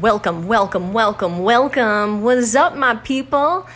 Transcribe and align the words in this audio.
Welcome, 0.00 0.46
welcome, 0.46 0.92
welcome, 0.92 1.42
welcome. 1.42 2.22
What's 2.22 2.54
up, 2.54 2.76
my 2.76 2.94
people? 2.94 3.66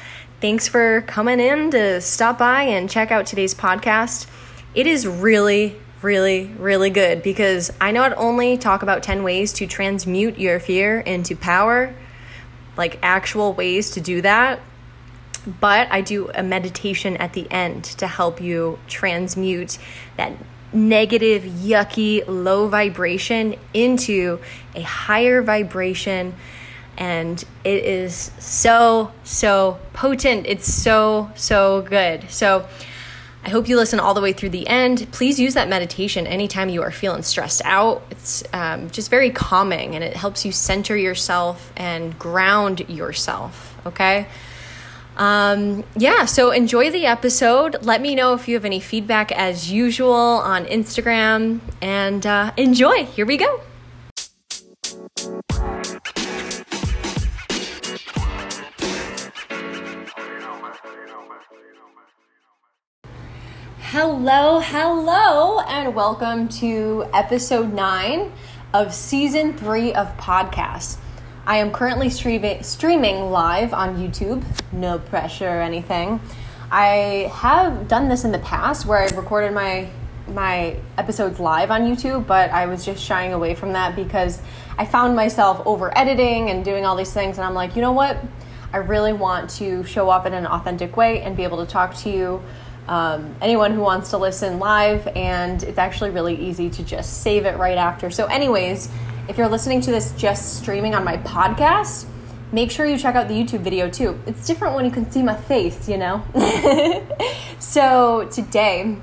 Thanks 0.41 0.69
for 0.69 1.01
coming 1.01 1.41
in 1.41 1.73
to 1.73 2.01
stop 2.01 2.39
by 2.39 2.63
and 2.63 2.89
check 2.89 3.11
out 3.11 3.27
today's 3.27 3.57
podcast. 3.57 4.29
It 4.73 4.87
is 4.87 5.05
really, 5.05 5.75
really, 6.01 6.45
really 6.59 6.91
good 6.91 7.25
because 7.25 7.73
I 7.81 7.91
not 7.91 8.17
only 8.17 8.57
talk 8.57 8.85
about 8.85 9.03
10 9.03 9.25
ways 9.25 9.53
to 9.55 9.67
transmute 9.67 10.39
your 10.39 10.61
fear 10.61 11.01
into 11.01 11.35
power, 11.35 11.93
like 12.77 13.01
actual 13.03 13.53
ways 13.53 13.91
to 13.93 14.01
do 14.01 14.21
that, 14.21 14.61
but 15.45 15.89
I 15.91 16.03
do 16.03 16.31
a 16.37 16.45
meditation 16.45 17.17
at 17.17 17.33
the 17.33 17.51
end 17.51 17.83
to 17.85 18.07
help 18.07 18.41
you 18.41 18.79
transmute 18.87 19.77
that 20.17 20.35
negative, 20.73 21.43
yucky, 21.43 22.25
low 22.27 22.69
vibration 22.69 23.57
into 23.75 24.41
a 24.75 24.83
higher 24.83 25.43
vibration. 25.43 26.35
And 26.97 27.43
it 27.65 27.85
is 27.85 28.31
so, 28.39 29.13
so 29.25 29.79
potent. 29.93 30.47
It's 30.47 30.73
so, 30.73 31.31
so 31.35 31.83
good. 31.83 32.31
So, 32.31 32.67
I 33.45 33.51
hope 33.51 33.69
you 33.69 33.77
listen 33.77 33.99
all 33.99 34.15
the 34.15 34.21
way 34.21 34.33
through 34.33 34.51
the 34.51 34.69
end. 34.69 35.09
Please 35.11 35.41
use 35.41 35.55
that 35.55 35.69
meditation 35.69 36.29
anytime 36.29 36.69
you 36.69 36.83
are 36.83 36.93
feeling 36.93 37.23
stressed 37.23 37.61
out. 37.65 38.05
It's 38.11 38.45
um, 38.53 38.89
just 38.91 39.11
very 39.11 39.31
calming 39.31 39.97
and 39.97 40.05
it 40.05 40.15
helps 40.15 40.45
you 40.45 40.53
center 40.53 40.97
yourself 40.97 41.73
and 41.77 42.17
ground 42.17 42.89
yourself. 42.89 43.77
Okay. 43.85 44.29
Um, 45.17 45.85
yeah, 45.97 46.25
so 46.25 46.51
enjoy 46.51 46.91
the 46.91 47.07
episode. 47.07 47.85
Let 47.85 48.01
me 48.01 48.15
know 48.15 48.35
if 48.35 48.49
you 48.49 48.55
have 48.55 48.65
any 48.65 48.81
feedback 48.81 49.31
as 49.33 49.71
usual 49.71 50.13
on 50.13 50.65
Instagram 50.67 51.61
and 51.81 52.27
uh, 52.27 52.53
enjoy. 52.57 53.05
Here 53.05 53.27
we 53.27 53.37
go. 53.37 53.61
Hello, 63.95 64.59
hello, 64.61 65.61
and 65.61 65.95
welcome 65.95 66.49
to 66.49 67.05
episode 67.13 67.75
nine 67.75 68.33
of 68.73 68.95
season 68.95 69.55
three 69.55 69.93
of 69.93 70.17
podcasts. 70.17 70.97
I 71.45 71.57
am 71.57 71.73
currently 71.73 72.09
streaming, 72.09 73.31
live 73.31 73.75
on 73.75 73.97
YouTube, 73.97 74.45
no 74.73 74.99
pressure 75.01 75.49
or 75.49 75.61
anything. 75.61 76.21
I 76.71 77.33
have 77.35 77.89
done 77.89 78.09
this 78.09 78.25
in 78.25 78.31
the 78.31 78.39
past 78.39 78.87
where 78.87 78.99
I've 78.99 79.17
recorded 79.17 79.53
my 79.53 79.89
my 80.29 80.77
episodes 80.97 81.41
live 81.41 81.73
on 81.73 81.83
YouTube, 81.83 82.29
but 82.29 82.51
I 82.51 82.67
was 82.67 82.85
just 82.85 83.03
shying 83.03 83.33
away 83.33 83.57
from 83.57 83.73
that 83.73 83.97
because 83.97 84.41
I 84.79 84.87
found 84.87 85.17
myself 85.17 85.61
over 85.67 85.97
editing 85.99 86.49
and 86.49 86.65
doing 86.65 86.87
all 86.87 86.95
these 86.95 87.13
things 87.13 87.39
and 87.39 87.45
I'm 87.45 87.55
like, 87.55 87.75
you 87.75 87.83
know 87.83 87.93
what? 87.93 88.17
I 88.73 88.77
really 88.79 89.13
want 89.13 89.51
to 89.51 89.83
show 89.83 90.09
up 90.11 90.25
in 90.25 90.33
an 90.33 90.47
authentic 90.47 90.97
way 90.97 91.23
and 91.23 91.37
be 91.37 91.43
able 91.43 91.59
to 91.67 91.71
talk 91.71 91.95
to 91.97 92.11
you 92.11 92.43
um, 92.89 93.35
anyone 93.41 93.73
who 93.73 93.81
wants 93.81 94.11
to 94.11 94.19
listen 94.19 94.59
live, 94.59 95.07
and 95.15 95.63
it's 95.63 95.79
actually 95.79 96.11
really 96.11 96.35
easy 96.35 96.69
to 96.71 96.83
just 96.83 97.23
save 97.23 97.47
it 97.47 97.57
right 97.57 97.79
after. 97.79 98.11
So, 98.11 98.27
anyways, 98.27 98.89
if 99.29 99.39
you're 99.39 99.49
listening 99.49 99.81
to 99.83 99.91
this 99.91 100.13
just 100.13 100.59
streaming 100.59 100.95
on 100.95 101.05
my 101.05 101.17
podcast, 101.19 102.07
make 102.51 102.71
sure 102.71 102.87
you 102.87 102.99
check 102.99 103.15
out 103.15 103.29
the 103.29 103.35
YouTube 103.35 103.61
video 103.61 103.89
too. 103.89 104.21
It's 104.27 104.47
different 104.47 104.75
when 104.75 104.85
you 104.85 104.91
can 104.91 105.11
see 105.11 105.23
my 105.23 105.37
face, 105.37 105.89
you 105.89 105.97
know? 105.97 106.25
so, 107.59 108.29
today 108.33 108.97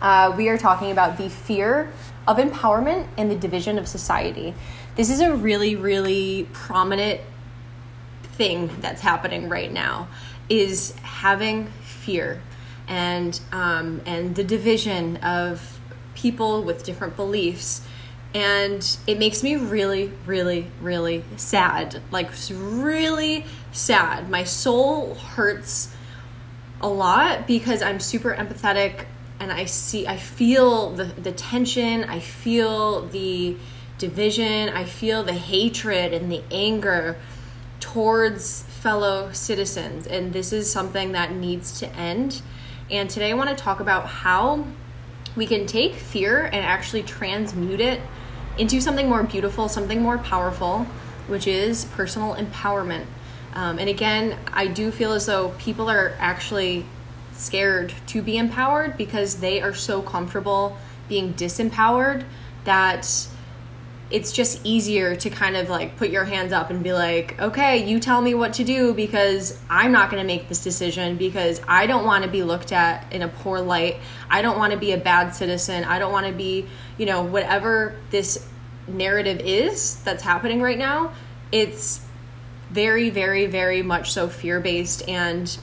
uh, 0.00 0.34
we 0.36 0.48
are 0.48 0.58
talking 0.58 0.90
about 0.90 1.18
the 1.18 1.30
fear 1.30 1.92
of 2.26 2.38
empowerment 2.38 3.06
and 3.16 3.30
the 3.30 3.36
division 3.36 3.78
of 3.78 3.86
society. 3.86 4.54
This 4.96 5.08
is 5.08 5.20
a 5.20 5.34
really, 5.34 5.76
really 5.76 6.48
prominent 6.52 7.20
thing 8.22 8.70
that's 8.80 9.00
happening 9.00 9.48
right 9.48 9.72
now 9.72 10.08
is 10.48 10.92
having 11.02 11.66
fear 11.82 12.42
and 12.88 13.40
um, 13.52 14.02
and 14.04 14.34
the 14.34 14.44
division 14.44 15.16
of 15.18 15.80
people 16.14 16.62
with 16.62 16.84
different 16.84 17.16
beliefs 17.16 17.83
and 18.34 18.98
it 19.06 19.18
makes 19.18 19.42
me 19.42 19.56
really 19.56 20.12
really 20.26 20.66
really 20.80 21.24
sad. 21.36 22.02
Like 22.10 22.30
really 22.50 23.44
sad. 23.72 24.28
My 24.28 24.44
soul 24.44 25.14
hurts 25.14 25.94
a 26.80 26.88
lot 26.88 27.46
because 27.46 27.80
i'm 27.80 27.98
super 27.98 28.34
empathetic 28.34 29.06
and 29.40 29.50
i 29.50 29.64
see 29.64 30.06
i 30.06 30.18
feel 30.18 30.90
the, 30.90 31.04
the 31.04 31.32
tension. 31.32 32.04
I 32.04 32.18
feel 32.18 33.06
the 33.06 33.56
division. 33.98 34.68
I 34.68 34.84
feel 34.84 35.22
the 35.22 35.32
hatred 35.32 36.12
and 36.12 36.30
the 36.30 36.42
anger 36.50 37.16
towards 37.80 38.62
fellow 38.62 39.30
citizens. 39.32 40.06
And 40.06 40.32
this 40.32 40.52
is 40.52 40.70
something 40.70 41.12
that 41.12 41.32
needs 41.32 41.78
to 41.80 41.88
end. 41.94 42.42
And 42.90 43.08
today 43.08 43.30
I 43.30 43.34
want 43.34 43.50
to 43.50 43.56
talk 43.56 43.80
about 43.80 44.06
how 44.06 44.64
we 45.36 45.46
can 45.46 45.66
take 45.66 45.94
fear 45.94 46.44
and 46.44 46.56
actually 46.56 47.02
transmute 47.02 47.80
it 47.80 48.00
into 48.58 48.80
something 48.80 49.08
more 49.08 49.22
beautiful, 49.22 49.68
something 49.68 50.00
more 50.00 50.18
powerful, 50.18 50.86
which 51.26 51.46
is 51.46 51.84
personal 51.86 52.34
empowerment. 52.34 53.06
Um, 53.54 53.78
and 53.78 53.88
again, 53.88 54.36
I 54.52 54.66
do 54.66 54.90
feel 54.90 55.12
as 55.12 55.26
though 55.26 55.50
people 55.58 55.88
are 55.90 56.14
actually 56.18 56.84
scared 57.32 57.92
to 58.08 58.22
be 58.22 58.36
empowered 58.36 58.96
because 58.96 59.36
they 59.36 59.60
are 59.60 59.74
so 59.74 60.02
comfortable 60.02 60.76
being 61.08 61.34
disempowered 61.34 62.24
that 62.64 63.28
it's 64.14 64.30
just 64.30 64.60
easier 64.62 65.16
to 65.16 65.28
kind 65.28 65.56
of 65.56 65.68
like 65.68 65.96
put 65.96 66.08
your 66.08 66.22
hands 66.22 66.52
up 66.52 66.70
and 66.70 66.84
be 66.84 66.92
like, 66.92 67.36
okay, 67.40 67.84
you 67.84 67.98
tell 67.98 68.22
me 68.22 68.32
what 68.32 68.52
to 68.52 68.62
do 68.62 68.94
because 68.94 69.58
I'm 69.68 69.90
not 69.90 70.08
going 70.08 70.22
to 70.22 70.26
make 70.26 70.48
this 70.48 70.62
decision 70.62 71.16
because 71.16 71.60
I 71.66 71.88
don't 71.88 72.04
want 72.04 72.22
to 72.22 72.30
be 72.30 72.44
looked 72.44 72.70
at 72.70 73.12
in 73.12 73.22
a 73.22 73.28
poor 73.28 73.60
light. 73.60 73.96
I 74.30 74.40
don't 74.40 74.56
want 74.56 74.72
to 74.72 74.78
be 74.78 74.92
a 74.92 74.96
bad 74.96 75.30
citizen. 75.30 75.82
I 75.82 75.98
don't 75.98 76.12
want 76.12 76.28
to 76.28 76.32
be, 76.32 76.64
you 76.96 77.06
know, 77.06 77.24
whatever 77.24 77.96
this 78.10 78.46
narrative 78.86 79.40
is 79.40 80.00
that's 80.04 80.22
happening 80.22 80.62
right 80.62 80.78
now. 80.78 81.12
It's 81.50 82.00
very, 82.70 83.10
very, 83.10 83.46
very 83.46 83.82
much 83.82 84.12
so 84.12 84.28
fear 84.28 84.60
based. 84.60 85.08
And 85.08 85.58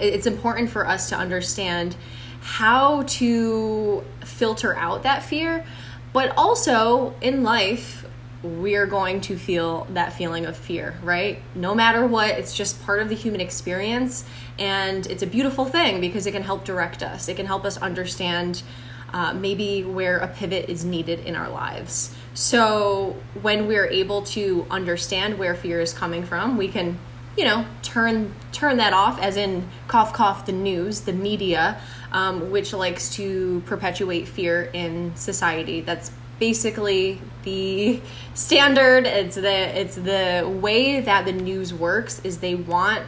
it's 0.00 0.28
important 0.28 0.70
for 0.70 0.86
us 0.86 1.08
to 1.08 1.16
understand 1.16 1.96
how 2.40 3.02
to 3.02 4.04
filter 4.24 4.76
out 4.76 5.02
that 5.02 5.24
fear 5.24 5.66
but 6.12 6.36
also 6.36 7.14
in 7.20 7.42
life, 7.42 8.04
we 8.42 8.76
are 8.76 8.86
going 8.86 9.20
to 9.20 9.36
feel 9.36 9.86
that 9.90 10.12
feeling 10.12 10.46
of 10.46 10.56
fear, 10.56 10.94
right? 11.02 11.42
No 11.54 11.74
matter 11.74 12.06
what, 12.06 12.30
it's 12.30 12.54
just 12.54 12.80
part 12.84 13.02
of 13.02 13.08
the 13.08 13.14
human 13.14 13.40
experience. 13.40 14.24
And 14.58 15.06
it's 15.08 15.22
a 15.22 15.26
beautiful 15.26 15.64
thing 15.64 16.00
because 16.00 16.26
it 16.26 16.32
can 16.32 16.42
help 16.42 16.64
direct 16.64 17.02
us, 17.02 17.28
it 17.28 17.36
can 17.36 17.46
help 17.46 17.64
us 17.64 17.76
understand. 17.78 18.62
Uh, 19.10 19.32
maybe 19.32 19.82
where 19.84 20.18
a 20.18 20.28
pivot 20.28 20.68
is 20.68 20.84
needed 20.84 21.20
in 21.20 21.34
our 21.34 21.48
lives. 21.48 22.14
So, 22.34 23.16
when 23.40 23.66
we're 23.66 23.86
able 23.86 24.20
to 24.24 24.66
understand 24.70 25.38
where 25.38 25.54
fear 25.54 25.80
is 25.80 25.94
coming 25.94 26.24
from, 26.24 26.58
we 26.58 26.68
can, 26.68 26.98
you 27.38 27.44
know, 27.44 27.64
turn 27.82 28.34
turn 28.50 28.78
that 28.78 28.92
off. 28.92 29.20
As 29.22 29.36
in, 29.36 29.68
cough, 29.86 30.12
cough, 30.12 30.44
the 30.44 30.52
news, 30.52 31.02
the 31.02 31.12
media, 31.12 31.80
um, 32.10 32.50
which 32.50 32.72
likes 32.72 33.10
to 33.14 33.62
perpetuate 33.64 34.26
fear 34.26 34.68
in 34.72 35.14
society. 35.14 35.80
That's 35.80 36.10
basically 36.40 37.20
the 37.44 38.00
standard. 38.34 39.06
It's 39.06 39.36
the 39.36 39.80
it's 39.80 39.94
the 39.94 40.52
way 40.60 41.00
that 41.00 41.26
the 41.26 41.32
news 41.32 41.72
works. 41.72 42.20
Is 42.24 42.38
they 42.38 42.56
want 42.56 43.04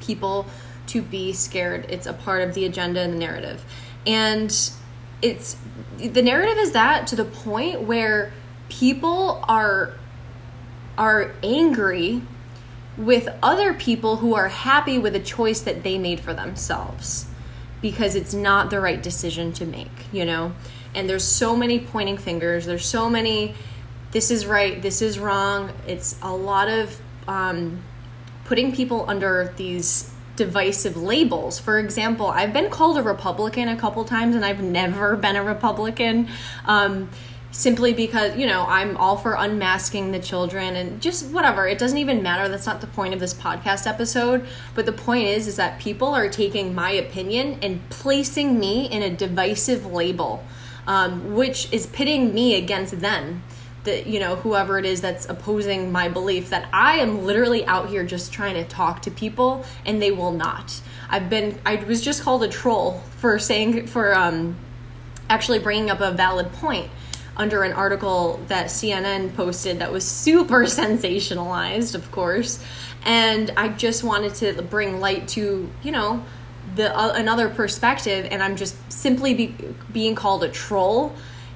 people 0.00 0.46
to 0.86 1.02
be 1.02 1.34
scared. 1.34 1.84
It's 1.90 2.06
a 2.06 2.14
part 2.14 2.40
of 2.48 2.54
the 2.54 2.64
agenda 2.64 3.02
and 3.02 3.12
the 3.12 3.18
narrative, 3.18 3.62
and 4.06 4.50
it's 5.20 5.58
the 5.98 6.22
narrative 6.22 6.56
is 6.56 6.72
that 6.72 7.06
to 7.08 7.16
the 7.16 7.26
point 7.26 7.82
where 7.82 8.32
people 8.70 9.44
are 9.46 9.92
are 10.96 11.32
angry 11.42 12.22
with 12.96 13.28
other 13.42 13.72
people 13.72 14.16
who 14.16 14.34
are 14.34 14.48
happy 14.48 14.98
with 14.98 15.14
a 15.14 15.20
choice 15.20 15.60
that 15.60 15.82
they 15.82 15.98
made 15.98 16.20
for 16.20 16.34
themselves 16.34 17.26
because 17.80 18.14
it's 18.14 18.34
not 18.34 18.70
the 18.70 18.80
right 18.80 19.02
decision 19.02 19.52
to 19.52 19.66
make, 19.66 19.90
you 20.12 20.24
know? 20.24 20.52
And 20.94 21.08
there's 21.08 21.24
so 21.24 21.56
many 21.56 21.78
pointing 21.78 22.18
fingers, 22.18 22.66
there's 22.66 22.86
so 22.86 23.08
many, 23.08 23.54
this 24.12 24.30
is 24.30 24.46
right, 24.46 24.80
this 24.80 25.02
is 25.02 25.18
wrong. 25.18 25.72
It's 25.86 26.18
a 26.22 26.34
lot 26.34 26.68
of 26.68 27.00
um, 27.26 27.82
putting 28.44 28.74
people 28.74 29.08
under 29.08 29.52
these 29.56 30.12
divisive 30.36 30.96
labels. 30.96 31.58
For 31.58 31.78
example, 31.78 32.26
I've 32.26 32.52
been 32.52 32.70
called 32.70 32.98
a 32.98 33.02
Republican 33.02 33.68
a 33.68 33.76
couple 33.76 34.04
times 34.04 34.36
and 34.36 34.44
I've 34.44 34.62
never 34.62 35.16
been 35.16 35.36
a 35.36 35.42
Republican. 35.42 36.28
Um, 36.66 37.10
simply 37.52 37.92
because 37.92 38.34
you 38.36 38.46
know 38.46 38.64
i'm 38.66 38.96
all 38.96 39.16
for 39.16 39.34
unmasking 39.34 40.10
the 40.10 40.18
children 40.18 40.74
and 40.74 41.00
just 41.00 41.26
whatever. 41.26 41.68
It 41.68 41.78
doesn't 41.78 41.98
even 41.98 42.22
matter. 42.22 42.48
That's 42.48 42.66
not 42.66 42.80
the 42.80 42.86
point 42.86 43.14
of 43.14 43.20
this 43.20 43.34
podcast 43.34 43.86
episode. 43.86 44.46
But 44.74 44.86
the 44.86 44.92
point 44.92 45.26
is 45.26 45.46
is 45.46 45.56
that 45.56 45.78
people 45.78 46.08
are 46.08 46.28
taking 46.28 46.74
my 46.74 46.90
opinion 46.90 47.58
and 47.62 47.88
placing 47.90 48.58
me 48.58 48.86
in 48.90 49.02
a 49.02 49.10
divisive 49.10 49.86
label 49.86 50.44
um, 50.86 51.34
which 51.34 51.72
is 51.72 51.86
pitting 51.86 52.34
me 52.34 52.54
against 52.54 53.00
them 53.00 53.42
that 53.84 54.06
you 54.06 54.20
know 54.20 54.36
whoever 54.36 54.78
it 54.78 54.84
is 54.84 55.00
that's 55.00 55.28
opposing 55.28 55.90
my 55.90 56.08
belief 56.08 56.50
that 56.50 56.68
I 56.72 56.96
am 56.98 57.24
literally 57.24 57.66
out 57.66 57.88
here 57.88 58.04
just 58.04 58.32
trying 58.32 58.54
to 58.54 58.64
talk 58.64 59.02
to 59.02 59.10
people 59.10 59.64
and 59.84 60.00
they 60.00 60.12
will 60.12 60.32
not. 60.32 60.80
I've 61.10 61.28
been 61.28 61.58
I 61.66 61.76
was 61.76 62.00
just 62.00 62.22
called 62.22 62.44
a 62.44 62.48
troll 62.48 63.00
for 63.18 63.38
saying 63.38 63.88
for 63.88 64.14
um 64.14 64.56
actually 65.28 65.58
bringing 65.58 65.90
up 65.90 66.00
a 66.00 66.12
valid 66.12 66.52
point 66.52 66.90
under 67.36 67.62
an 67.62 67.72
article 67.72 68.40
that 68.48 68.66
CNN 68.66 69.34
posted 69.34 69.78
that 69.78 69.92
was 69.92 70.06
super 70.06 70.64
sensationalized, 70.64 71.94
of 71.94 72.10
course. 72.10 72.62
And 73.04 73.50
I 73.56 73.68
just 73.68 74.04
wanted 74.04 74.34
to 74.36 74.62
bring 74.62 75.00
light 75.00 75.28
to, 75.28 75.70
you 75.82 75.92
know, 75.92 76.24
the 76.74 76.96
uh, 76.96 77.12
another 77.14 77.48
perspective 77.48 78.26
and 78.30 78.42
I'm 78.42 78.56
just 78.56 78.76
simply 78.90 79.34
be, 79.34 79.54
being 79.92 80.14
called 80.14 80.44
a 80.44 80.48
troll 80.48 81.14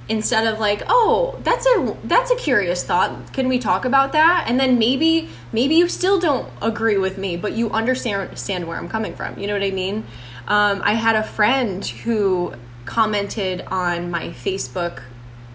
instead 0.08 0.46
of 0.46 0.61
like 0.61 0.82
oh 0.88 1.38
that's 1.43 1.67
a 1.67 1.96
that's 2.05 2.31
a 2.31 2.37
curious 2.37 2.84
thought. 2.84 3.32
Can 3.32 3.49
we 3.49 3.58
talk 3.58 3.84
about 3.84 4.12
that? 4.12 4.44
And 4.49 4.58
then 4.58 4.78
maybe 4.78 5.28
maybe 5.52 5.76
you 5.76 5.88
still 5.88 6.19
don't 6.19 6.50
agree 6.61 6.99
with 6.99 7.19
me 7.19 7.37
but 7.37 7.52
you 7.52 7.70
understand 7.70 8.67
where 8.67 8.76
i'm 8.76 8.88
coming 8.88 9.14
from. 9.14 9.38
You 9.38 9.46
know 9.46 9.55
what 9.55 9.62
i 9.62 9.70
mean? 9.70 10.05
Um, 10.49 10.82
i 10.84 10.94
had 10.94 11.17
a 11.17 11.23
friend 11.23 11.84
who 11.87 12.55
commented 12.84 13.62
on 13.69 14.11
my 14.11 14.28
facebook 14.28 15.02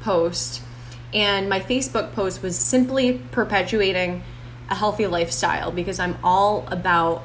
post 0.01 0.61
and 1.13 1.49
my 1.49 1.59
facebook 1.59 2.13
post 2.13 2.41
was 2.41 2.57
simply 2.57 3.21
perpetuating 3.31 4.23
a 4.69 4.75
healthy 4.75 5.07
lifestyle 5.07 5.71
because 5.71 5.99
i'm 5.99 6.17
all 6.23 6.65
about 6.67 7.23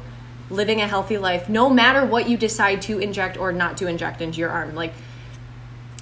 living 0.50 0.80
a 0.80 0.86
healthy 0.86 1.18
life 1.18 1.48
no 1.48 1.68
matter 1.68 2.04
what 2.06 2.28
you 2.28 2.36
decide 2.36 2.80
to 2.80 2.98
inject 2.98 3.36
or 3.36 3.52
not 3.52 3.76
to 3.76 3.86
inject 3.86 4.20
into 4.20 4.38
your 4.38 4.50
arm 4.50 4.74
like 4.74 4.92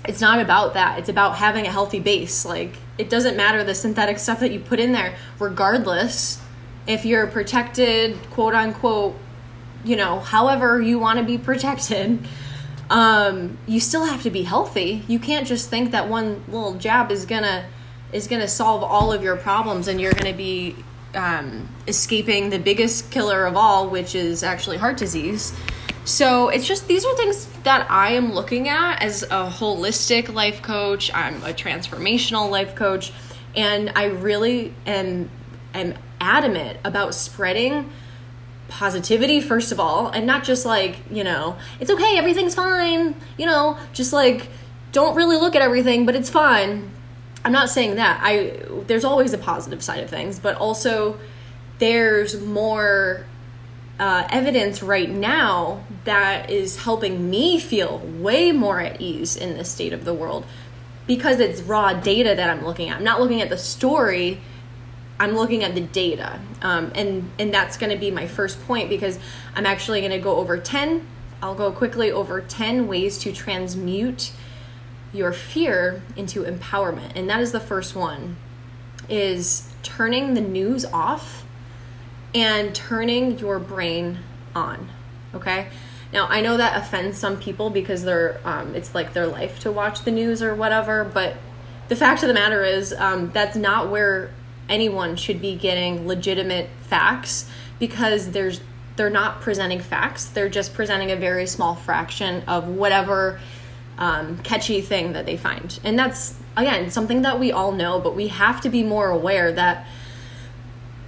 it's 0.07 0.21
not 0.21 0.39
about 0.39 0.75
that. 0.75 0.99
It's 0.99 1.09
about 1.09 1.37
having 1.37 1.67
a 1.67 1.71
healthy 1.71 2.01
base. 2.01 2.45
Like 2.45 2.77
it 2.99 3.09
doesn't 3.09 3.37
matter 3.37 3.65
the 3.65 3.75
synthetic 3.75 4.19
stuff 4.19 4.41
that 4.41 4.53
you 4.53 4.61
put 4.61 4.81
in 4.81 4.93
there, 4.93 5.17
regardless 5.39 6.41
if 6.87 7.05
you're 7.05 7.27
protected, 7.27 8.19
quote 8.31 8.55
unquote, 8.55 9.17
you 9.85 9.97
know, 9.97 10.21
however 10.21 10.81
you 10.81 10.99
want 10.99 11.19
to 11.19 11.25
be 11.25 11.39
protected. 11.39 12.27
Um, 12.95 13.59
you 13.67 13.81
still 13.81 14.05
have 14.05 14.23
to 14.23 14.31
be 14.31 14.45
healthy. 14.45 15.03
You 15.09 15.19
can't 15.19 15.49
just 15.49 15.69
think 15.69 15.91
that 15.91 16.09
one 16.09 16.45
little 16.47 16.75
jab 16.75 17.11
is 17.11 17.27
gonna 17.27 17.67
is 18.13 18.29
gonna 18.29 18.47
solve 18.47 18.85
all 18.85 19.13
of 19.13 19.21
your 19.21 19.35
problems 19.35 19.89
and 19.89 20.01
you're 20.01 20.13
gonna 20.13 20.33
be 20.33 20.77
um, 21.17 21.69
escaping 21.89 22.51
the 22.51 22.59
biggest 22.61 23.11
killer 23.11 23.47
of 23.47 23.57
all, 23.57 23.91
which 23.91 24.15
is 24.15 24.45
actually 24.45 24.77
heart 24.77 24.97
disease. 24.97 25.53
So 26.05 26.51
it's 26.51 26.69
just 26.69 26.87
these 26.87 27.05
are 27.05 27.17
things 27.17 27.47
that 27.65 27.91
I 27.91 28.13
am 28.13 28.33
looking 28.33 28.69
at 28.69 29.03
as 29.03 29.25
a 29.25 29.51
holistic 29.51 30.33
life 30.33 30.63
coach. 30.63 31.13
I'm 31.13 31.43
a 31.43 31.53
transformational 31.53 32.49
life 32.49 32.77
coach, 32.77 33.13
and 33.57 33.91
I 33.97 34.05
really 34.05 34.73
am 34.87 35.31
am 35.75 35.95
adamant 36.21 36.79
about 36.85 37.17
spreading 37.17 37.91
positivity 38.69 39.41
first 39.41 39.73
of 39.73 39.81
all, 39.81 40.09
and 40.09 40.27
not 40.27 40.45
just 40.45 40.65
like 40.67 40.99
you 41.11 41.25
know 41.25 41.57
it's 41.81 41.91
okay, 41.91 42.17
everything's 42.19 42.55
fine. 42.55 43.15
You 43.37 43.47
know, 43.47 43.79
just 43.93 44.13
like 44.13 44.49
don't 44.93 45.17
really 45.17 45.37
look 45.37 45.57
at 45.57 45.63
everything, 45.63 46.07
but 46.07 46.15
it's 46.15 46.31
fine. 46.31 46.91
I'm 47.45 47.53
not 47.53 47.69
saying 47.69 47.97
that. 47.97 48.21
I 48.23 48.61
there's 48.87 49.05
always 49.05 49.33
a 49.33 49.39
positive 49.39 49.83
side 49.83 50.03
of 50.03 50.11
things, 50.11 50.39
but 50.39 50.57
also 50.57 51.19
there's 51.79 52.41
more 52.41 53.27
uh, 53.99 54.27
evidence 54.31 54.83
right 54.83 55.11
now 55.11 55.85
that 56.05 56.51
is 56.51 56.77
helping 56.79 57.31
me 57.31 57.61
feel 57.61 57.99
way 57.99 58.53
more 58.53 58.81
at 58.81 59.01
ease 59.01 59.37
in 59.37 59.57
this 59.57 59.71
state 59.71 59.93
of 59.93 60.05
the 60.05 60.15
world 60.15 60.45
because 61.07 61.39
it's 61.39 61.61
raw 61.63 61.93
data 61.93 62.35
that 62.35 62.51
I'm 62.51 62.65
looking 62.65 62.89
at. 62.89 62.97
I'm 62.97 63.05
not 63.05 63.21
looking 63.21 63.43
at 63.43 63.51
the 63.51 63.59
story. 63.59 64.41
I'm 65.19 65.37
looking 65.37 65.63
at 65.63 65.75
the 65.75 65.81
data, 65.81 66.41
um, 66.63 66.91
and 66.95 67.31
and 67.39 67.55
that's 67.55 67.77
going 67.77 67.91
to 67.91 67.99
be 67.99 68.11
my 68.11 68.27
first 68.27 68.65
point 68.67 68.89
because 68.89 69.19
I'm 69.55 69.67
actually 69.67 70.01
going 70.01 70.13
to 70.13 70.19
go 70.19 70.37
over 70.37 70.59
ten. 70.59 71.07
I'll 71.43 71.55
go 71.55 71.71
quickly 71.71 72.11
over 72.11 72.41
ten 72.41 72.89
ways 72.89 73.19
to 73.19 73.33
transmute 73.33 74.33
your 75.13 75.33
fear 75.33 76.03
into 76.17 76.43
empowerment, 76.43 77.13
and 77.15 77.31
that 77.31 77.41
is 77.41 77.53
the 77.53 77.61
first 77.61 77.95
one. 77.95 78.37
Is 79.09 79.73
turning 79.83 80.35
the 80.35 80.41
news 80.41 80.85
off 80.87 81.45
and 82.35 82.75
turning 82.75 83.39
your 83.39 83.59
brain 83.59 84.19
on. 84.55 84.89
Okay? 85.35 85.69
Now, 86.13 86.27
I 86.29 86.41
know 86.41 86.57
that 86.57 86.77
offends 86.77 87.19
some 87.19 87.39
people 87.39 87.71
because 87.71 88.05
they're 88.05 88.41
um, 88.45 88.75
it's 88.75 88.95
like 88.95 89.13
their 89.13 89.27
life 89.27 89.61
to 89.61 89.73
watch 89.73 90.03
the 90.03 90.11
news 90.11 90.43
or 90.43 90.55
whatever, 90.55 91.05
but 91.05 91.37
the 91.89 91.97
fact 91.97 92.23
of 92.23 92.29
the 92.29 92.35
matter 92.35 92.65
is 92.65 92.93
um, 92.95 93.31
that's 93.33 93.57
not 93.57 93.91
where 93.91 94.31
anyone 94.69 95.17
should 95.17 95.41
be 95.41 95.55
getting 95.57 96.07
legitimate 96.07 96.69
facts 96.83 97.49
because 97.79 98.31
there's 98.31 98.61
they're 98.97 99.11
not 99.11 99.41
presenting 99.41 99.81
facts. 99.81 100.27
They're 100.27 100.49
just 100.49 100.75
presenting 100.75 101.11
a 101.11 101.17
very 101.17 101.47
small 101.47 101.75
fraction 101.75 102.45
of 102.47 102.69
whatever 102.69 103.41
um, 103.99 104.39
catchy 104.39 104.81
thing 104.81 105.15
that 105.15 105.27
they 105.27 105.37
find. 105.37 105.79
And 105.83 105.99
that's, 105.99 106.37
again, 106.57 106.91
something 106.91 107.23
that 107.23 107.41
we 107.41 107.51
all 107.51 107.73
know, 107.73 108.01
but 108.01 108.15
we 108.15 108.29
have 108.29 108.61
to 108.61 108.69
be 108.69 108.85
more 108.85 109.11
aware 109.11 109.53
that 109.53 109.87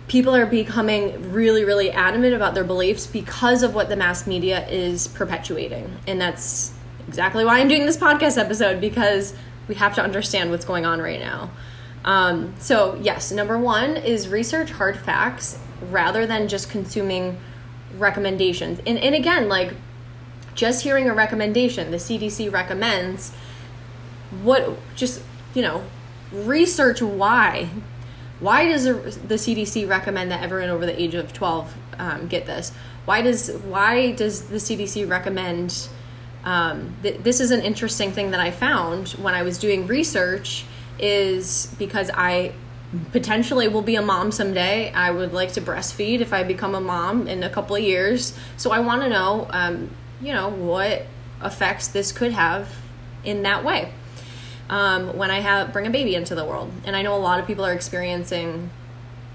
people 0.08 0.36
are 0.36 0.46
becoming 0.46 1.32
really 1.32 1.64
really 1.64 1.90
adamant 1.90 2.34
about 2.34 2.54
their 2.54 2.64
beliefs 2.64 3.06
because 3.06 3.62
of 3.62 3.74
what 3.74 3.88
the 3.88 3.96
mass 3.96 4.26
media 4.26 4.66
is 4.68 5.08
perpetuating 5.08 5.90
and 6.06 6.20
that's 6.20 6.72
exactly 7.08 7.44
why 7.44 7.58
i'm 7.58 7.66
doing 7.66 7.86
this 7.86 7.96
podcast 7.96 8.38
episode 8.38 8.80
because 8.80 9.34
we 9.66 9.74
have 9.74 9.94
to 9.96 10.02
understand 10.02 10.50
what's 10.50 10.64
going 10.64 10.86
on 10.86 11.00
right 11.00 11.18
now 11.18 11.50
um, 12.06 12.54
so 12.58 12.98
yes 13.02 13.30
number 13.30 13.58
one 13.58 13.96
is 13.96 14.28
research 14.28 14.70
hard 14.70 14.98
facts 14.98 15.58
rather 15.90 16.26
than 16.26 16.48
just 16.48 16.70
consuming 16.70 17.38
recommendations 17.98 18.80
and, 18.86 18.98
and 18.98 19.14
again 19.14 19.48
like 19.48 19.74
just 20.54 20.82
hearing 20.82 21.08
a 21.08 21.14
recommendation 21.14 21.90
the 21.90 21.98
cdc 21.98 22.50
recommends 22.50 23.32
what 24.42 24.78
just 24.94 25.22
you 25.54 25.62
know 25.62 25.84
research 26.32 27.02
why 27.02 27.68
why 28.40 28.66
does 28.66 28.84
the 28.84 29.36
CDC 29.36 29.88
recommend 29.88 30.30
that 30.30 30.42
everyone 30.42 30.68
over 30.68 30.84
the 30.84 31.00
age 31.00 31.14
of 31.14 31.32
12 31.32 31.74
um, 31.98 32.26
get 32.28 32.46
this? 32.46 32.72
Why 33.06 33.22
does 33.22 33.50
why 33.50 34.12
does 34.12 34.48
the 34.48 34.56
CDC 34.56 35.08
recommend? 35.08 35.88
Um, 36.44 36.94
th- 37.02 37.20
this 37.22 37.40
is 37.40 37.50
an 37.50 37.62
interesting 37.62 38.12
thing 38.12 38.30
that 38.32 38.40
I 38.40 38.50
found 38.50 39.10
when 39.10 39.34
I 39.34 39.42
was 39.42 39.58
doing 39.58 39.86
research. 39.86 40.64
Is 40.98 41.74
because 41.78 42.10
I 42.12 42.52
potentially 43.12 43.68
will 43.68 43.82
be 43.82 43.96
a 43.96 44.02
mom 44.02 44.32
someday. 44.32 44.90
I 44.92 45.10
would 45.10 45.32
like 45.32 45.52
to 45.52 45.60
breastfeed 45.60 46.20
if 46.20 46.32
I 46.32 46.42
become 46.44 46.74
a 46.74 46.80
mom 46.80 47.28
in 47.28 47.42
a 47.42 47.50
couple 47.50 47.76
of 47.76 47.82
years. 47.82 48.36
So 48.56 48.70
I 48.70 48.80
want 48.80 49.02
to 49.02 49.08
know, 49.08 49.46
um, 49.50 49.90
you 50.20 50.32
know, 50.32 50.48
what 50.48 51.06
effects 51.42 51.88
this 51.88 52.12
could 52.12 52.32
have 52.32 52.74
in 53.24 53.42
that 53.42 53.64
way 53.64 53.92
um, 54.68 55.16
when 55.16 55.30
I 55.30 55.40
have 55.40 55.72
bring 55.72 55.86
a 55.86 55.90
baby 55.90 56.14
into 56.14 56.34
the 56.34 56.44
world. 56.44 56.70
And 56.84 56.96
I 56.96 57.02
know 57.02 57.14
a 57.14 57.18
lot 57.18 57.40
of 57.40 57.46
people 57.46 57.64
are 57.64 57.72
experiencing 57.72 58.70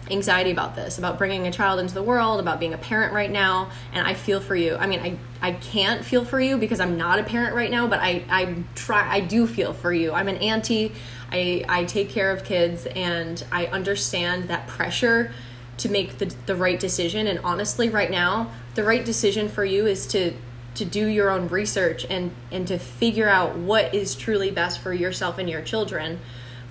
anxiety 0.09 0.51
about 0.51 0.75
this, 0.75 0.97
about 0.97 1.17
bringing 1.17 1.47
a 1.47 1.51
child 1.51 1.79
into 1.79 1.93
the 1.93 2.03
world, 2.03 2.39
about 2.39 2.59
being 2.59 2.73
a 2.73 2.77
parent 2.77 3.13
right 3.13 3.31
now. 3.31 3.69
And 3.93 4.05
I 4.05 4.13
feel 4.13 4.41
for 4.41 4.55
you. 4.55 4.75
I 4.75 4.87
mean, 4.87 4.99
I, 4.99 5.17
I 5.41 5.53
can't 5.53 6.03
feel 6.03 6.25
for 6.25 6.39
you 6.39 6.57
because 6.57 6.79
I'm 6.79 6.97
not 6.97 7.19
a 7.19 7.23
parent 7.23 7.55
right 7.55 7.71
now, 7.71 7.87
but 7.87 7.99
I, 7.99 8.23
I 8.29 8.55
try, 8.75 9.09
I 9.09 9.21
do 9.21 9.47
feel 9.47 9.73
for 9.73 9.93
you. 9.93 10.11
I'm 10.11 10.27
an 10.27 10.37
auntie. 10.37 10.91
I, 11.31 11.63
I 11.67 11.85
take 11.85 12.09
care 12.09 12.31
of 12.31 12.43
kids 12.43 12.85
and 12.87 13.43
I 13.51 13.67
understand 13.67 14.49
that 14.49 14.67
pressure 14.67 15.31
to 15.77 15.89
make 15.89 16.17
the, 16.17 16.33
the 16.45 16.55
right 16.55 16.79
decision. 16.79 17.27
And 17.27 17.39
honestly, 17.39 17.89
right 17.89 18.11
now, 18.11 18.51
the 18.75 18.83
right 18.83 19.03
decision 19.03 19.49
for 19.49 19.65
you 19.65 19.85
is 19.85 20.05
to 20.07 20.33
to 20.73 20.85
do 20.85 21.07
your 21.07 21.29
own 21.29 21.49
research 21.49 22.05
and 22.09 22.31
and 22.49 22.67
to 22.67 22.77
figure 22.77 23.27
out 23.27 23.57
what 23.57 23.93
is 23.93 24.15
truly 24.15 24.51
best 24.51 24.79
for 24.79 24.93
yourself 24.93 25.37
and 25.37 25.49
your 25.49 25.61
children 25.61 26.19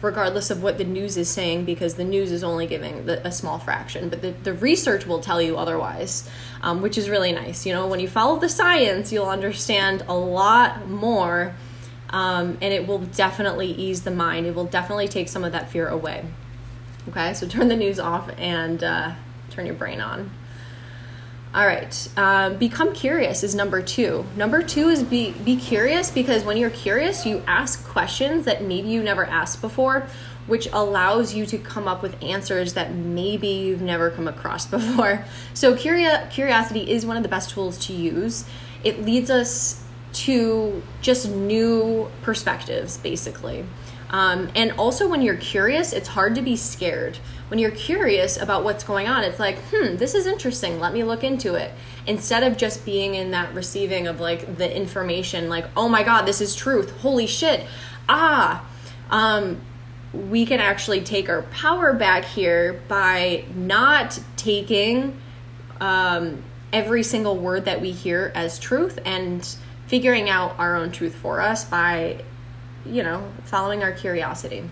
regardless 0.00 0.50
of 0.50 0.62
what 0.62 0.78
the 0.78 0.84
news 0.84 1.18
is 1.18 1.28
saying 1.28 1.66
because 1.66 1.96
the 1.96 2.04
news 2.04 2.32
is 2.32 2.42
only 2.42 2.66
giving 2.66 3.04
the, 3.04 3.26
a 3.26 3.30
small 3.30 3.58
fraction 3.58 4.08
but 4.08 4.22
the, 4.22 4.30
the 4.42 4.54
research 4.54 5.06
will 5.06 5.20
tell 5.20 5.42
you 5.42 5.58
otherwise 5.58 6.28
um, 6.62 6.80
which 6.80 6.96
is 6.96 7.10
really 7.10 7.32
nice 7.32 7.66
you 7.66 7.74
know 7.74 7.86
when 7.86 8.00
you 8.00 8.08
follow 8.08 8.38
the 8.38 8.48
science 8.48 9.12
you'll 9.12 9.28
understand 9.28 10.02
a 10.08 10.14
lot 10.14 10.88
more 10.88 11.54
um, 12.10 12.58
and 12.60 12.74
it 12.74 12.86
will 12.86 12.98
definitely 12.98 13.68
ease 13.72 14.02
the 14.02 14.10
mind 14.10 14.46
it 14.46 14.54
will 14.54 14.66
definitely 14.66 15.08
take 15.08 15.28
some 15.28 15.44
of 15.44 15.52
that 15.52 15.70
fear 15.70 15.88
away 15.88 16.24
okay 17.08 17.32
so 17.34 17.46
turn 17.46 17.68
the 17.68 17.76
news 17.76 17.98
off 17.98 18.30
and 18.38 18.84
uh, 18.84 19.12
turn 19.50 19.66
your 19.66 19.74
brain 19.74 20.00
on 20.00 20.30
all 21.52 21.66
right. 21.66 22.08
Uh, 22.16 22.50
become 22.50 22.94
curious 22.94 23.42
is 23.42 23.56
number 23.56 23.82
two. 23.82 24.24
Number 24.36 24.62
two 24.62 24.88
is 24.88 25.02
be 25.02 25.32
be 25.32 25.56
curious 25.56 26.08
because 26.08 26.44
when 26.44 26.56
you're 26.56 26.70
curious, 26.70 27.26
you 27.26 27.42
ask 27.44 27.84
questions 27.84 28.44
that 28.44 28.62
maybe 28.62 28.88
you 28.88 29.02
never 29.02 29.24
asked 29.24 29.60
before, 29.60 30.06
which 30.46 30.68
allows 30.72 31.34
you 31.34 31.46
to 31.46 31.58
come 31.58 31.88
up 31.88 32.02
with 32.02 32.22
answers 32.22 32.74
that 32.74 32.94
maybe 32.94 33.48
you've 33.48 33.82
never 33.82 34.10
come 34.10 34.28
across 34.28 34.64
before. 34.78 35.24
So 35.52 35.76
curio- 35.76 36.28
curiosity 36.30 36.88
is 36.88 37.04
one 37.04 37.16
of 37.16 37.24
the 37.24 37.28
best 37.28 37.50
tools 37.50 37.84
to 37.86 37.92
use. 37.92 38.44
It 38.84 39.04
leads 39.04 39.28
us 39.28 39.79
to 40.12 40.82
just 41.00 41.28
new 41.28 42.10
perspectives, 42.22 42.96
basically. 42.98 43.64
Um, 44.10 44.50
and 44.56 44.72
also, 44.72 45.08
when 45.08 45.22
you're 45.22 45.36
curious, 45.36 45.92
it's 45.92 46.08
hard 46.08 46.34
to 46.34 46.42
be 46.42 46.56
scared. 46.56 47.18
When 47.48 47.58
you're 47.58 47.70
curious 47.70 48.36
about 48.36 48.64
what's 48.64 48.82
going 48.82 49.06
on, 49.06 49.22
it's 49.22 49.38
like, 49.38 49.58
hmm, 49.72 49.96
this 49.96 50.14
is 50.14 50.26
interesting. 50.26 50.80
Let 50.80 50.92
me 50.92 51.04
look 51.04 51.22
into 51.22 51.54
it. 51.54 51.72
Instead 52.06 52.42
of 52.42 52.56
just 52.56 52.84
being 52.84 53.14
in 53.14 53.30
that 53.30 53.54
receiving 53.54 54.08
of 54.08 54.20
like 54.20 54.56
the 54.56 54.76
information, 54.76 55.48
like, 55.48 55.66
oh 55.76 55.88
my 55.88 56.02
God, 56.02 56.22
this 56.22 56.40
is 56.40 56.56
truth. 56.56 56.90
Holy 56.98 57.26
shit. 57.26 57.64
Ah. 58.08 58.66
Um, 59.10 59.60
we 60.12 60.44
can 60.44 60.58
actually 60.60 61.02
take 61.02 61.28
our 61.28 61.42
power 61.42 61.92
back 61.92 62.24
here 62.24 62.80
by 62.88 63.44
not 63.54 64.18
taking 64.36 65.16
um, 65.80 66.42
every 66.72 67.02
single 67.02 67.36
word 67.36 67.64
that 67.66 67.80
we 67.80 67.92
hear 67.92 68.32
as 68.34 68.58
truth 68.58 68.98
and 69.04 69.56
figuring 69.90 70.30
out 70.30 70.56
our 70.56 70.76
own 70.76 70.92
truth 70.92 71.16
for 71.16 71.40
us 71.40 71.64
by 71.64 72.22
you 72.84 73.02
know, 73.02 73.30
following 73.44 73.82
our 73.82 73.92
curiosity. 73.92 74.62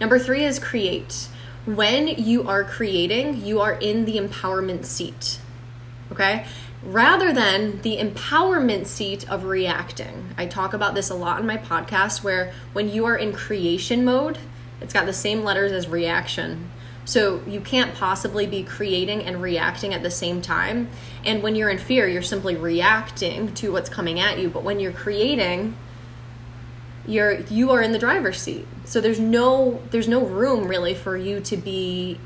Number 0.00 0.18
three 0.18 0.44
is 0.44 0.58
create. 0.58 1.28
When 1.64 2.08
you 2.08 2.48
are 2.48 2.64
creating, 2.64 3.44
you 3.44 3.60
are 3.60 3.74
in 3.74 4.04
the 4.04 4.16
empowerment 4.16 4.84
seat. 4.84 5.38
Okay? 6.10 6.44
Rather 6.82 7.32
than 7.32 7.80
the 7.82 7.98
empowerment 7.98 8.86
seat 8.86 9.30
of 9.30 9.44
reacting. 9.44 10.34
I 10.36 10.46
talk 10.46 10.74
about 10.74 10.94
this 10.94 11.08
a 11.08 11.14
lot 11.14 11.40
in 11.40 11.46
my 11.46 11.56
podcast 11.56 12.24
where 12.24 12.52
when 12.72 12.90
you 12.90 13.04
are 13.04 13.16
in 13.16 13.32
creation 13.32 14.04
mode, 14.04 14.38
it's 14.80 14.92
got 14.92 15.06
the 15.06 15.12
same 15.12 15.44
letters 15.44 15.70
as 15.70 15.88
reaction. 15.88 16.70
So 17.04 17.42
you 17.46 17.60
can't 17.60 17.94
possibly 17.94 18.46
be 18.46 18.62
creating 18.62 19.24
and 19.24 19.42
reacting 19.42 19.92
at 19.92 20.02
the 20.02 20.10
same 20.10 20.40
time. 20.40 20.88
And 21.24 21.42
when 21.42 21.56
you're 21.56 21.70
in 21.70 21.78
fear, 21.78 22.06
you're 22.06 22.22
simply 22.22 22.54
reacting 22.54 23.54
to 23.54 23.72
what's 23.72 23.88
coming 23.88 24.20
at 24.20 24.38
you. 24.38 24.48
But 24.48 24.62
when 24.62 24.78
you're 24.78 24.92
creating, 24.92 25.76
you're 27.06 27.40
you 27.40 27.70
are 27.70 27.82
in 27.82 27.92
the 27.92 27.98
driver's 27.98 28.40
seat 28.40 28.66
so 28.84 29.00
there's 29.00 29.18
no 29.18 29.80
there's 29.90 30.08
no 30.08 30.24
room 30.24 30.68
really 30.68 30.94
for 30.94 31.16
you 31.16 31.40
to 31.40 31.56
be 31.56 32.18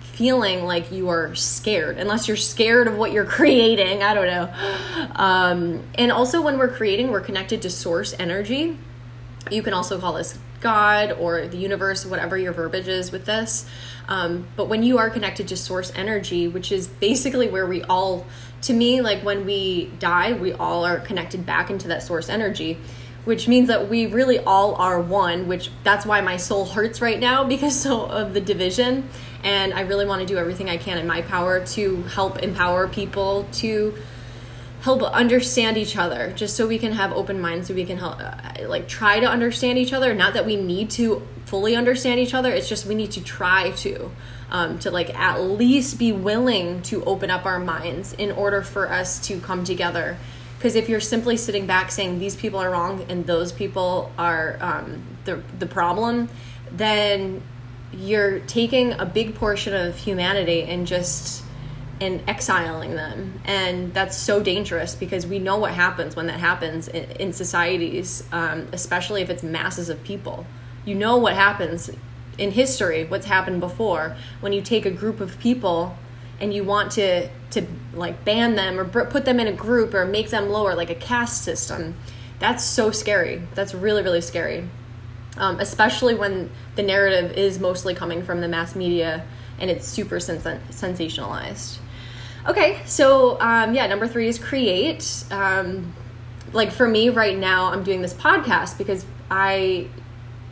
feeling 0.00 0.64
like 0.64 0.90
you 0.90 1.08
are 1.08 1.34
scared 1.34 1.98
unless 1.98 2.26
you're 2.26 2.36
scared 2.36 2.88
of 2.88 2.96
what 2.96 3.12
you're 3.12 3.24
creating 3.38 4.02
i 4.02 4.14
don't 4.14 4.26
know 4.26 5.10
um, 5.14 5.82
and 5.94 6.10
also 6.10 6.42
when 6.42 6.58
we're 6.58 6.68
creating 6.68 7.10
we're 7.10 7.20
connected 7.20 7.62
to 7.62 7.70
source 7.70 8.14
energy 8.18 8.76
you 9.50 9.62
can 9.62 9.72
also 9.72 9.98
call 9.98 10.14
this 10.14 10.38
god 10.60 11.12
or 11.12 11.46
the 11.46 11.56
universe 11.56 12.04
whatever 12.06 12.36
your 12.36 12.52
verbiage 12.52 12.88
is 12.88 13.12
with 13.12 13.24
this. 13.24 13.66
Um, 14.08 14.46
but 14.56 14.68
when 14.68 14.82
you 14.82 14.98
are 14.98 15.10
connected 15.10 15.48
to 15.48 15.56
source 15.56 15.92
energy 15.94 16.48
which 16.48 16.70
is 16.70 16.86
basically 16.86 17.48
where 17.48 17.66
we 17.66 17.82
all 17.82 18.26
to 18.62 18.72
me 18.72 19.00
like 19.00 19.22
when 19.22 19.44
we 19.44 19.86
die 19.98 20.32
we 20.32 20.52
all 20.52 20.84
are 20.84 21.00
connected 21.00 21.44
back 21.44 21.70
into 21.70 21.88
that 21.88 22.02
source 22.02 22.28
energy 22.28 22.78
which 23.24 23.48
means 23.48 23.66
that 23.66 23.88
we 23.88 24.06
really 24.06 24.38
all 24.38 24.76
are 24.76 25.00
one 25.00 25.48
which 25.48 25.70
that's 25.82 26.06
why 26.06 26.20
my 26.20 26.36
soul 26.36 26.64
hurts 26.64 27.00
right 27.00 27.18
now 27.18 27.42
because 27.48 27.78
so 27.78 28.06
of 28.06 28.34
the 28.34 28.40
division. 28.40 29.08
And 29.42 29.74
i 29.74 29.80
really 29.82 30.06
want 30.06 30.20
to 30.20 30.26
do 30.26 30.38
everything 30.38 30.68
i 30.68 30.76
can 30.76 30.98
in 30.98 31.06
my 31.06 31.22
power 31.22 31.64
to 31.66 32.02
help 32.02 32.38
empower 32.38 32.88
people 32.88 33.46
to 33.54 33.94
help 34.82 35.02
understand 35.02 35.76
each 35.76 35.96
other 35.96 36.32
just 36.36 36.56
so 36.56 36.66
we 36.66 36.78
can 36.78 36.92
have 36.92 37.12
open 37.12 37.40
minds 37.40 37.68
so 37.68 37.74
we 37.74 37.84
can 37.84 37.98
help 37.98 38.20
uh, 38.20 38.68
like 38.68 38.86
try 38.88 39.18
to 39.20 39.26
understand 39.26 39.78
each 39.78 39.92
other. 39.92 40.14
Not 40.14 40.34
that 40.34 40.46
we 40.46 40.56
need 40.56 40.90
to 40.90 41.26
fully 41.46 41.76
understand 41.76 42.18
each 42.18 42.34
other 42.34 42.50
it's 42.50 42.68
just 42.68 42.86
we 42.86 42.94
need 42.96 43.12
to 43.12 43.22
try 43.22 43.70
to 43.70 44.10
um, 44.50 44.78
to 44.80 44.90
like 44.90 45.14
at 45.18 45.40
least 45.40 45.98
be 45.98 46.12
willing 46.12 46.82
to 46.82 47.04
open 47.04 47.30
up 47.30 47.46
our 47.46 47.58
minds 47.58 48.12
in 48.14 48.30
order 48.32 48.62
for 48.62 48.90
us 48.90 49.18
to 49.26 49.40
come 49.40 49.64
together. 49.64 50.16
Because 50.56 50.74
if 50.74 50.88
you're 50.88 51.00
simply 51.00 51.36
sitting 51.36 51.66
back 51.66 51.90
saying 51.90 52.18
these 52.18 52.36
people 52.36 52.60
are 52.60 52.70
wrong 52.70 53.04
and 53.08 53.26
those 53.26 53.52
people 53.52 54.10
are 54.18 54.56
um, 54.60 55.02
the, 55.24 55.42
the 55.58 55.66
problem, 55.66 56.28
then 56.72 57.42
you're 57.92 58.40
taking 58.40 58.92
a 58.92 59.04
big 59.04 59.34
portion 59.34 59.74
of 59.74 59.96
humanity 59.96 60.62
and 60.62 60.86
just 60.86 61.44
and 62.00 62.22
exiling 62.28 62.94
them. 62.94 63.40
And 63.44 63.92
that's 63.94 64.16
so 64.16 64.42
dangerous 64.42 64.94
because 64.94 65.26
we 65.26 65.38
know 65.38 65.56
what 65.56 65.72
happens 65.72 66.14
when 66.14 66.26
that 66.26 66.40
happens 66.40 66.88
in, 66.88 67.04
in 67.12 67.32
societies 67.32 68.22
um, 68.32 68.68
especially 68.72 69.22
if 69.22 69.30
it's 69.30 69.42
masses 69.42 69.88
of 69.88 70.02
people. 70.04 70.46
You 70.84 70.94
know 70.94 71.16
what 71.16 71.34
happens 71.34 71.90
in 72.38 72.50
history 72.50 73.04
what's 73.04 73.26
happened 73.26 73.60
before 73.60 74.14
when 74.40 74.52
you 74.52 74.60
take 74.60 74.84
a 74.84 74.90
group 74.90 75.20
of 75.20 75.38
people 75.38 75.96
and 76.38 76.52
you 76.52 76.62
want 76.62 76.92
to 76.92 77.28
to 77.50 77.66
like 77.94 78.24
ban 78.26 78.56
them 78.56 78.78
or 78.78 78.84
put 78.84 79.24
them 79.24 79.40
in 79.40 79.46
a 79.46 79.52
group 79.52 79.94
or 79.94 80.04
make 80.04 80.28
them 80.28 80.50
lower 80.50 80.74
like 80.74 80.90
a 80.90 80.94
caste 80.94 81.42
system. 81.42 81.94
That's 82.38 82.62
so 82.62 82.90
scary. 82.90 83.42
That's 83.54 83.74
really 83.74 84.02
really 84.02 84.20
scary. 84.20 84.68
Um, 85.38 85.60
especially 85.60 86.14
when 86.14 86.50
the 86.76 86.82
narrative 86.82 87.32
is 87.32 87.58
mostly 87.58 87.94
coming 87.94 88.22
from 88.22 88.40
the 88.40 88.48
mass 88.48 88.74
media 88.74 89.26
and 89.58 89.70
it's 89.70 89.86
super 89.86 90.20
sens- 90.20 90.44
sensationalized 90.70 91.78
okay 92.48 92.80
so 92.86 93.40
um, 93.40 93.74
yeah 93.74 93.86
number 93.86 94.06
three 94.06 94.28
is 94.28 94.38
create 94.38 95.24
um, 95.30 95.92
like 96.52 96.70
for 96.70 96.86
me 96.86 97.08
right 97.08 97.36
now 97.36 97.66
i'm 97.72 97.82
doing 97.82 98.02
this 98.02 98.14
podcast 98.14 98.78
because 98.78 99.04
i 99.30 99.88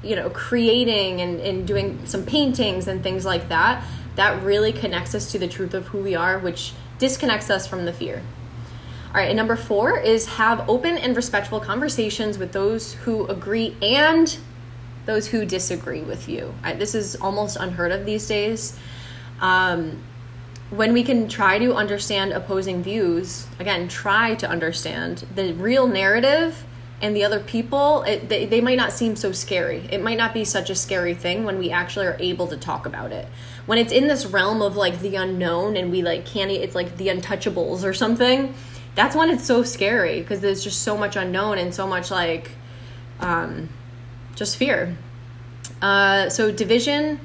you 0.02 0.16
know 0.16 0.28
creating 0.30 1.20
and, 1.20 1.40
and 1.40 1.66
doing 1.66 2.04
some 2.06 2.24
paintings 2.26 2.88
and 2.88 3.02
things 3.02 3.24
like 3.24 3.48
that 3.48 3.84
that 4.16 4.42
really 4.42 4.72
connects 4.72 5.14
us 5.14 5.32
to 5.32 5.38
the 5.38 5.48
truth 5.48 5.74
of 5.74 5.88
who 5.88 5.98
we 5.98 6.14
are, 6.14 6.38
which 6.38 6.72
disconnects 6.98 7.50
us 7.50 7.66
from 7.66 7.84
the 7.84 7.92
fear. 7.92 8.22
All 9.08 9.14
right, 9.20 9.28
and 9.28 9.36
number 9.36 9.56
four 9.56 9.98
is 9.98 10.26
have 10.26 10.68
open 10.68 10.96
and 10.96 11.14
respectful 11.14 11.60
conversations 11.60 12.38
with 12.38 12.52
those 12.52 12.94
who 12.94 13.26
agree 13.26 13.76
and 13.80 14.36
those 15.06 15.28
who 15.28 15.44
disagree 15.44 16.02
with 16.02 16.28
you. 16.28 16.54
I, 16.62 16.74
this 16.74 16.94
is 16.94 17.16
almost 17.16 17.56
unheard 17.56 17.92
of 17.92 18.06
these 18.06 18.26
days. 18.26 18.76
Um, 19.40 20.02
when 20.70 20.92
we 20.92 21.02
can 21.02 21.28
try 21.28 21.58
to 21.58 21.74
understand 21.74 22.32
opposing 22.32 22.82
views, 22.82 23.46
again, 23.58 23.88
try 23.88 24.34
to 24.36 24.48
understand 24.48 25.26
the 25.34 25.52
real 25.54 25.86
narrative 25.86 26.64
and 27.02 27.14
the 27.14 27.24
other 27.24 27.40
people, 27.40 28.02
it, 28.04 28.28
they, 28.28 28.46
they 28.46 28.60
might 28.60 28.78
not 28.78 28.92
seem 28.92 29.14
so 29.14 29.30
scary. 29.30 29.86
It 29.90 30.02
might 30.02 30.16
not 30.16 30.32
be 30.32 30.44
such 30.44 30.70
a 30.70 30.74
scary 30.74 31.14
thing 31.14 31.44
when 31.44 31.58
we 31.58 31.70
actually 31.70 32.06
are 32.06 32.16
able 32.18 32.46
to 32.46 32.56
talk 32.56 32.86
about 32.86 33.12
it. 33.12 33.28
When 33.66 33.78
it's 33.78 33.92
in 33.92 34.08
this 34.08 34.24
realm 34.24 34.62
of 34.62 34.76
like 34.76 35.00
the 35.00 35.16
unknown 35.16 35.76
and 35.76 35.90
we 35.90 36.02
like 36.02 36.24
can't, 36.24 36.50
it's 36.50 36.74
like 36.74 36.96
the 36.96 37.08
untouchables 37.08 37.84
or 37.84 37.92
something, 37.92 38.54
that's 38.94 39.14
when 39.14 39.28
it's 39.28 39.44
so 39.44 39.62
scary 39.62 40.20
because 40.20 40.40
there's 40.40 40.64
just 40.64 40.82
so 40.82 40.96
much 40.96 41.16
unknown 41.16 41.58
and 41.58 41.74
so 41.74 41.86
much 41.86 42.10
like 42.10 42.52
um, 43.20 43.68
just 44.34 44.56
fear. 44.56 44.96
Uh, 45.82 46.28
so, 46.30 46.50
division 46.50 47.20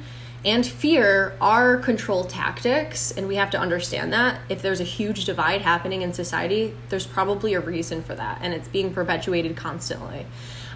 and 0.45 0.65
fear 0.65 1.35
are 1.41 1.77
control 1.77 2.23
tactics 2.23 3.11
and 3.11 3.27
we 3.27 3.35
have 3.35 3.49
to 3.51 3.59
understand 3.59 4.13
that. 4.13 4.39
If 4.47 4.61
there's 4.61 4.79
a 4.79 4.85
huge 4.85 5.25
divide 5.25 5.61
happening 5.61 6.01
in 6.01 6.13
society 6.13 6.75
there's 6.89 7.05
probably 7.05 7.53
a 7.53 7.59
reason 7.59 8.01
for 8.01 8.15
that 8.15 8.39
and 8.41 8.53
it's 8.53 8.67
being 8.67 8.93
perpetuated 8.93 9.57
constantly. 9.57 10.25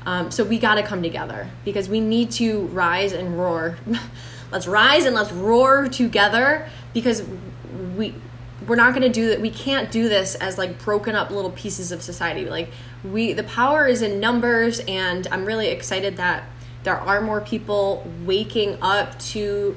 Um, 0.06 0.32
so 0.32 0.44
we 0.44 0.60
got 0.60 0.76
to 0.76 0.84
come 0.84 1.02
together 1.02 1.50
because 1.64 1.88
we 1.88 2.02
need 2.02 2.32
to 2.32 2.64
rise 2.68 3.14
and 3.14 3.38
roar. 3.38 3.78
Let's 4.52 4.68
rise 4.68 5.06
and 5.06 5.16
let's 5.16 5.32
roar 5.32 5.88
together 5.88 6.70
because 6.94 7.24
we 7.98 8.14
we're 8.68 8.76
not 8.76 8.92
going 8.92 9.02
to 9.02 9.10
do 9.10 9.30
that 9.30 9.42
we 9.42 9.50
can't 9.50 9.92
do 9.92 10.08
this 10.08 10.36
as 10.36 10.60
like 10.60 10.78
broken 10.84 11.16
up 11.16 11.32
little 11.32 11.50
pieces 11.50 11.92
of 11.92 12.04
society. 12.04 12.46
Like 12.46 12.70
we 13.04 13.34
the 13.34 13.44
power 13.44 13.88
is 13.88 14.02
in 14.02 14.20
numbers 14.20 14.80
and 14.88 15.28
i'm 15.28 15.46
really 15.46 15.68
excited 15.68 16.18
that 16.18 16.44
there 16.84 16.98
are 16.98 17.22
more 17.22 17.42
people 17.42 18.06
waking 18.26 18.78
up 18.82 19.18
to 19.20 19.76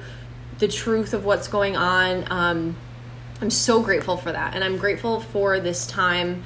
the 0.59 0.69
truth 0.69 1.15
of 1.15 1.25
what's 1.25 1.49
going 1.49 1.77
on. 1.77 2.25
Um, 2.31 2.77
I'm 3.41 3.51
so 3.51 3.83
grateful 3.83 4.17
for 4.17 4.33
that. 4.33 4.55
And 4.55 4.65
I'm 4.65 4.77
grateful 4.77 5.21
for 5.21 5.61
this 5.61 5.87
time 5.87 6.45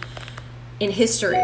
in 0.80 0.90
history 0.90 1.36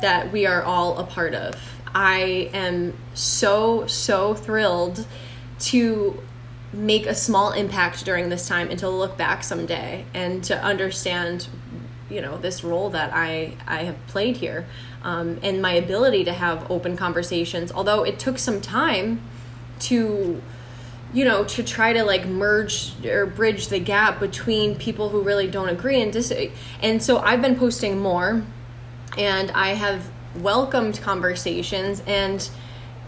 that 0.00 0.32
we 0.32 0.46
are 0.46 0.62
all 0.62 0.98
a 0.98 1.04
part 1.04 1.34
of. 1.34 1.54
I 1.94 2.50
am 2.52 2.96
so, 3.14 3.86
so 3.86 4.34
thrilled 4.34 5.06
to 5.60 6.22
make 6.72 7.06
a 7.06 7.14
small 7.14 7.52
impact 7.52 8.04
during 8.04 8.28
this 8.28 8.48
time 8.48 8.70
and 8.70 8.78
to 8.80 8.88
look 8.88 9.16
back 9.16 9.44
someday 9.44 10.04
and 10.12 10.42
to 10.44 10.60
understand 10.60 11.48
you 12.10 12.20
know 12.20 12.36
this 12.36 12.62
role 12.62 12.90
that 12.90 13.12
i 13.14 13.56
i 13.66 13.84
have 13.84 14.06
played 14.08 14.36
here 14.36 14.66
um, 15.04 15.38
and 15.42 15.62
my 15.62 15.72
ability 15.72 16.24
to 16.24 16.32
have 16.32 16.68
open 16.70 16.96
conversations 16.96 17.70
although 17.70 18.02
it 18.02 18.18
took 18.18 18.38
some 18.38 18.60
time 18.60 19.20
to 19.78 20.42
you 21.12 21.24
know 21.24 21.44
to 21.44 21.62
try 21.62 21.92
to 21.92 22.02
like 22.02 22.26
merge 22.26 22.92
or 23.06 23.24
bridge 23.24 23.68
the 23.68 23.78
gap 23.78 24.18
between 24.18 24.74
people 24.74 25.10
who 25.10 25.22
really 25.22 25.46
don't 25.46 25.68
agree 25.68 26.02
and 26.02 26.12
dis 26.12 26.32
and 26.82 27.02
so 27.02 27.18
i've 27.20 27.40
been 27.40 27.56
posting 27.56 27.98
more 28.00 28.44
and 29.16 29.50
i 29.52 29.68
have 29.68 30.10
welcomed 30.36 31.00
conversations 31.00 32.02
and 32.06 32.50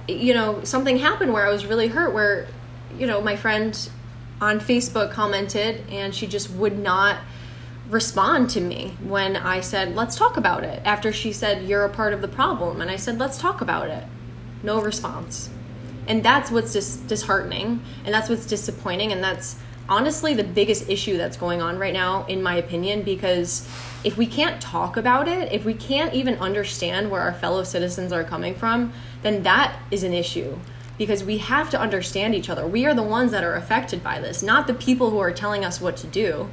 you 0.06 0.32
know 0.32 0.62
something 0.62 0.98
happened 0.98 1.32
where 1.32 1.44
i 1.44 1.50
was 1.50 1.66
really 1.66 1.88
hurt 1.88 2.14
where 2.14 2.46
you 2.96 3.06
know 3.06 3.20
my 3.20 3.34
friend 3.34 3.90
on 4.40 4.60
facebook 4.60 5.10
commented 5.10 5.82
and 5.90 6.14
she 6.14 6.26
just 6.26 6.50
would 6.50 6.78
not 6.78 7.18
respond 7.88 8.50
to 8.50 8.60
me 8.60 8.96
when 9.02 9.36
I 9.36 9.60
said, 9.60 9.94
let's 9.94 10.16
talk 10.16 10.36
about 10.36 10.64
it. 10.64 10.82
After 10.84 11.12
she 11.12 11.32
said, 11.32 11.68
you're 11.68 11.84
a 11.84 11.90
part 11.90 12.12
of 12.12 12.20
the 12.20 12.28
problem. 12.28 12.80
And 12.80 12.90
I 12.90 12.96
said, 12.96 13.18
let's 13.18 13.38
talk 13.38 13.60
about 13.60 13.88
it. 13.88 14.04
No 14.62 14.80
response. 14.80 15.50
And 16.06 16.24
that's 16.24 16.50
what's 16.50 16.72
just 16.72 17.06
disheartening 17.06 17.82
and 18.04 18.14
that's 18.14 18.28
what's 18.28 18.46
disappointing 18.46 19.12
and 19.12 19.22
that's 19.22 19.56
honestly 19.88 20.34
the 20.34 20.44
biggest 20.44 20.88
issue 20.88 21.16
that's 21.16 21.36
going 21.36 21.62
on 21.62 21.78
right 21.78 21.92
now 21.92 22.24
in 22.26 22.42
my 22.42 22.56
opinion 22.56 23.02
because 23.02 23.68
if 24.04 24.16
we 24.16 24.26
can't 24.26 24.60
talk 24.60 24.96
about 24.96 25.26
it, 25.26 25.52
if 25.52 25.64
we 25.64 25.74
can't 25.74 26.14
even 26.14 26.36
understand 26.38 27.10
where 27.10 27.20
our 27.20 27.34
fellow 27.34 27.64
citizens 27.64 28.12
are 28.12 28.24
coming 28.24 28.54
from, 28.54 28.92
then 29.22 29.42
that 29.42 29.76
is 29.90 30.02
an 30.04 30.12
issue 30.12 30.56
because 30.98 31.24
we 31.24 31.38
have 31.38 31.70
to 31.70 31.80
understand 31.80 32.34
each 32.34 32.48
other. 32.48 32.66
We 32.66 32.86
are 32.86 32.94
the 32.94 33.02
ones 33.02 33.32
that 33.32 33.44
are 33.44 33.54
affected 33.54 34.02
by 34.02 34.20
this, 34.20 34.42
not 34.42 34.66
the 34.66 34.74
people 34.74 35.10
who 35.10 35.18
are 35.18 35.32
telling 35.32 35.64
us 35.64 35.80
what 35.80 35.96
to 35.98 36.06
do. 36.06 36.48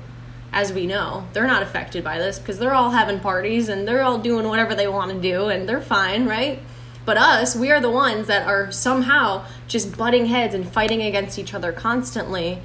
As 0.54 0.72
we 0.72 0.86
know, 0.86 1.28
they're 1.34 1.48
not 1.48 1.64
affected 1.64 2.04
by 2.04 2.20
this 2.20 2.40
because 2.40 2.60
they're 2.60 2.74
all 2.74 2.92
having 2.92 3.20
parties 3.20 3.70
and 3.70 3.88
they're 3.88 4.04
all 4.04 4.20
doing 4.20 4.48
whatever 4.48 4.76
they 4.76 4.88
want 4.88 5.12
to 5.12 5.20
do 5.20 5.48
and 5.48 5.68
they're 5.68 5.82
fine, 5.82 6.28
right? 6.28 6.60
But 7.06 7.18
us, 7.18 7.56
we 7.56 7.72
are 7.72 7.82
the 7.82 7.90
ones 7.90 8.28
that 8.28 8.48
are 8.48 8.72
somehow 8.72 9.46
just 9.68 9.98
butting 9.98 10.28
heads 10.28 10.54
and 10.54 10.68
fighting 10.68 11.02
against 11.02 11.38
each 11.38 11.54
other 11.54 11.72
constantly 11.72 12.62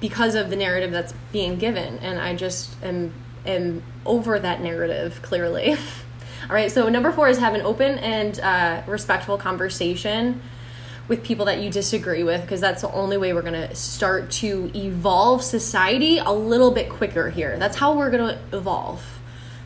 because 0.00 0.34
of 0.34 0.48
the 0.50 0.56
narrative 0.56 0.92
that's 0.92 1.12
being 1.32 1.58
given. 1.58 1.98
And 1.98 2.18
I 2.18 2.34
just 2.34 2.74
am 2.82 3.12
am 3.44 3.82
over 4.06 4.38
that 4.38 4.62
narrative 4.62 5.20
clearly. 5.22 5.72
All 6.48 6.54
right, 6.54 6.70
so 6.70 6.88
number 6.88 7.12
four 7.12 7.28
is 7.28 7.38
have 7.38 7.54
an 7.54 7.62
open 7.62 7.98
and 7.98 8.38
uh, 8.40 8.82
respectful 8.86 9.36
conversation 9.36 10.40
with 11.10 11.24
people 11.24 11.46
that 11.46 11.58
you 11.58 11.68
disagree 11.68 12.22
with 12.22 12.40
because 12.40 12.60
that's 12.60 12.82
the 12.82 12.92
only 12.92 13.18
way 13.18 13.32
we're 13.32 13.42
going 13.42 13.68
to 13.68 13.74
start 13.74 14.30
to 14.30 14.70
evolve 14.76 15.42
society 15.42 16.18
a 16.18 16.30
little 16.30 16.70
bit 16.70 16.88
quicker 16.88 17.30
here. 17.30 17.58
That's 17.58 17.76
how 17.76 17.98
we're 17.98 18.12
going 18.12 18.36
to 18.36 18.56
evolve. 18.56 19.04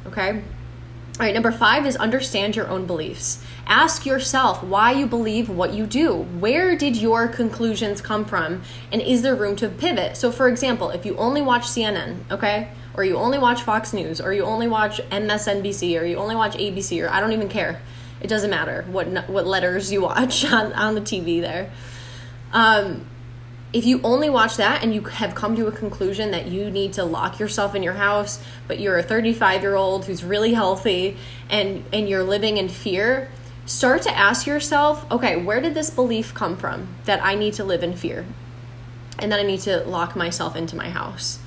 Okay? 0.07 0.31
All 0.41 1.27
right, 1.27 1.35
number 1.35 1.53
five 1.53 1.85
is 1.85 1.97
understand 1.97 2.57
your 2.57 2.67
own 2.69 2.87
beliefs. 2.87 3.45
Ask 3.67 4.07
yourself 4.07 4.65
why 4.65 4.93
you 4.93 5.07
believe 5.07 5.51
what 5.51 5.75
you 5.75 5.87
do. 5.87 6.15
Where 6.15 6.77
did 6.77 6.97
your 6.97 7.29
conclusions 7.29 8.01
come 8.01 8.25
from? 8.25 8.63
And 8.91 9.03
is 9.03 9.21
there 9.21 9.37
room 9.37 9.55
to 9.57 9.69
pivot? 9.69 10.17
So, 10.17 10.33
for 10.33 10.49
example, 10.49 10.89
if 10.89 11.05
you 11.05 11.15
only 11.19 11.43
watch 11.43 11.65
CNN, 11.65 12.17
okay? 12.31 12.71
or 12.97 13.05
you 13.05 13.17
only 13.17 13.39
watch 13.39 13.63
Fox 13.63 13.93
News, 13.93 14.21
or 14.21 14.33
you 14.33 14.45
only 14.45 14.69
watch 14.69 15.01
MSNBC, 15.11 16.01
or 16.01 16.05
you 16.05 16.17
only 16.17 16.37
watch 16.37 16.55
ABC, 16.55 17.05
or 17.05 17.11
I 17.11 17.21
don't 17.21 17.33
even 17.33 17.49
care. 17.49 17.81
It 18.25 18.29
doesn't 18.29 18.51
matter 18.51 18.85
what 18.91 19.29
what 19.29 19.47
letters 19.47 19.93
you 19.93 20.01
watch 20.01 20.45
on, 20.53 20.73
on 20.73 20.95
the 20.97 21.01
TV 21.01 21.41
there. 21.41 21.71
Um, 22.53 23.07
if 23.75 23.85
you 23.85 24.01
only 24.03 24.31
watch 24.31 24.57
that 24.57 24.83
and 24.83 24.95
you 24.95 25.03
have 25.03 25.35
come 25.35 25.57
to 25.57 25.67
a 25.67 25.73
conclusion 25.73 26.31
that 26.31 26.47
you 26.47 26.71
need 26.71 26.95
to 26.95 27.05
lock 27.05 27.39
yourself 27.39 27.75
in 27.75 27.83
your 27.83 27.95
house, 27.95 28.43
but 28.67 28.81
you're 28.81 28.97
a 28.97 29.03
35 29.03 29.61
year 29.63 29.75
old 29.75 30.07
who's 30.07 30.25
really 30.25 30.55
healthy 30.55 31.19
and, 31.51 31.85
and 31.93 32.09
you're 32.09 32.23
living 32.23 32.57
in 32.57 32.69
fear, 32.69 33.31
start 33.67 34.01
to 34.03 34.17
ask 34.17 34.47
yourself 34.47 35.05
okay, 35.11 35.37
where 35.37 35.61
did 35.61 35.75
this 35.75 35.91
belief 35.91 36.33
come 36.33 36.57
from 36.57 36.89
that 37.05 37.23
I 37.23 37.35
need 37.35 37.53
to 37.55 37.65
live 37.65 37.83
in 37.83 37.95
fear? 37.95 38.25
And 39.19 39.31
that 39.31 39.39
I 39.39 39.43
need 39.43 39.61
to 39.61 39.81
lock 39.85 40.17
myself 40.17 40.57
into 40.57 40.77
my 40.77 40.89
house? 40.89 41.41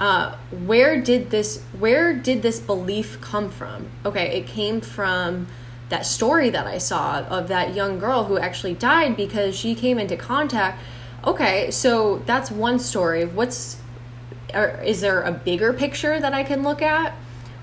uh, 0.00 0.34
where 0.64 1.00
did 1.00 1.30
this 1.30 1.62
where 1.78 2.14
did 2.14 2.40
this 2.40 2.58
belief 2.58 3.20
come 3.20 3.50
from 3.50 3.86
okay 4.04 4.38
it 4.38 4.46
came 4.46 4.80
from 4.80 5.46
that 5.90 6.06
story 6.06 6.50
that 6.50 6.66
i 6.66 6.78
saw 6.78 7.20
of 7.24 7.48
that 7.48 7.74
young 7.74 7.98
girl 7.98 8.24
who 8.24 8.38
actually 8.38 8.74
died 8.74 9.16
because 9.16 9.56
she 9.56 9.74
came 9.74 9.98
into 9.98 10.16
contact. 10.16 10.80
Okay 11.24 11.70
so 11.70 12.22
that's 12.26 12.50
one 12.50 12.78
story. 12.78 13.24
What's 13.24 13.76
or 14.54 14.80
is 14.82 15.00
there 15.00 15.22
a 15.22 15.30
bigger 15.30 15.72
picture 15.72 16.18
that 16.18 16.32
i 16.32 16.42
can 16.42 16.62
look 16.62 16.80
at? 16.80 17.14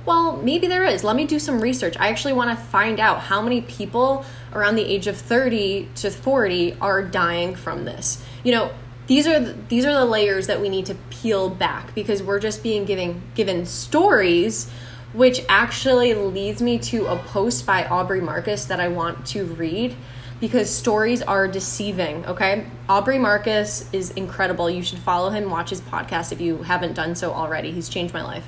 Well 0.05 0.37
maybe 0.37 0.67
there 0.67 0.85
is. 0.85 1.03
Let 1.03 1.15
me 1.15 1.25
do 1.25 1.39
some 1.39 1.59
research. 1.59 1.95
I 1.99 2.09
actually 2.09 2.33
want 2.33 2.57
to 2.57 2.65
find 2.65 2.99
out 2.99 3.21
how 3.21 3.41
many 3.41 3.61
people 3.61 4.25
around 4.53 4.75
the 4.75 4.85
age 4.85 5.07
of 5.07 5.17
30 5.17 5.89
to 5.95 6.11
40 6.11 6.77
are 6.79 7.03
dying 7.03 7.55
from 7.55 7.85
this. 7.85 8.23
You 8.43 8.51
know 8.51 8.71
these 9.07 9.25
are 9.25 9.39
the, 9.39 9.53
these 9.69 9.85
are 9.85 9.93
the 9.93 10.05
layers 10.05 10.47
that 10.47 10.61
we 10.61 10.67
need 10.69 10.85
to 10.87 10.95
peel 11.09 11.49
back 11.49 11.95
because 11.95 12.21
we're 12.21 12.39
just 12.39 12.61
being 12.61 12.83
given 12.85 13.23
given 13.35 13.65
stories 13.65 14.69
which 15.17 15.41
actually 15.49 16.13
leads 16.13 16.61
me 16.61 16.77
to 16.77 17.07
a 17.07 17.17
post 17.17 17.65
by 17.65 17.83
Aubrey 17.85 18.21
Marcus 18.21 18.65
that 18.65 18.79
I 18.79 18.87
want 18.87 19.25
to 19.27 19.45
read 19.45 19.95
because 20.39 20.69
stories 20.69 21.23
are 21.23 21.47
deceiving, 21.47 22.23
okay? 22.27 22.67
Aubrey 22.87 23.17
Marcus 23.17 23.91
is 23.91 24.11
incredible. 24.11 24.69
You 24.69 24.83
should 24.83 24.99
follow 24.99 25.31
him, 25.31 25.49
watch 25.49 25.71
his 25.71 25.81
podcast 25.81 26.31
if 26.31 26.39
you 26.39 26.57
haven't 26.57 26.93
done 26.93 27.15
so 27.15 27.31
already. 27.33 27.71
He's 27.71 27.89
changed 27.89 28.13
my 28.13 28.23
life. 28.23 28.45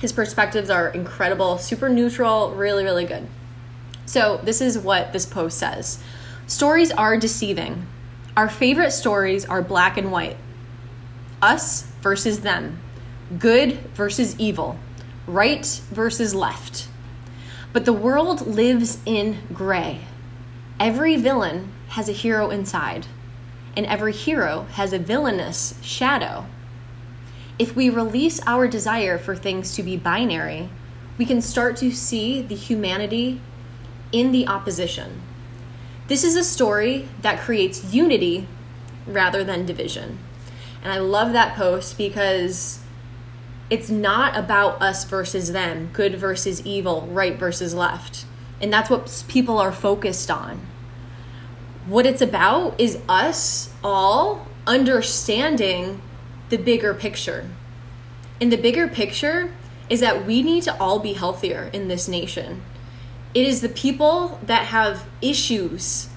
His 0.00 0.10
perspectives 0.12 0.70
are 0.70 0.88
incredible, 0.88 1.56
super 1.58 1.88
neutral, 1.88 2.50
really, 2.50 2.82
really 2.82 3.04
good. 3.04 3.28
So, 4.06 4.40
this 4.42 4.60
is 4.60 4.76
what 4.76 5.12
this 5.12 5.24
post 5.24 5.56
says 5.56 6.02
Stories 6.48 6.90
are 6.90 7.16
deceiving. 7.16 7.86
Our 8.36 8.48
favorite 8.48 8.90
stories 8.90 9.44
are 9.44 9.62
black 9.62 9.96
and 9.96 10.10
white 10.10 10.36
us 11.40 11.82
versus 12.02 12.40
them, 12.40 12.80
good 13.38 13.74
versus 13.94 14.36
evil, 14.40 14.76
right 15.26 15.64
versus 15.90 16.34
left. 16.34 16.88
But 17.72 17.84
the 17.84 17.92
world 17.92 18.46
lives 18.46 18.98
in 19.06 19.38
gray. 19.52 20.00
Every 20.78 21.16
villain 21.16 21.72
has 21.90 22.08
a 22.08 22.12
hero 22.12 22.50
inside, 22.50 23.06
and 23.76 23.86
every 23.86 24.12
hero 24.12 24.66
has 24.72 24.92
a 24.92 24.98
villainous 24.98 25.74
shadow. 25.82 26.46
If 27.58 27.76
we 27.76 27.90
release 27.90 28.40
our 28.46 28.66
desire 28.66 29.18
for 29.18 29.36
things 29.36 29.74
to 29.76 29.82
be 29.82 29.96
binary, 29.96 30.70
we 31.18 31.26
can 31.26 31.42
start 31.42 31.76
to 31.76 31.92
see 31.92 32.40
the 32.40 32.54
humanity 32.54 33.40
in 34.10 34.32
the 34.32 34.48
opposition. 34.48 35.20
This 36.08 36.24
is 36.24 36.34
a 36.34 36.42
story 36.42 37.08
that 37.20 37.40
creates 37.40 37.92
unity 37.92 38.48
rather 39.06 39.44
than 39.44 39.66
division. 39.66 40.18
And 40.82 40.92
I 40.92 40.98
love 40.98 41.32
that 41.34 41.54
post 41.54 41.98
because 41.98 42.79
it's 43.70 43.88
not 43.88 44.36
about 44.36 44.82
us 44.82 45.04
versus 45.04 45.52
them, 45.52 45.90
good 45.92 46.16
versus 46.16 46.64
evil, 46.66 47.06
right 47.10 47.38
versus 47.38 47.72
left. 47.72 48.26
And 48.60 48.72
that's 48.72 48.90
what 48.90 49.24
people 49.28 49.58
are 49.58 49.72
focused 49.72 50.30
on. 50.30 50.66
What 51.86 52.04
it's 52.04 52.20
about 52.20 52.78
is 52.78 52.98
us 53.08 53.72
all 53.82 54.46
understanding 54.66 56.02
the 56.50 56.58
bigger 56.58 56.92
picture. 56.92 57.48
And 58.40 58.52
the 58.52 58.56
bigger 58.58 58.88
picture 58.88 59.54
is 59.88 60.00
that 60.00 60.26
we 60.26 60.42
need 60.42 60.64
to 60.64 60.78
all 60.80 60.98
be 60.98 61.12
healthier 61.12 61.70
in 61.72 61.88
this 61.88 62.08
nation. 62.08 62.62
It 63.34 63.46
is 63.46 63.60
the 63.60 63.68
people 63.68 64.40
that 64.44 64.66
have 64.66 65.06
issues, 65.22 66.08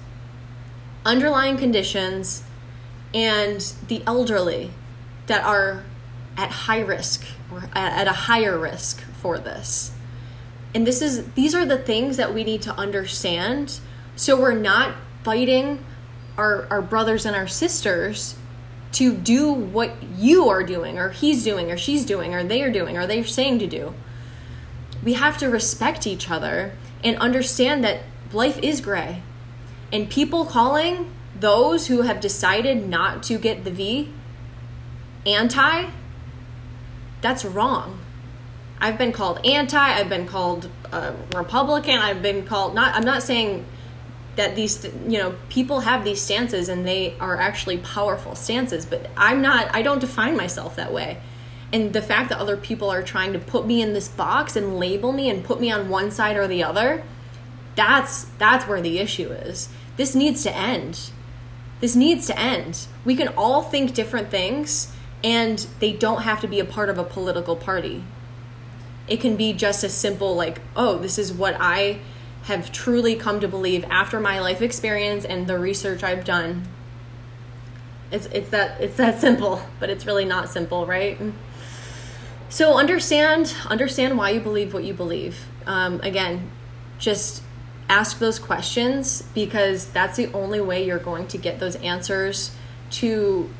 underlying 1.04 1.56
conditions, 1.56 2.42
and 3.14 3.60
the 3.86 4.02
elderly 4.06 4.72
that 5.26 5.44
are 5.44 5.84
at 6.36 6.50
high 6.50 6.80
risk 6.80 7.24
or 7.52 7.68
at 7.74 8.06
a 8.06 8.12
higher 8.12 8.58
risk 8.58 9.00
for 9.00 9.38
this. 9.38 9.92
And 10.74 10.86
this 10.86 11.00
is 11.00 11.30
these 11.32 11.54
are 11.54 11.64
the 11.64 11.78
things 11.78 12.16
that 12.16 12.34
we 12.34 12.42
need 12.42 12.62
to 12.62 12.72
understand 12.72 13.80
so 14.16 14.40
we're 14.40 14.54
not 14.54 14.94
fighting 15.22 15.84
our, 16.36 16.66
our 16.70 16.82
brothers 16.82 17.26
and 17.26 17.34
our 17.34 17.46
sisters 17.46 18.36
to 18.92 19.12
do 19.12 19.52
what 19.52 20.02
you 20.16 20.48
are 20.48 20.62
doing 20.62 20.98
or 20.98 21.10
he's 21.10 21.42
doing 21.42 21.70
or 21.70 21.76
she's 21.76 22.04
doing 22.04 22.32
or 22.32 22.44
they 22.44 22.62
are 22.62 22.70
doing 22.70 22.96
or 22.96 23.06
they're 23.06 23.24
saying 23.24 23.58
to 23.58 23.66
do. 23.66 23.94
We 25.02 25.14
have 25.14 25.36
to 25.38 25.48
respect 25.48 26.06
each 26.06 26.30
other 26.30 26.72
and 27.02 27.18
understand 27.18 27.82
that 27.84 28.02
life 28.32 28.58
is 28.58 28.80
gray. 28.80 29.22
And 29.92 30.08
people 30.08 30.44
calling 30.44 31.10
those 31.38 31.88
who 31.88 32.02
have 32.02 32.20
decided 32.20 32.88
not 32.88 33.22
to 33.24 33.38
get 33.38 33.64
the 33.64 33.70
V 33.70 34.12
anti, 35.26 35.90
that's 37.24 37.44
wrong. 37.44 38.00
I've 38.80 38.98
been 38.98 39.12
called 39.12 39.44
anti, 39.46 39.78
I've 39.78 40.10
been 40.10 40.26
called 40.26 40.68
Republican, 41.34 41.98
I've 41.98 42.20
been 42.20 42.44
called 42.44 42.74
not, 42.74 42.94
I'm 42.94 43.04
not 43.04 43.22
saying 43.22 43.64
that 44.36 44.54
these, 44.54 44.84
you 45.08 45.18
know, 45.18 45.34
people 45.48 45.80
have 45.80 46.04
these 46.04 46.20
stances 46.20 46.68
and 46.68 46.86
they 46.86 47.16
are 47.18 47.40
actually 47.40 47.78
powerful 47.78 48.34
stances, 48.34 48.84
but 48.84 49.08
I'm 49.16 49.40
not, 49.40 49.74
I 49.74 49.80
don't 49.80 50.00
define 50.00 50.36
myself 50.36 50.76
that 50.76 50.92
way. 50.92 51.18
And 51.72 51.92
the 51.92 52.02
fact 52.02 52.28
that 52.28 52.38
other 52.38 52.56
people 52.58 52.90
are 52.90 53.02
trying 53.02 53.32
to 53.32 53.38
put 53.38 53.66
me 53.66 53.80
in 53.80 53.94
this 53.94 54.08
box 54.08 54.54
and 54.54 54.78
label 54.78 55.12
me 55.12 55.30
and 55.30 55.42
put 55.42 55.60
me 55.60 55.70
on 55.72 55.88
one 55.88 56.10
side 56.10 56.36
or 56.36 56.46
the 56.46 56.62
other 56.62 57.02
that's 57.74 58.24
that's 58.38 58.66
where 58.66 58.80
the 58.80 58.98
issue 58.98 59.30
is. 59.30 59.68
This 59.96 60.14
needs 60.14 60.42
to 60.44 60.54
end. 60.54 61.10
This 61.80 61.96
needs 61.96 62.26
to 62.28 62.38
end. 62.38 62.86
We 63.04 63.16
can 63.16 63.28
all 63.36 63.62
think 63.62 63.94
different 63.94 64.30
things 64.30 64.92
and 65.24 65.66
they 65.80 65.90
don't 65.90 66.22
have 66.22 66.42
to 66.42 66.46
be 66.46 66.60
a 66.60 66.64
part 66.64 66.90
of 66.90 66.98
a 66.98 67.02
political 67.02 67.56
party. 67.56 68.04
It 69.08 69.20
can 69.20 69.36
be 69.36 69.54
just 69.54 69.82
as 69.82 69.92
simple 69.92 70.36
like 70.36 70.60
oh 70.76 70.98
this 70.98 71.18
is 71.18 71.32
what 71.32 71.56
i 71.58 71.98
have 72.44 72.70
truly 72.70 73.16
come 73.16 73.40
to 73.40 73.48
believe 73.48 73.84
after 73.88 74.20
my 74.20 74.38
life 74.38 74.60
experience 74.60 75.24
and 75.24 75.46
the 75.46 75.58
research 75.58 76.04
i've 76.04 76.24
done. 76.24 76.68
It's 78.12 78.26
it's 78.26 78.50
that 78.50 78.80
it's 78.80 78.96
that 78.98 79.20
simple 79.26 79.62
but 79.80 79.90
it's 79.90 80.06
really 80.06 80.26
not 80.26 80.48
simple 80.48 80.86
right? 80.86 81.18
So 82.50 82.78
understand 82.78 83.54
understand 83.66 84.16
why 84.16 84.30
you 84.30 84.40
believe 84.40 84.74
what 84.74 84.84
you 84.84 84.94
believe. 84.94 85.46
Um, 85.66 86.00
again, 86.02 86.50
just 86.98 87.42
ask 87.88 88.18
those 88.18 88.38
questions 88.38 89.22
because 89.34 89.86
that's 89.88 90.16
the 90.16 90.32
only 90.32 90.60
way 90.60 90.84
you're 90.86 90.98
going 90.98 91.26
to 91.28 91.38
get 91.38 91.58
those 91.58 91.76
answers 91.76 92.54
to 92.90 93.50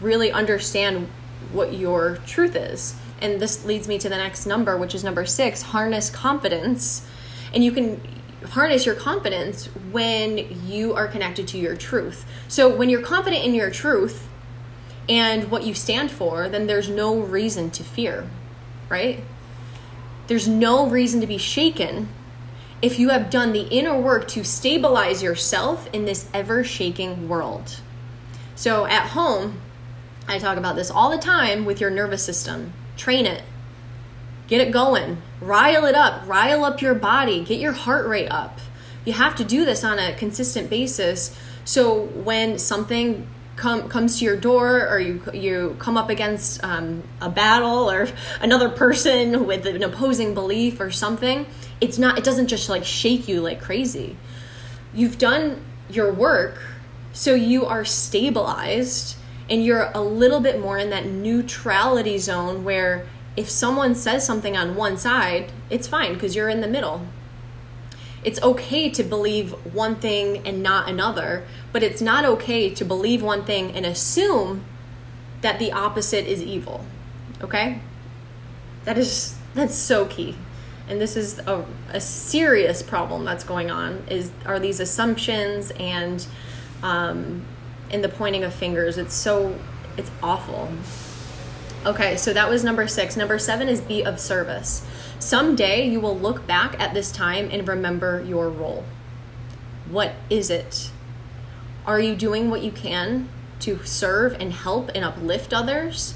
really 0.00 0.30
understand 0.32 1.08
what 1.52 1.74
your 1.74 2.18
truth 2.26 2.56
is. 2.56 2.96
And 3.20 3.40
this 3.40 3.64
leads 3.64 3.88
me 3.88 3.98
to 3.98 4.08
the 4.08 4.16
next 4.16 4.46
number, 4.46 4.76
which 4.76 4.94
is 4.94 5.04
number 5.04 5.24
six 5.24 5.62
harness 5.62 6.10
confidence. 6.10 7.06
And 7.52 7.64
you 7.64 7.72
can 7.72 8.00
harness 8.50 8.84
your 8.84 8.94
confidence 8.94 9.66
when 9.90 10.38
you 10.66 10.94
are 10.94 11.08
connected 11.08 11.48
to 11.48 11.58
your 11.58 11.76
truth. 11.76 12.26
So 12.48 12.74
when 12.74 12.90
you're 12.90 13.02
confident 13.02 13.44
in 13.44 13.54
your 13.54 13.70
truth 13.70 14.28
and 15.08 15.50
what 15.50 15.64
you 15.64 15.74
stand 15.74 16.10
for, 16.10 16.48
then 16.48 16.66
there's 16.66 16.88
no 16.88 17.18
reason 17.18 17.70
to 17.70 17.84
fear, 17.84 18.28
right? 18.88 19.22
There's 20.26 20.48
no 20.48 20.88
reason 20.88 21.20
to 21.20 21.26
be 21.26 21.38
shaken 21.38 22.08
if 22.82 22.98
you 22.98 23.10
have 23.10 23.30
done 23.30 23.52
the 23.52 23.66
inner 23.68 23.98
work 23.98 24.28
to 24.28 24.44
stabilize 24.44 25.22
yourself 25.22 25.88
in 25.92 26.04
this 26.04 26.28
ever 26.34 26.64
shaking 26.64 27.28
world. 27.28 27.80
So 28.56 28.86
at 28.86 29.08
home, 29.08 29.60
I 30.26 30.38
talk 30.38 30.56
about 30.56 30.76
this 30.76 30.90
all 30.90 31.10
the 31.10 31.18
time 31.18 31.64
with 31.64 31.80
your 31.80 31.90
nervous 31.90 32.24
system. 32.24 32.72
Train 32.96 33.26
it. 33.26 33.42
Get 34.46 34.60
it 34.60 34.72
going. 34.72 35.22
Rile 35.40 35.84
it 35.84 35.94
up. 35.94 36.26
Rile 36.26 36.64
up 36.64 36.80
your 36.80 36.94
body. 36.94 37.44
Get 37.44 37.60
your 37.60 37.72
heart 37.72 38.06
rate 38.06 38.30
up. 38.30 38.58
You 39.04 39.12
have 39.14 39.36
to 39.36 39.44
do 39.44 39.64
this 39.64 39.84
on 39.84 39.98
a 39.98 40.14
consistent 40.14 40.70
basis. 40.70 41.36
So 41.64 42.04
when 42.04 42.58
something 42.58 43.26
come, 43.56 43.88
comes 43.88 44.18
to 44.18 44.24
your 44.24 44.36
door 44.36 44.88
or 44.88 44.98
you 44.98 45.22
you 45.32 45.76
come 45.78 45.96
up 45.96 46.10
against 46.10 46.62
um, 46.64 47.02
a 47.20 47.30
battle 47.30 47.90
or 47.90 48.08
another 48.40 48.68
person 48.68 49.46
with 49.46 49.66
an 49.66 49.82
opposing 49.82 50.34
belief 50.34 50.80
or 50.80 50.90
something 50.90 51.46
it's 51.80 51.98
not 51.98 52.18
it 52.18 52.24
doesn't 52.24 52.48
just 52.48 52.68
like 52.68 52.84
shake 52.84 53.28
you 53.28 53.40
like 53.40 53.60
crazy 53.60 54.16
you've 54.92 55.18
done 55.18 55.62
your 55.88 56.12
work 56.12 56.60
so 57.12 57.34
you 57.34 57.64
are 57.66 57.84
stabilized 57.84 59.16
and 59.48 59.64
you're 59.64 59.90
a 59.94 60.02
little 60.02 60.40
bit 60.40 60.60
more 60.60 60.78
in 60.78 60.90
that 60.90 61.06
neutrality 61.06 62.18
zone 62.18 62.64
where 62.64 63.06
if 63.36 63.50
someone 63.50 63.94
says 63.94 64.24
something 64.24 64.56
on 64.56 64.74
one 64.76 64.96
side 64.96 65.52
it's 65.70 65.86
fine 65.86 66.14
because 66.14 66.34
you're 66.34 66.48
in 66.48 66.60
the 66.60 66.68
middle 66.68 67.02
it's 68.24 68.42
okay 68.42 68.88
to 68.88 69.02
believe 69.02 69.52
one 69.74 69.96
thing 69.96 70.46
and 70.46 70.62
not 70.62 70.88
another, 70.88 71.44
but 71.72 71.82
it's 71.82 72.00
not 72.00 72.24
okay 72.24 72.70
to 72.70 72.84
believe 72.84 73.22
one 73.22 73.44
thing 73.44 73.70
and 73.72 73.84
assume 73.84 74.64
that 75.42 75.58
the 75.58 75.70
opposite 75.72 76.26
is 76.26 76.42
evil. 76.42 76.84
Okay? 77.42 77.80
That 78.84 78.96
is 78.96 79.36
that's 79.54 79.74
so 79.74 80.06
key. 80.06 80.36
And 80.88 81.00
this 81.00 81.16
is 81.16 81.38
a, 81.40 81.64
a 81.92 82.00
serious 82.00 82.82
problem 82.82 83.24
that's 83.24 83.44
going 83.44 83.70
on 83.70 84.04
is 84.08 84.32
are 84.46 84.58
these 84.58 84.80
assumptions 84.80 85.70
and 85.72 86.26
um 86.82 87.44
and 87.90 88.02
the 88.02 88.08
pointing 88.08 88.44
of 88.44 88.54
fingers. 88.54 88.98
It's 88.98 89.14
so 89.14 89.58
it's 89.96 90.10
awful. 90.22 90.70
Okay, 91.86 92.16
so 92.16 92.32
that 92.32 92.48
was 92.48 92.64
number 92.64 92.88
6. 92.88 93.16
Number 93.16 93.38
7 93.38 93.68
is 93.68 93.80
be 93.80 94.02
of 94.02 94.18
service. 94.18 94.86
Someday 95.18 95.86
you 95.88 96.00
will 96.00 96.18
look 96.18 96.46
back 96.46 96.80
at 96.80 96.94
this 96.94 97.12
time 97.12 97.48
and 97.52 97.68
remember 97.68 98.22
your 98.26 98.48
role. 98.48 98.84
What 99.90 100.12
is 100.30 100.50
it? 100.50 100.90
Are 101.86 102.00
you 102.00 102.14
doing 102.14 102.50
what 102.50 102.62
you 102.62 102.72
can 102.72 103.28
to 103.60 103.84
serve 103.84 104.34
and 104.40 104.52
help 104.52 104.90
and 104.94 105.04
uplift 105.04 105.52
others? 105.52 106.14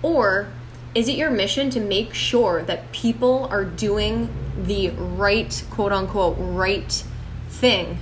Or 0.00 0.48
is 0.94 1.08
it 1.08 1.16
your 1.16 1.30
mission 1.30 1.70
to 1.70 1.80
make 1.80 2.14
sure 2.14 2.62
that 2.62 2.92
people 2.92 3.46
are 3.50 3.64
doing 3.64 4.30
the 4.56 4.90
right, 4.90 5.62
quote 5.70 5.92
unquote, 5.92 6.36
right 6.38 7.04
thing? 7.48 7.98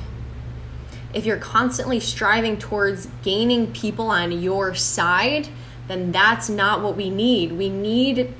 If 1.12 1.26
you're 1.26 1.38
constantly 1.38 2.00
striving 2.00 2.58
towards 2.58 3.08
gaining 3.22 3.72
people 3.72 4.10
on 4.10 4.30
your 4.30 4.74
side, 4.74 5.48
then 5.88 6.12
that's 6.12 6.48
not 6.48 6.82
what 6.82 6.96
we 6.96 7.10
need. 7.10 7.52
We 7.52 7.68
need 7.68 8.32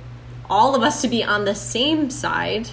all 0.49 0.75
of 0.75 0.83
us 0.83 1.03
to 1.03 1.09
be 1.09 1.25
on 1.25 1.45
the 1.45 1.55
same 1.55 2.11
side. 2.11 2.69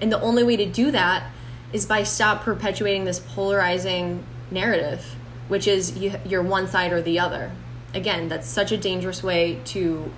And 0.00 0.10
the 0.10 0.20
only 0.20 0.42
way 0.42 0.56
to 0.56 0.66
do 0.66 0.90
that 0.90 1.30
is 1.72 1.86
by 1.86 2.02
stop 2.02 2.42
perpetuating 2.42 3.04
this 3.04 3.20
polarizing 3.20 4.24
narrative, 4.50 5.16
which 5.48 5.66
is 5.66 5.96
you, 5.96 6.14
you're 6.24 6.42
one 6.42 6.66
side 6.66 6.92
or 6.92 7.02
the 7.02 7.18
other. 7.18 7.52
Again, 7.94 8.28
that's 8.28 8.48
such 8.48 8.72
a 8.72 8.76
dangerous 8.76 9.22
way 9.22 9.60
to 9.66 10.10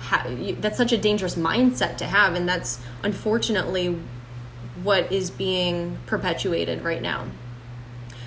have, 0.00 0.60
that's 0.60 0.76
such 0.76 0.92
a 0.92 0.98
dangerous 0.98 1.34
mindset 1.34 1.96
to 1.98 2.06
have. 2.06 2.34
And 2.34 2.48
that's 2.48 2.80
unfortunately 3.02 3.98
what 4.82 5.10
is 5.12 5.30
being 5.30 5.98
perpetuated 6.06 6.82
right 6.82 7.02
now. 7.02 7.26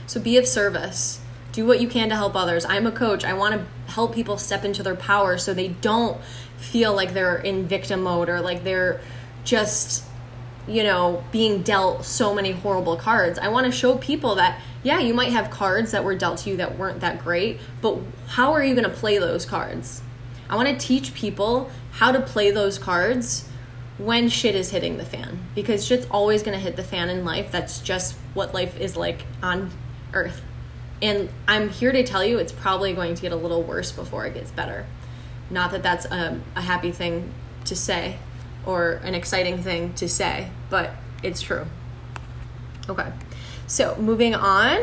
So 0.07 0.19
be 0.19 0.37
of 0.37 0.47
service. 0.47 1.19
Do 1.51 1.65
what 1.65 1.79
you 1.79 1.87
can 1.87 2.09
to 2.09 2.15
help 2.15 2.35
others. 2.35 2.65
I'm 2.65 2.87
a 2.87 2.91
coach. 2.91 3.23
I 3.23 3.33
want 3.33 3.53
to 3.55 3.91
help 3.91 4.15
people 4.15 4.37
step 4.37 4.65
into 4.65 4.81
their 4.81 4.95
power 4.95 5.37
so 5.37 5.53
they 5.53 5.67
don't 5.67 6.19
feel 6.57 6.95
like 6.95 7.13
they're 7.13 7.37
in 7.37 7.67
victim 7.67 8.01
mode 8.01 8.29
or 8.29 8.41
like 8.41 8.63
they're 8.63 9.01
just 9.43 10.03
you 10.67 10.83
know 10.83 11.23
being 11.31 11.61
dealt 11.61 12.05
so 12.05 12.33
many 12.33 12.51
horrible 12.51 12.95
cards 12.95 13.37
i 13.37 13.49
want 13.49 13.65
to 13.65 13.71
show 13.71 13.97
people 13.97 14.35
that 14.35 14.59
yeah 14.81 14.97
you 14.97 15.13
might 15.13 15.31
have 15.31 15.49
cards 15.49 15.91
that 15.91 16.03
were 16.03 16.15
dealt 16.15 16.37
to 16.37 16.49
you 16.49 16.57
that 16.57 16.77
weren't 16.77 17.01
that 17.01 17.21
great 17.21 17.59
but 17.81 17.97
how 18.27 18.53
are 18.53 18.63
you 18.63 18.73
going 18.73 18.89
to 18.89 18.95
play 18.95 19.17
those 19.17 19.45
cards 19.45 20.01
i 20.49 20.55
want 20.55 20.67
to 20.67 20.77
teach 20.77 21.13
people 21.13 21.69
how 21.91 22.11
to 22.11 22.21
play 22.21 22.49
those 22.49 22.79
cards 22.79 23.49
when 23.97 24.29
shit 24.29 24.55
is 24.55 24.71
hitting 24.71 24.97
the 24.97 25.05
fan 25.05 25.37
because 25.53 25.85
shit's 25.85 26.07
always 26.09 26.41
going 26.41 26.57
to 26.57 26.63
hit 26.63 26.77
the 26.77 26.83
fan 26.83 27.09
in 27.09 27.25
life 27.25 27.51
that's 27.51 27.79
just 27.79 28.15
what 28.33 28.53
life 28.53 28.79
is 28.79 28.95
like 28.95 29.25
on 29.41 29.69
earth 30.13 30.41
and 31.01 31.29
i'm 31.47 31.69
here 31.69 31.91
to 31.91 32.03
tell 32.03 32.23
you 32.23 32.37
it's 32.37 32.51
probably 32.51 32.93
going 32.93 33.15
to 33.15 33.21
get 33.21 33.31
a 33.31 33.35
little 33.35 33.63
worse 33.63 33.91
before 33.91 34.25
it 34.25 34.33
gets 34.33 34.51
better 34.51 34.85
not 35.49 35.71
that 35.71 35.83
that's 35.83 36.05
a, 36.05 36.39
a 36.55 36.61
happy 36.61 36.91
thing 36.91 37.31
to 37.65 37.75
say 37.75 38.17
or 38.65 38.93
an 39.03 39.13
exciting 39.13 39.61
thing 39.61 39.93
to 39.93 40.07
say, 40.07 40.49
but 40.69 40.91
it's 41.21 41.41
true. 41.41 41.65
Okay, 42.89 43.11
so 43.67 43.95
moving 43.97 44.35
on. 44.35 44.79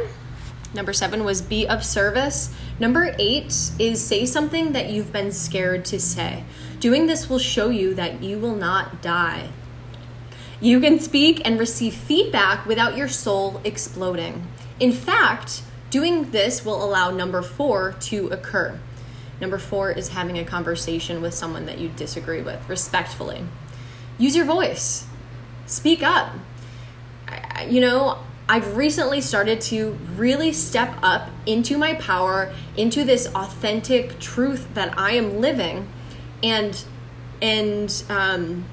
Number 0.73 0.93
seven 0.93 1.25
was 1.25 1.43
be 1.43 1.67
of 1.67 1.85
service. 1.85 2.55
Number 2.79 3.15
eight 3.19 3.73
is 3.79 4.05
say 4.05 4.25
something 4.25 4.73
that 4.73 4.91
you've 4.91 5.13
been 5.13 5.33
scared 5.33 5.85
to 5.87 6.01
say. 6.01 6.45
Doing 6.79 7.07
this 7.07 7.29
will 7.29 7.39
show 7.39 7.69
you 7.69 7.95
that 7.95 8.23
you 8.23 8.39
will 8.39 8.55
not 8.55 9.03
die. 9.03 9.49
You 10.61 10.81
can 10.81 11.01
speak 11.01 11.43
and 11.45 11.59
receive 11.59 11.95
feedback 11.95 12.67
without 12.67 12.97
your 12.97 13.09
soul 13.09 13.61
exploding. 13.65 14.47
In 14.81 14.93
fact, 14.93 15.63
doing 15.91 16.31
this 16.31 16.65
will 16.65 16.83
allow 16.83 17.11
number 17.11 17.43
four 17.43 17.95
to 18.01 18.29
occur. 18.29 18.79
Number 19.41 19.59
four 19.59 19.91
is 19.93 20.09
having 20.09 20.39
a 20.39 20.45
conversation 20.45 21.23
with 21.23 21.35
someone 21.35 21.67
that 21.67 21.79
you 21.79 21.91
disagree 21.91 22.43
with 22.43 22.67
respectfully. 22.69 23.45
Use 24.19 24.35
your 24.35 24.45
voice, 24.45 25.07
speak 25.67 26.03
up. 26.03 26.33
You 27.69 27.81
know, 27.81 28.19
I've 28.49 28.77
recently 28.77 29.21
started 29.21 29.61
to 29.63 29.97
really 30.17 30.53
step 30.53 30.95
up 31.03 31.31
into 31.47 31.79
my 31.79 31.95
power, 31.95 32.53
into 32.77 33.05
this 33.05 33.29
authentic 33.35 34.19
truth 34.19 34.67
that 34.75 34.99
I 34.99 35.13
am 35.13 35.41
living, 35.41 35.89
and 36.43 36.83
and 37.41 38.03
um, 38.09 38.65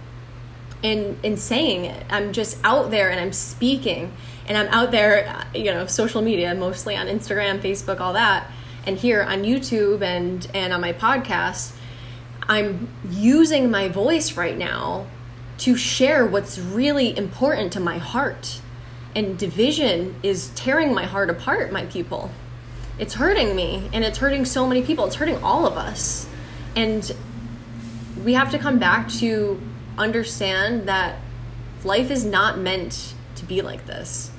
and 0.84 1.18
and 1.24 1.40
saying 1.40 1.86
it. 1.86 2.06
I'm 2.10 2.34
just 2.34 2.58
out 2.63 2.92
there 2.92 3.10
and 3.10 3.20
I'm 3.20 3.34
speaking, 3.34 4.13
and 4.48 4.58
I'm 4.58 4.68
out 4.68 4.92
there, 4.92 5.28
uh, 5.28 5.58
you 5.58 5.66
know, 5.66 5.86
social 5.88 6.22
media, 6.22 6.54
mostly 6.56 6.96
on 6.96 7.08
Instagram, 7.08 7.60
Facebook, 7.60 8.00
all 8.00 8.13
that 8.13 8.52
and 8.88 8.98
here 8.98 9.22
on 9.22 9.44
YouTube 9.44 10.02
and 10.02 10.48
and 10.54 10.74
on 10.74 10.80
my 10.80 10.94
podcast, 10.94 11.74
I'm 12.48 12.88
using 13.10 13.70
my 13.70 13.90
voice 13.90 14.38
right 14.38 14.58
now 14.58 15.06
to 15.60 15.76
share 15.76 16.26
what's 16.26 16.58
really 16.58 17.16
important 17.16 17.74
to 17.74 17.82
my 17.82 17.98
heart. 17.98 18.62
And 19.13 19.38
division 19.38 20.16
is 20.24 20.52
tearing 20.56 20.94
my 20.94 21.04
heart 21.04 21.30
apart, 21.30 21.72
my 21.72 21.86
people. 21.88 22.32
It's 22.98 23.16
hurting 23.16 23.56
me 23.56 23.90
and 23.92 24.06
it's 24.06 24.20
hurting 24.20 24.46
so 24.46 24.66
many 24.66 24.82
people. 24.82 25.06
It's 25.06 25.16
hurting 25.16 25.44
all 25.44 25.66
of 25.66 25.76
us. 25.76 26.28
And 26.76 27.13
we 28.24 28.34
have 28.34 28.52
to 28.52 28.60
come 28.60 28.80
back 28.80 29.10
to 29.13 29.60
understand 29.97 30.88
that 30.88 31.19
life 31.83 32.12
is 32.12 32.25
not 32.25 32.57
meant 32.57 33.13
to 33.36 33.45
be 33.45 33.62
like 33.62 33.86
this 33.86 34.31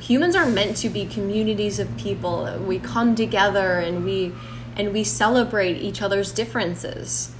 humans 0.00 0.34
are 0.34 0.46
meant 0.46 0.76
to 0.78 0.88
be 0.88 1.06
communities 1.06 1.78
of 1.78 1.96
people. 1.96 2.58
We 2.66 2.78
come 2.78 3.14
together 3.14 3.78
and 3.78 4.04
we 4.04 4.32
and 4.76 4.92
we 4.92 5.04
celebrate 5.04 5.76
each 5.76 6.02
other's 6.02 6.32
differences. 6.32 7.32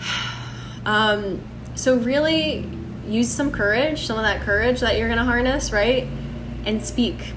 Um, 0.86 1.40
so 1.76 1.96
really 1.96 2.68
use 3.08 3.30
some 3.30 3.50
courage, 3.50 4.06
some 4.06 4.18
of 4.18 4.22
that 4.22 4.42
courage 4.42 4.80
that 4.80 4.98
you're 4.98 5.08
going 5.08 5.18
to 5.18 5.24
harness, 5.24 5.72
right? 5.72 6.06
And 6.66 6.84
speak. 6.84 7.32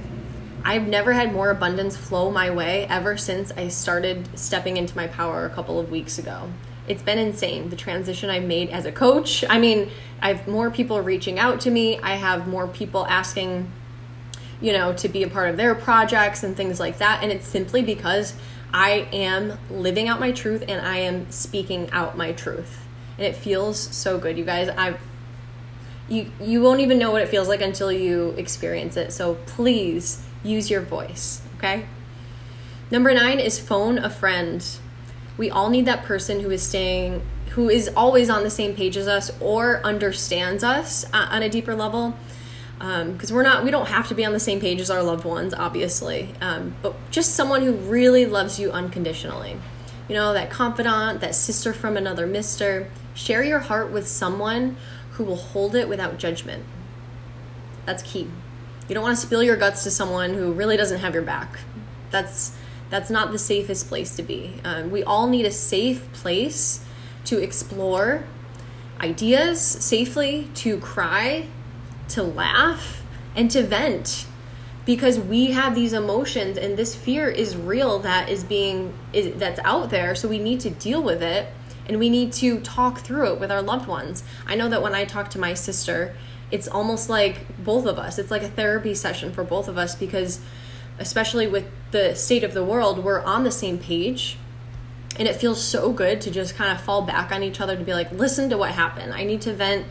I've 0.66 0.86
never 0.86 1.14
had 1.14 1.32
more 1.32 1.50
abundance 1.50 1.96
flow 1.96 2.30
my 2.30 2.50
way 2.50 2.86
ever 2.90 3.16
since 3.16 3.54
I 3.54 3.70
started 3.70 4.38
stepping 4.38 4.76
into 4.76 4.98
my 4.98 5.08
power 5.08 5.46
a 5.46 5.50
couple 5.50 5.80
of 5.80 5.90
weeks 5.90 6.20
ago. 6.20 6.50
It's 6.88 7.04
been 7.04 7.18
insane 7.18 7.70
the 7.70 7.76
transition 7.76 8.30
I've 8.30 8.44
made 8.44 8.70
as 8.70 8.86
a 8.86 8.92
coach. 8.92 9.44
I 9.50 9.60
mean, 9.60 9.90
I 10.22 10.34
have 10.34 10.48
more 10.48 10.72
people 10.72 11.02
reaching 11.02 11.38
out 11.38 11.62
to 11.62 11.72
me. 11.72 12.00
I 12.00 12.16
have 12.16 12.48
more 12.48 12.68
people 12.68 13.06
asking, 13.08 13.72
you 14.62 14.74
know, 14.74 14.94
to 14.94 15.10
be 15.10 15.24
a 15.24 15.28
part 15.28 15.50
of 15.50 15.58
their 15.58 15.76
projects 15.76 16.44
and 16.44 16.56
things 16.56 16.80
like 16.80 16.98
that. 17.00 17.24
And 17.24 17.32
it's 17.32 17.48
simply 17.48 17.82
because 17.82 18.34
I 18.74 19.08
am 19.12 19.58
living 19.70 20.08
out 20.08 20.20
my 20.20 20.32
truth 20.32 20.64
and 20.68 20.86
I 20.86 20.98
am 20.98 21.30
speaking 21.32 21.90
out 21.92 22.18
my 22.18 22.32
truth. 22.32 22.86
And 23.18 23.26
it 23.26 23.36
feels 23.36 23.80
so 23.80 24.18
good, 24.18 24.38
you 24.38 24.46
guys. 24.46 24.70
I 24.70 24.98
you 26.10 26.32
you 26.40 26.62
won't 26.62 26.80
even 26.80 26.98
know 26.98 27.12
what 27.12 27.22
it 27.22 27.30
feels 27.30 27.48
like 27.48 27.62
until 27.62 27.92
you 27.92 28.30
experience 28.38 28.98
it. 28.98 29.12
So 29.12 29.36
please 29.46 30.24
use 30.44 30.70
your 30.70 30.82
voice, 30.82 31.42
okay? 31.58 31.86
Number 32.90 33.14
9 33.14 33.40
is 33.40 33.60
phone 33.60 33.98
a 33.98 34.10
friend. 34.10 34.66
We 35.38 35.50
all 35.50 35.70
need 35.70 35.86
that 35.86 36.04
person 36.04 36.40
who 36.40 36.50
is 36.50 36.64
staying 36.64 37.22
who 37.52 37.70
is 37.70 37.90
always 37.96 38.30
on 38.30 38.44
the 38.44 38.52
same 38.52 38.76
page 38.76 38.98
as 38.98 39.08
us 39.08 39.32
or 39.42 39.82
understands 39.84 40.64
us 40.64 41.06
on 41.12 41.42
a 41.42 41.50
deeper 41.50 41.74
level. 41.74 42.16
Because 42.78 43.32
um, 43.32 43.36
we're 43.36 43.44
not 43.44 43.64
we 43.64 43.72
don't 43.72 43.88
have 43.88 44.08
to 44.10 44.16
be 44.16 44.24
on 44.24 44.34
the 44.34 44.40
same 44.40 44.60
page 44.60 44.80
as 44.80 44.92
our 44.92 45.02
loved 45.02 45.26
ones 45.26 45.54
obviously. 45.54 46.30
Um, 46.42 46.76
but 46.82 46.96
just 47.10 47.34
someone 47.34 47.64
who 47.64 47.74
really 47.74 48.26
loves 48.26 48.60
you 48.60 48.72
unconditionally. 48.72 49.58
You 50.08 50.16
know 50.16 50.34
that 50.34 50.50
confidant 50.50 51.22
that 51.22 51.34
sister 51.34 51.74
from 51.74 51.98
another 51.98 52.28
mister. 52.28 52.90
Share 53.16 53.44
your 53.44 53.60
heart 53.60 53.92
with 53.92 54.08
someone 54.08 54.78
who 55.14 55.24
will 55.24 55.36
hold 55.36 55.74
it 55.74 55.90
without 55.90 56.20
judgment. 56.20 56.64
That's 57.88 58.04
key. 58.04 58.30
You 58.88 58.94
don't 58.94 59.04
want 59.04 59.18
to 59.18 59.26
spill 59.26 59.42
your 59.42 59.58
guts 59.58 59.84
to 59.84 59.92
someone 59.92 60.36
who 60.36 60.54
really 60.54 60.78
doesn't 60.78 61.00
have 61.00 61.14
your 61.14 61.24
back. 61.24 61.60
That's 62.12 62.56
that's 62.90 63.10
not 63.10 63.32
the 63.32 63.40
safest 63.40 63.88
place 63.88 64.16
to 64.16 64.24
be. 64.24 64.56
Um, 64.64 64.92
we 64.92 65.04
all 65.04 65.28
need 65.28 65.46
a 65.46 65.52
safe 65.52 66.12
place 66.14 66.84
to 67.26 67.42
explore 67.42 68.24
ideas 69.02 69.62
safely 69.62 70.50
to 70.56 70.78
cry 70.80 71.48
to 72.10 72.24
laugh 72.24 73.04
and 73.36 73.52
to 73.52 73.64
vent. 73.64 74.26
Because 74.86 75.20
we 75.20 75.52
have 75.52 75.76
these 75.76 75.92
emotions 75.92 76.58
and 76.58 76.78
this 76.78 76.96
fear 76.96 77.30
is 77.30 77.58
real 77.58 78.00
that 78.00 78.30
is 78.30 78.46
being 78.46 78.94
is, 79.12 79.38
that's 79.38 79.60
out 79.66 79.90
there 79.90 80.16
so 80.16 80.30
we 80.30 80.40
need 80.40 80.62
to 80.62 80.70
deal 80.70 81.04
with 81.04 81.22
it 81.22 81.50
and 81.86 82.00
we 82.00 82.10
need 82.10 82.32
to 82.34 82.60
talk 82.62 83.00
through 83.00 83.34
it 83.34 83.40
with 83.40 83.52
our 83.52 83.62
loved 83.62 83.88
ones. 83.88 84.24
I 84.46 84.56
know 84.56 84.70
that 84.70 84.82
when 84.82 84.96
i 84.96 85.04
talk 85.04 85.30
to 85.32 85.40
my 85.40 85.54
sister 85.54 86.16
it's 86.50 86.68
almost 86.68 87.10
like 87.10 87.64
both 87.64 87.86
of 87.86 88.00
us. 88.00 88.18
It's 88.18 88.32
like 88.32 88.44
a 88.44 88.48
therapy 88.48 88.94
session 88.94 89.34
for 89.34 89.44
both 89.44 89.68
of 89.68 89.78
us 89.78 89.96
because 89.96 90.40
especially 91.00 91.48
with 91.48 91.66
the 91.92 92.16
state 92.16 92.44
of 92.44 92.54
the 92.54 92.64
world 92.64 93.04
we're 93.04 93.22
on 93.24 93.44
the 93.44 93.52
same 93.52 93.78
page 93.78 94.38
and 95.18 95.28
it 95.28 95.36
feels 95.36 95.64
so 95.64 95.92
good 95.92 96.22
to 96.22 96.30
just 96.30 96.56
kind 96.56 96.72
of 96.72 96.80
fall 96.80 97.02
back 97.02 97.32
on 97.32 97.42
each 97.42 97.60
other 97.60 97.76
to 97.76 97.84
be 97.84 97.94
like 97.94 98.12
listen 98.12 98.50
to 98.50 98.58
what 98.58 98.72
happened 98.72 99.14
i 99.14 99.24
need 99.24 99.42
to 99.42 99.54
vent 99.54 99.86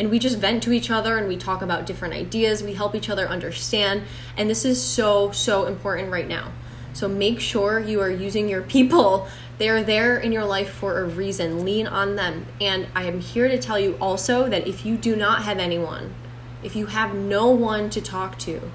and 0.00 0.10
we 0.10 0.18
just 0.18 0.38
vent 0.38 0.62
to 0.62 0.72
each 0.72 0.90
other 0.90 1.18
and 1.18 1.28
we 1.28 1.36
talk 1.36 1.60
about 1.60 1.84
different 1.84 2.14
ideas. 2.14 2.62
We 2.62 2.72
help 2.72 2.94
each 2.94 3.10
other 3.10 3.28
understand. 3.28 4.04
And 4.34 4.48
this 4.48 4.64
is 4.64 4.82
so, 4.82 5.30
so 5.30 5.66
important 5.66 6.10
right 6.10 6.26
now. 6.26 6.52
So 6.94 7.06
make 7.06 7.38
sure 7.38 7.78
you 7.78 8.00
are 8.00 8.10
using 8.10 8.48
your 8.48 8.62
people. 8.62 9.28
They 9.58 9.68
are 9.68 9.82
there 9.82 10.16
in 10.16 10.32
your 10.32 10.46
life 10.46 10.70
for 10.70 11.00
a 11.00 11.04
reason. 11.04 11.66
Lean 11.66 11.86
on 11.86 12.16
them. 12.16 12.46
And 12.62 12.86
I 12.94 13.04
am 13.04 13.20
here 13.20 13.48
to 13.48 13.58
tell 13.58 13.78
you 13.78 13.98
also 14.00 14.48
that 14.48 14.66
if 14.66 14.86
you 14.86 14.96
do 14.96 15.14
not 15.14 15.42
have 15.42 15.58
anyone, 15.58 16.14
if 16.62 16.74
you 16.74 16.86
have 16.86 17.14
no 17.14 17.50
one 17.50 17.90
to 17.90 18.00
talk 18.00 18.38
to, 18.38 18.72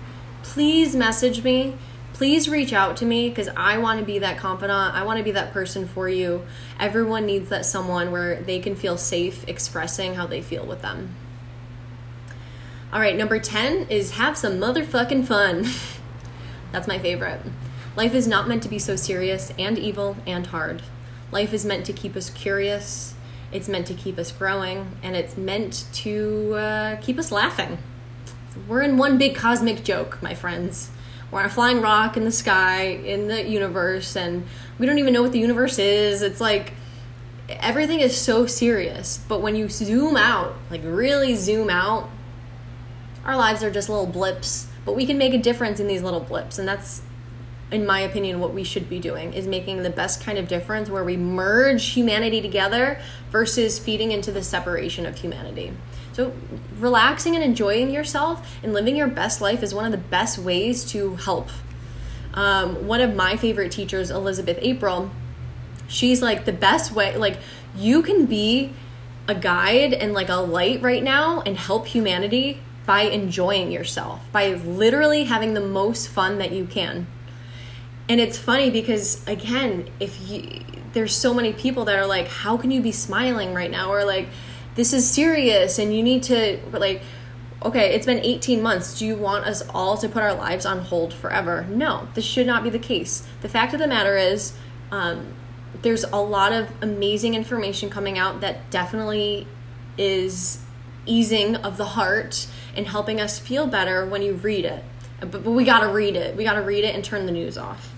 please 0.53 0.95
message 0.95 1.43
me 1.43 1.75
please 2.15 2.47
reach 2.47 2.71
out 2.71 2.95
to 2.95 3.05
me 3.05 3.27
because 3.27 3.49
I 3.57 3.77
want 3.77 3.99
to 3.99 4.05
be 4.05 4.19
that 4.19 4.37
confidant. 4.37 4.95
I 4.95 5.03
want 5.03 5.17
to 5.17 5.23
be 5.23 5.31
that 5.31 5.51
person 5.51 5.85
for 5.85 6.07
you. 6.07 6.45
Everyone 6.79 7.25
needs 7.25 7.49
that 7.49 7.65
someone 7.65 8.09
where 8.09 8.41
they 8.41 8.59
can 8.59 8.77
feel 8.77 8.97
safe 8.97 9.45
expressing 9.49 10.15
how 10.15 10.25
they 10.25 10.41
feel 10.41 10.65
with 10.65 10.81
them. 10.81 11.13
All 12.93 13.01
right, 13.01 13.17
number 13.17 13.37
10 13.37 13.87
is 13.89 14.11
have 14.11 14.37
some 14.37 14.53
motherfucking 14.53 15.25
fun. 15.25 15.65
That's 16.71 16.87
my 16.87 16.99
favorite. 16.99 17.41
Life 17.97 18.13
is 18.13 18.29
not 18.29 18.47
meant 18.47 18.63
to 18.63 18.69
be 18.69 18.79
so 18.79 18.95
serious 18.95 19.51
and 19.59 19.77
evil 19.77 20.15
and 20.25 20.47
hard. 20.47 20.83
Life 21.31 21.51
is 21.51 21.65
meant 21.65 21.85
to 21.87 21.93
keep 21.93 22.15
us 22.15 22.29
curious, 22.29 23.13
it's 23.51 23.67
meant 23.67 23.87
to 23.87 23.93
keep 23.93 24.17
us 24.17 24.31
growing, 24.31 24.97
and 25.03 25.17
it's 25.17 25.35
meant 25.35 25.83
to 25.95 26.53
uh, 26.53 26.95
keep 27.01 27.19
us 27.19 27.29
laughing. 27.29 27.77
We're 28.67 28.81
in 28.81 28.97
one 28.97 29.17
big 29.17 29.35
cosmic 29.35 29.83
joke, 29.83 30.21
my 30.21 30.33
friends. 30.33 30.89
We're 31.31 31.39
on 31.39 31.45
a 31.45 31.49
flying 31.49 31.81
rock 31.81 32.15
in 32.15 32.23
the 32.23 32.31
sky 32.31 32.83
in 32.83 33.27
the 33.27 33.43
universe, 33.47 34.15
and 34.15 34.45
we 34.79 34.85
don't 34.85 34.99
even 34.99 35.13
know 35.13 35.21
what 35.21 35.33
the 35.33 35.39
universe 35.39 35.77
is. 35.77 36.21
It's 36.21 36.39
like 36.39 36.73
everything 37.49 37.99
is 37.99 38.15
so 38.15 38.45
serious. 38.45 39.19
But 39.27 39.41
when 39.41 39.55
you 39.55 39.67
zoom 39.69 40.15
out, 40.15 40.55
like 40.71 40.81
really 40.83 41.35
zoom 41.35 41.69
out, 41.69 42.09
our 43.25 43.35
lives 43.35 43.63
are 43.63 43.71
just 43.71 43.89
little 43.89 44.07
blips. 44.07 44.67
But 44.85 44.95
we 44.95 45.05
can 45.05 45.17
make 45.17 45.33
a 45.33 45.39
difference 45.39 45.79
in 45.79 45.87
these 45.87 46.01
little 46.01 46.19
blips, 46.19 46.57
and 46.57 46.67
that's 46.67 47.01
in 47.71 47.85
my 47.85 47.99
opinion, 47.99 48.39
what 48.39 48.53
we 48.53 48.63
should 48.63 48.89
be 48.89 48.99
doing 48.99 49.33
is 49.33 49.47
making 49.47 49.83
the 49.83 49.89
best 49.89 50.23
kind 50.23 50.37
of 50.37 50.47
difference 50.47 50.89
where 50.89 51.03
we 51.03 51.17
merge 51.17 51.85
humanity 51.87 52.41
together 52.41 52.99
versus 53.31 53.79
feeding 53.79 54.11
into 54.11 54.31
the 54.31 54.43
separation 54.43 55.05
of 55.05 55.17
humanity. 55.17 55.73
So, 56.15 56.31
relaxing 56.79 57.35
and 57.35 57.43
enjoying 57.43 57.89
yourself 57.89 58.55
and 58.63 58.71
living 58.71 58.95
your 58.95 59.09
best 59.09 59.41
life 59.41 59.61
is 59.61 59.75
one 59.75 59.83
of 59.83 59.91
the 59.91 59.97
best 59.97 60.37
ways 60.37 60.85
to 60.91 61.17
help. 61.17 61.49
Um, 62.33 62.87
one 62.87 63.01
of 63.01 63.13
my 63.13 63.35
favorite 63.35 63.73
teachers, 63.73 64.11
Elizabeth 64.11 64.57
April, 64.61 65.11
she's 65.89 66.21
like 66.21 66.45
the 66.45 66.53
best 66.53 66.93
way, 66.93 67.17
like, 67.17 67.37
you 67.75 68.01
can 68.01 68.27
be 68.27 68.71
a 69.27 69.35
guide 69.35 69.91
and 69.91 70.13
like 70.13 70.29
a 70.29 70.35
light 70.35 70.81
right 70.81 71.03
now 71.03 71.41
and 71.41 71.57
help 71.57 71.85
humanity 71.85 72.61
by 72.85 73.01
enjoying 73.01 73.69
yourself, 73.69 74.21
by 74.31 74.53
literally 74.53 75.25
having 75.25 75.53
the 75.53 75.59
most 75.59 76.07
fun 76.07 76.37
that 76.37 76.53
you 76.53 76.65
can. 76.65 77.07
And 78.07 78.21
it's 78.21 78.37
funny 78.37 78.69
because, 78.69 79.21
again, 79.27 79.89
if 79.99 80.29
you, 80.29 80.63
there's 80.93 81.13
so 81.13 81.33
many 81.33 81.51
people 81.51 81.83
that 81.85 81.99
are 81.99 82.07
like, 82.07 82.29
how 82.29 82.55
can 82.55 82.71
you 82.71 82.79
be 82.79 82.93
smiling 82.93 83.53
right 83.53 83.69
now? 83.69 83.91
Or 83.91 84.05
like, 84.05 84.29
this 84.75 84.93
is 84.93 85.09
serious 85.09 85.79
and 85.79 85.95
you 85.95 86.03
need 86.03 86.23
to 86.23 86.59
like 86.71 87.01
okay, 87.65 87.95
it's 87.95 88.05
been 88.05 88.19
18 88.19 88.61
months. 88.61 88.99
Do 88.99 89.07
you 89.07 89.15
want 89.15 89.45
us 89.45 89.63
all 89.73 89.97
to 89.97 90.07
put 90.07 90.21
our 90.21 90.35
lives 90.35 90.65
on 90.65 90.79
hold 90.79 91.13
forever? 91.13 91.65
No, 91.67 92.07
this 92.13 92.23
should 92.23 92.45
not 92.45 92.63
be 92.63 92.69
the 92.69 92.79
case. 92.79 93.27
The 93.41 93.49
fact 93.49 93.73
of 93.73 93.79
the 93.79 93.87
matter 93.87 94.15
is, 94.15 94.53
um, 94.91 95.33
there's 95.81 96.03
a 96.03 96.17
lot 96.17 96.53
of 96.53 96.71
amazing 96.81 97.33
information 97.33 97.89
coming 97.89 98.19
out 98.19 98.41
that 98.41 98.69
definitely 98.69 99.47
is 99.97 100.61
easing 101.07 101.55
of 101.55 101.77
the 101.77 101.85
heart 101.85 102.47
and 102.75 102.87
helping 102.87 103.19
us 103.19 103.39
feel 103.39 103.65
better 103.67 104.05
when 104.05 104.21
you 104.21 104.33
read 104.33 104.65
it. 104.65 104.83
But, 105.19 105.43
but 105.43 105.51
we 105.51 105.63
gotta 105.63 105.91
read 105.91 106.15
it. 106.15 106.35
We 106.35 106.43
gotta 106.43 106.61
read 106.61 106.83
it 106.83 106.93
and 106.93 107.03
turn 107.03 107.25
the 107.25 107.31
news 107.31 107.57
off. 107.57 107.91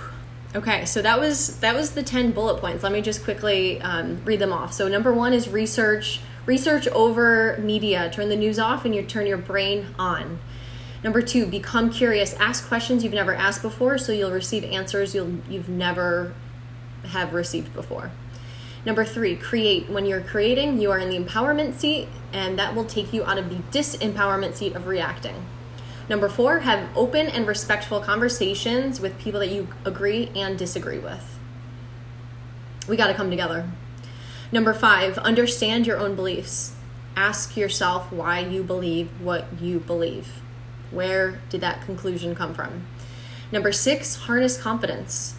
Okay, 0.54 0.84
so 0.84 1.02
that 1.02 1.18
was 1.18 1.60
that 1.62 1.76
was 1.76 1.92
the 1.92 2.04
ten 2.04 2.32
bullet 2.32 2.60
points. 2.60 2.84
Let 2.84 2.92
me 2.92 3.02
just 3.02 3.24
quickly 3.24 3.82
um, 3.82 4.22
read 4.26 4.40
them 4.40 4.52
off. 4.52 4.74
So 4.74 4.90
number 4.90 5.14
one 5.14 5.32
is 5.32 5.48
research 5.48 6.20
research 6.46 6.88
over 6.90 7.58
media. 7.60 8.10
Turn 8.12 8.28
the 8.28 8.36
news 8.36 8.60
off 8.60 8.84
and 8.84 8.94
you 8.94 9.04
turn 9.04 9.28
your 9.28 9.38
brain 9.38 9.88
on. 9.98 10.40
Number 11.04 11.22
two, 11.22 11.46
become 11.46 11.90
curious. 11.90 12.34
Ask 12.34 12.68
questions 12.68 13.04
you've 13.04 13.14
never 13.14 13.34
asked 13.34 13.62
before, 13.62 13.98
so 13.98 14.12
you'll 14.12 14.32
receive 14.32 14.66
answers 14.66 15.16
you'll 15.16 15.40
you've 15.50 15.70
never 15.70 16.34
have 17.06 17.34
received 17.34 17.74
before. 17.74 18.12
Number 18.86 19.06
three, 19.06 19.38
create. 19.38 19.90
When 19.90 20.06
you're 20.06 20.22
creating, 20.22 20.82
you 20.82 20.92
are 20.92 21.00
in 21.00 21.10
the 21.10 21.18
empowerment 21.18 21.76
seat, 21.76 22.10
and 22.34 22.60
that 22.60 22.76
will 22.76 22.86
take 22.86 23.14
you 23.14 23.24
out 23.24 23.38
of 23.38 23.50
the 23.50 23.56
disempowerment 23.78 24.56
seat 24.56 24.76
of 24.76 24.86
reacting. 24.86 25.46
Number 26.12 26.28
four, 26.28 26.60
have 26.60 26.90
open 26.94 27.28
and 27.28 27.48
respectful 27.48 28.02
conversations 28.02 29.00
with 29.00 29.18
people 29.18 29.40
that 29.40 29.48
you 29.48 29.70
agree 29.86 30.30
and 30.36 30.58
disagree 30.58 31.00
with. 31.00 31.40
We 32.86 32.98
got 32.98 33.08
to 33.08 33.14
come 33.14 33.30
together. 33.30 33.70
Number 34.52 34.74
five, 34.74 35.18
understand 35.20 35.88
your 35.88 35.98
own 35.98 36.16
beliefs. 36.16 36.74
Ask 37.16 37.56
yourself 37.56 38.12
why 38.12 38.40
you 38.40 38.62
believe 38.62 39.10
what 39.22 39.46
you 39.62 39.80
believe. 39.80 40.42
Where 40.92 41.40
did 41.48 41.62
that 41.62 41.86
conclusion 41.86 42.36
come 42.36 42.54
from? 42.54 42.88
Number 43.50 43.72
six, 43.72 44.18
harness 44.18 44.62
confidence. 44.62 45.36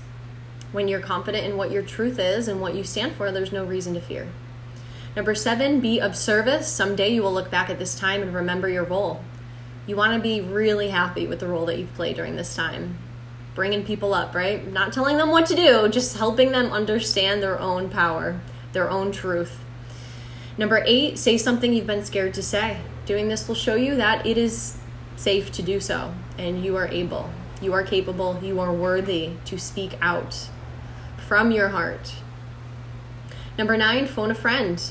When 0.73 0.89
you're 0.89 1.01
confident 1.01 1.45
in 1.45 1.59
what 1.59 1.71
your 1.71 1.83
truth 1.83 2.19
is 2.19 2.49
and 2.49 2.63
what 2.63 2.75
you 2.75 2.83
stand 2.83 3.13
for, 3.13 3.31
there's 3.31 3.53
no 3.53 3.67
reason 3.67 3.93
to 3.93 4.01
fear. 4.01 4.29
Number 5.15 5.35
seven, 5.35 5.81
be 5.81 6.01
of 6.01 6.17
service. 6.17 6.67
Someday 6.67 7.11
you 7.11 7.23
will 7.23 7.35
look 7.35 7.51
back 7.51 7.69
at 7.69 7.79
this 7.79 7.95
time 7.95 8.23
and 8.23 8.35
remember 8.35 8.71
your 8.71 8.85
role. 8.85 9.23
You 9.87 9.97
want 9.97 10.15
to 10.15 10.21
be 10.21 10.41
really 10.41 10.91
happy 10.91 11.27
with 11.27 11.41
the 11.41 11.49
role 11.49 11.67
that 11.67 11.79
you've 11.79 11.95
played 11.95 12.17
during 12.17 12.37
this 12.37 12.55
time. 12.55 12.99
Bringing 13.55 13.85
people 13.85 14.15
up, 14.15 14.35
right? 14.35 14.67
Not 14.71 14.93
telling 14.93 15.17
them 15.17 15.31
what 15.31 15.47
to 15.47 15.57
do, 15.57 15.89
just 15.89 16.17
helping 16.17 16.53
them 16.53 16.73
understand 16.73 17.43
their 17.43 17.59
own 17.59 17.91
power, 17.91 18.41
their 18.73 18.89
own 18.89 19.11
truth. 19.11 19.59
Number 20.57 20.83
eight, 20.87 21.19
say 21.19 21.37
something 21.37 21.73
you've 21.73 21.87
been 21.87 22.05
scared 22.05 22.35
to 22.35 22.43
say. 22.43 22.79
Doing 23.07 23.29
this 23.29 23.49
will 23.49 23.57
show 23.57 23.75
you 23.75 23.97
that 23.97 24.25
it 24.25 24.39
is 24.39 24.79
safe 25.17 25.51
to 25.53 25.63
do 25.63 25.81
so, 25.81 26.15
and 26.39 26.65
you 26.65 26.77
are 26.77 26.87
able, 26.89 27.31
you 27.61 27.73
are 27.73 27.83
capable, 27.83 28.39
you 28.43 28.61
are 28.61 28.73
worthy 28.73 29.33
to 29.47 29.59
speak 29.59 29.99
out 30.01 30.49
from 31.17 31.51
your 31.51 31.69
heart. 31.69 32.15
Number 33.59 33.77
nine, 33.77 34.07
phone 34.07 34.31
a 34.31 34.35
friend. 34.35 34.83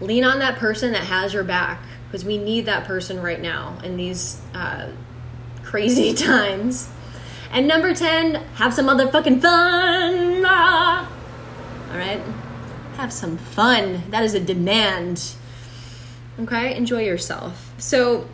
Lean 0.00 0.24
on 0.24 0.38
that 0.38 0.58
person 0.58 0.92
that 0.92 1.04
has 1.04 1.34
your 1.34 1.44
back 1.44 1.82
because 2.10 2.24
we 2.24 2.38
need 2.38 2.66
that 2.66 2.86
person 2.86 3.22
right 3.22 3.40
now 3.40 3.78
in 3.84 3.96
these 3.96 4.40
uh, 4.52 4.88
crazy 5.62 6.12
times. 6.26 6.90
And 7.52 7.68
number 7.68 7.94
10, 7.94 8.34
have 8.54 8.74
some 8.74 8.86
motherfucking 8.86 9.40
fun. 9.40 10.42
Ah. 10.44 11.08
All 11.90 11.96
right? 11.96 12.20
Have 12.96 13.12
some 13.12 13.36
fun. 13.36 14.02
That 14.10 14.24
is 14.24 14.34
a 14.34 14.40
demand. 14.40 15.34
Okay? 16.40 16.74
Enjoy 16.76 17.02
yourself. 17.04 17.72
So, 17.78 18.26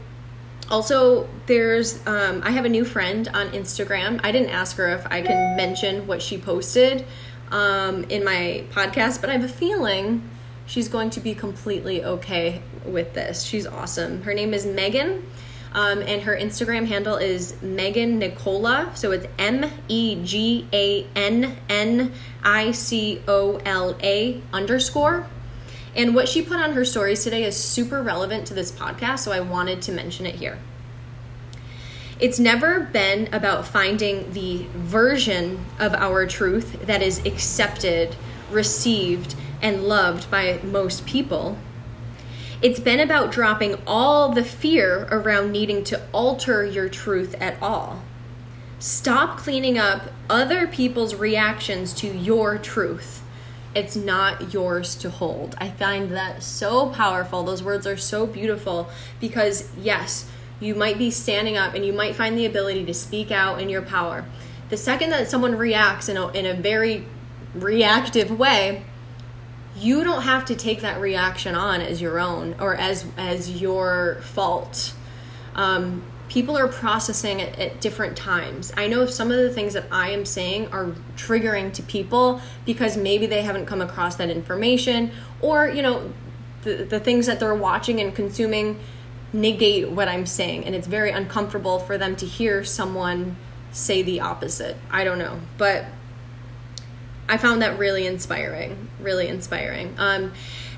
also, 0.71 1.29
there's, 1.45 2.05
um, 2.07 2.41
I 2.45 2.53
have 2.53 2.65
a 2.65 2.71
new 2.71 2.85
friend 2.85 3.29
on 3.29 3.51
Instagram. 3.51 4.21
I 4.23 4.33
didn't 4.33 4.51
ask 4.51 4.77
her 4.79 4.89
if 4.89 5.07
I 5.07 5.21
can 5.21 5.57
mention 5.57 6.07
what 6.07 6.23
she 6.23 6.39
posted 6.39 7.05
um, 7.51 8.05
in 8.05 8.25
my 8.25 8.65
podcast, 8.71 9.21
but 9.21 9.29
I 9.29 9.35
have 9.35 9.45
a 9.45 9.49
feeling 9.49 10.29
she's 10.67 10.89
going 10.89 11.11
to 11.11 11.21
be 11.21 11.35
completely 11.35 12.05
okay 12.05 12.63
with 12.85 13.15
this. 13.15 13.43
She's 13.43 13.67
awesome. 13.67 14.23
Her 14.23 14.35
name 14.35 14.53
is 14.53 14.67
Megan. 14.67 15.25
Um, 15.73 16.01
and 16.01 16.23
her 16.23 16.35
Instagram 16.35 16.87
handle 16.87 17.17
is 17.17 17.61
Megan 17.61 18.19
Nicola. 18.19 18.93
So 18.95 19.11
it's 19.13 19.27
M 19.39 19.71
E 19.89 20.23
G 20.25 20.67
A 20.73 21.07
N 21.15 21.57
N 21.69 22.13
I 22.43 22.71
C 22.73 23.21
O 23.29 23.57
L 23.65 23.97
A 24.03 24.41
underscore. 24.53 25.29
And 25.95 26.15
what 26.15 26.29
she 26.29 26.43
put 26.43 26.59
on 26.59 26.73
her 26.73 26.85
stories 26.85 27.25
today 27.25 27.45
is 27.45 27.57
super 27.57 28.03
relevant 28.03 28.47
to 28.49 28.55
this 28.55 28.71
podcast, 28.71 29.21
so 29.21 29.33
I 29.33 29.41
wanted 29.41 29.81
to 29.83 29.93
mention 29.93 30.27
it 30.27 30.35
here. 30.35 30.59
It's 32.21 32.39
never 32.39 32.81
been 32.81 33.33
about 33.35 33.67
finding 33.67 34.33
the 34.33 34.67
version 34.75 35.65
of 35.79 35.95
our 35.95 36.27
truth 36.27 36.87
that 36.87 37.03
is 37.03 37.25
accepted, 37.25 38.15
received, 38.51 39.35
and 39.63 39.85
loved 39.85 40.31
by 40.31 40.61
most 40.63 41.07
people. 41.07 41.59
It's 42.63 42.81
been 42.81 43.01
about 43.01 43.33
dropping 43.33 43.77
all 43.87 44.31
the 44.31 44.45
fear 44.45 45.07
around 45.11 45.53
needing 45.53 45.85
to 45.85 46.01
alter 46.13 46.65
your 46.65 46.89
truth 46.89 47.35
at 47.41 47.61
all. 47.63 48.03
Stop 48.79 49.39
cleaning 49.39 49.79
up 49.79 50.11
other 50.29 50.67
people's 50.67 51.15
reactions 51.15 51.93
to 51.95 52.09
your 52.09 52.59
truth. 52.59 53.23
It's 53.75 53.95
not 53.95 54.55
yours 54.55 54.95
to 54.97 55.11
hold. 55.11 55.55
I 55.59 55.71
find 55.71 56.11
that 56.13 56.43
so 56.43 56.89
powerful. 56.89 57.43
Those 57.43 57.63
words 57.63 57.87
are 57.87 57.97
so 57.99 58.27
beautiful 58.27 58.89
because, 59.21 59.69
yes, 59.79 60.31
you 60.61 60.75
might 60.75 60.97
be 60.97 61.11
standing 61.11 61.59
up 61.59 61.75
and 61.75 61.85
you 61.85 61.93
might 61.93 62.17
find 62.17 62.39
the 62.39 62.47
ability 62.47 62.87
to 62.87 62.95
speak 62.95 63.31
out 63.31 63.61
in 63.61 63.69
your 63.69 63.83
power. 63.83 64.25
The 64.71 64.79
second 64.79 65.11
that 65.11 65.29
someone 65.29 65.57
reacts 65.57 66.09
in 66.09 66.17
a, 66.17 66.29
in 66.29 66.47
a 66.47 66.55
very 66.55 67.05
reactive 67.55 68.31
way, 68.31 68.83
you 69.77 70.05
don't 70.05 70.23
have 70.23 70.47
to 70.47 70.55
take 70.55 70.81
that 70.81 71.01
reaction 71.01 71.55
on 71.55 71.81
as 71.81 72.01
your 72.01 72.19
own 72.19 72.55
or 72.61 72.75
as 72.75 73.05
as 73.17 73.61
your 73.61 74.19
fault. 74.23 74.95
Um, 75.55 76.03
people 76.29 76.57
are 76.57 76.69
processing 76.69 77.41
it 77.41 77.59
at 77.59 77.81
different 77.81 78.17
times. 78.17 78.73
I 78.77 78.89
know 78.89 79.07
some 79.07 79.31
of 79.31 79.39
the 79.39 79.51
things 79.51 79.75
that 79.75 79.85
i 79.91 80.11
am 80.11 80.25
saying 80.25 80.69
are 80.69 80.87
triggering 81.17 81.73
to 81.75 81.83
people 81.83 82.41
because 82.65 82.97
maybe 82.97 83.27
they 83.27 83.43
haven't 83.43 83.67
come 83.67 83.81
across 83.81 84.17
that 84.17 84.31
information 84.31 85.13
or 85.41 85.69
you 85.69 85.83
know 85.83 86.13
the, 86.63 86.85
the 86.85 86.99
things 86.99 87.27
that 87.27 87.39
they're 87.39 87.55
watching 87.55 88.01
and 88.01 88.15
consuming 88.15 88.79
negate 89.33 89.91
what 89.91 90.09
i'm 90.09 90.27
saying. 90.27 90.65
And 90.65 90.75
it's 90.75 90.87
very 90.87 91.11
uncomfortable 91.11 91.79
for 91.79 91.99
them 91.99 92.17
to 92.17 92.27
hear 92.27 92.65
someone 92.65 93.37
say 93.73 94.03
the 94.03 94.21
opposite. 94.21 94.77
I 94.91 95.05
don't 95.05 95.19
know. 95.19 95.39
But 95.59 95.85
I 97.29 97.39
found 97.39 97.63
that 97.63 97.79
really 97.79 98.07
inspiring, 98.07 98.89
really 99.01 99.29
inspiring. 99.29 99.95
Um, 99.99 100.33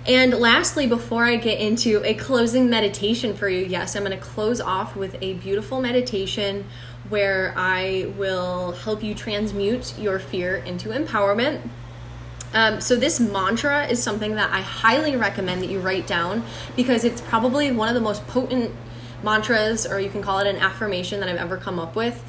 and 0.07 0.33
lastly, 0.33 0.87
before 0.87 1.25
I 1.25 1.37
get 1.37 1.61
into 1.61 2.03
a 2.05 2.15
closing 2.15 2.71
meditation 2.71 3.35
for 3.35 3.49
you, 3.49 3.65
yes, 3.65 3.95
I'm 3.95 4.05
going 4.05 4.19
to 4.19 4.25
close 4.25 4.61
off 4.61 4.97
with 4.97 5.17
a 5.21 5.35
beautiful 5.35 5.81
meditation 5.81 6.65
where 7.11 7.53
I 7.57 8.11
will 8.17 8.73
help 8.73 9.03
you 9.03 9.15
transmute 9.15 9.99
your 9.99 10.19
fear 10.19 10.57
into 10.57 10.91
empowerment. 10.91 11.61
Um, 12.55 12.81
so, 12.81 12.97
this 12.97 13.21
mantra 13.21 13.87
is 13.87 14.03
something 14.03 14.37
that 14.37 14.51
I 14.51 14.63
highly 14.63 15.17
recommend 15.17 15.63
that 15.63 15.69
you 15.69 15.81
write 15.81 16.07
down 16.07 16.43
because 16.77 17.05
it's 17.05 17.21
probably 17.21 17.71
one 17.71 17.89
of 17.89 17.95
the 17.95 18.01
most 18.01 18.27
potent 18.27 18.75
mantras, 19.23 19.87
or 19.87 20.01
you 20.01 20.09
can 20.09 20.23
call 20.23 20.39
it 20.39 20.47
an 20.47 20.57
affirmation 20.57 21.21
that 21.21 21.29
I've 21.29 21.37
ever 21.37 21.59
come 21.59 21.79
up 21.79 21.95
with 21.95 22.25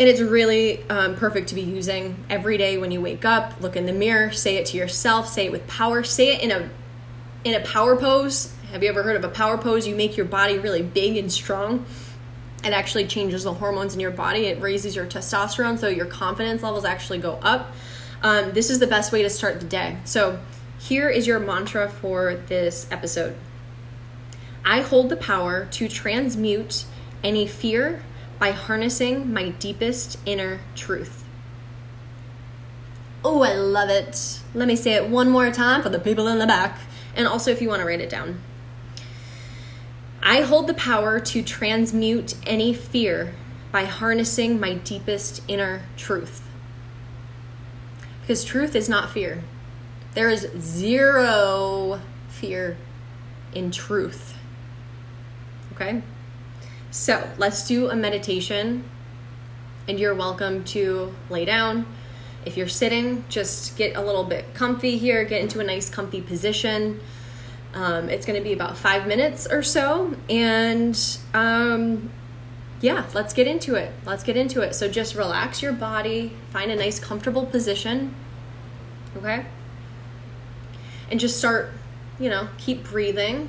and 0.00 0.08
it's 0.08 0.20
really 0.20 0.82
um, 0.88 1.14
perfect 1.14 1.50
to 1.50 1.54
be 1.54 1.60
using 1.60 2.16
every 2.28 2.56
day 2.56 2.78
when 2.78 2.90
you 2.90 3.00
wake 3.00 3.24
up 3.24 3.60
look 3.60 3.76
in 3.76 3.86
the 3.86 3.92
mirror 3.92 4.32
say 4.32 4.56
it 4.56 4.66
to 4.66 4.76
yourself 4.76 5.28
say 5.28 5.46
it 5.46 5.52
with 5.52 5.64
power 5.68 6.02
say 6.02 6.34
it 6.34 6.42
in 6.42 6.50
a 6.50 6.68
in 7.44 7.54
a 7.54 7.60
power 7.60 7.96
pose. 7.96 8.52
Have 8.72 8.82
you 8.82 8.88
ever 8.88 9.02
heard 9.02 9.16
of 9.16 9.24
a 9.24 9.28
power 9.28 9.58
pose? 9.58 9.86
You 9.86 9.94
make 9.94 10.16
your 10.16 10.26
body 10.26 10.58
really 10.58 10.82
big 10.82 11.16
and 11.16 11.32
strong. 11.32 11.86
It 12.62 12.72
actually 12.72 13.06
changes 13.06 13.44
the 13.44 13.54
hormones 13.54 13.94
in 13.94 14.00
your 14.00 14.10
body. 14.10 14.46
It 14.46 14.60
raises 14.60 14.94
your 14.94 15.06
testosterone 15.06 15.78
so 15.78 15.88
your 15.88 16.06
confidence 16.06 16.62
levels 16.62 16.84
actually 16.84 17.18
go 17.18 17.38
up. 17.42 17.72
Um, 18.22 18.52
this 18.52 18.68
is 18.68 18.78
the 18.78 18.86
best 18.86 19.12
way 19.12 19.22
to 19.22 19.30
start 19.30 19.60
the 19.60 19.66
day. 19.66 19.96
So 20.04 20.38
here 20.78 21.08
is 21.08 21.26
your 21.26 21.40
mantra 21.40 21.88
for 21.88 22.34
this 22.34 22.86
episode. 22.90 23.34
I 24.62 24.82
hold 24.82 25.08
the 25.08 25.16
power 25.16 25.66
to 25.72 25.88
transmute 25.88 26.84
any 27.24 27.46
fear 27.46 28.02
by 28.40 28.50
harnessing 28.50 29.32
my 29.32 29.50
deepest 29.50 30.18
inner 30.26 30.60
truth. 30.74 31.24
Oh, 33.22 33.42
I 33.42 33.52
love 33.52 33.90
it. 33.90 34.40
Let 34.54 34.66
me 34.66 34.74
say 34.74 34.94
it 34.94 35.08
one 35.08 35.28
more 35.28 35.52
time 35.52 35.82
for 35.82 35.90
the 35.90 36.00
people 36.00 36.26
in 36.26 36.38
the 36.38 36.46
back, 36.46 36.80
and 37.14 37.28
also 37.28 37.50
if 37.50 37.60
you 37.60 37.68
want 37.68 37.80
to 37.80 37.86
write 37.86 38.00
it 38.00 38.08
down. 38.08 38.40
I 40.22 40.40
hold 40.40 40.66
the 40.66 40.74
power 40.74 41.20
to 41.20 41.42
transmute 41.42 42.34
any 42.46 42.72
fear 42.72 43.34
by 43.70 43.84
harnessing 43.84 44.58
my 44.58 44.74
deepest 44.74 45.42
inner 45.46 45.82
truth. 45.98 46.48
Because 48.22 48.42
truth 48.42 48.74
is 48.74 48.88
not 48.88 49.10
fear. 49.10 49.42
There 50.14 50.30
is 50.30 50.48
zero 50.58 52.00
fear 52.28 52.78
in 53.52 53.70
truth. 53.70 54.34
Okay? 55.74 56.02
So 56.92 57.24
let's 57.38 57.68
do 57.68 57.88
a 57.88 57.94
meditation, 57.94 58.82
and 59.86 60.00
you're 60.00 60.14
welcome 60.14 60.64
to 60.64 61.14
lay 61.28 61.44
down. 61.44 61.86
If 62.44 62.56
you're 62.56 62.66
sitting, 62.66 63.24
just 63.28 63.76
get 63.76 63.94
a 63.94 64.00
little 64.00 64.24
bit 64.24 64.54
comfy 64.54 64.98
here, 64.98 65.24
get 65.24 65.40
into 65.40 65.60
a 65.60 65.64
nice, 65.64 65.88
comfy 65.88 66.20
position. 66.20 66.98
Um, 67.74 68.08
it's 68.08 68.26
going 68.26 68.36
to 68.36 68.42
be 68.42 68.52
about 68.52 68.76
five 68.76 69.06
minutes 69.06 69.46
or 69.48 69.62
so, 69.62 70.16
and 70.28 70.98
um, 71.32 72.10
yeah, 72.80 73.06
let's 73.14 73.34
get 73.34 73.46
into 73.46 73.76
it. 73.76 73.92
Let's 74.04 74.24
get 74.24 74.36
into 74.36 74.60
it. 74.62 74.74
So 74.74 74.88
just 74.88 75.14
relax 75.14 75.62
your 75.62 75.72
body, 75.72 76.32
find 76.50 76.72
a 76.72 76.76
nice, 76.76 76.98
comfortable 76.98 77.46
position, 77.46 78.16
okay? 79.16 79.46
And 81.08 81.20
just 81.20 81.38
start, 81.38 81.70
you 82.18 82.30
know, 82.30 82.48
keep 82.58 82.82
breathing 82.82 83.48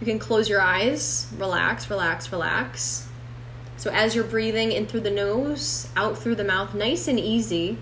you 0.00 0.06
can 0.06 0.18
close 0.18 0.48
your 0.48 0.60
eyes, 0.60 1.28
relax, 1.38 1.88
relax, 1.88 2.30
relax. 2.32 3.08
So 3.76 3.90
as 3.90 4.14
you're 4.14 4.24
breathing 4.24 4.72
in 4.72 4.86
through 4.86 5.00
the 5.00 5.10
nose, 5.10 5.88
out 5.96 6.18
through 6.18 6.36
the 6.36 6.44
mouth, 6.44 6.74
nice 6.74 7.06
and 7.06 7.18
easy, 7.18 7.78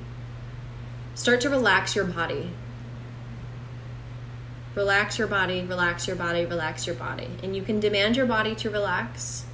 start 1.15 1.41
to 1.43 1.51
relax 1.51 1.97
your 1.97 2.05
body. 2.05 2.51
Relax 4.75 5.19
your 5.19 5.29
body, 5.29 5.63
relax 5.63 6.07
your 6.07 6.17
body, 6.17 6.45
relax 6.45 6.87
your 6.87 6.97
body. 6.97 7.29
And 7.43 7.55
you 7.55 7.63
can 7.63 7.79
demand 7.81 8.17
your 8.17 8.27
body 8.27 8.55
to 8.57 8.71
relax. 8.71 9.45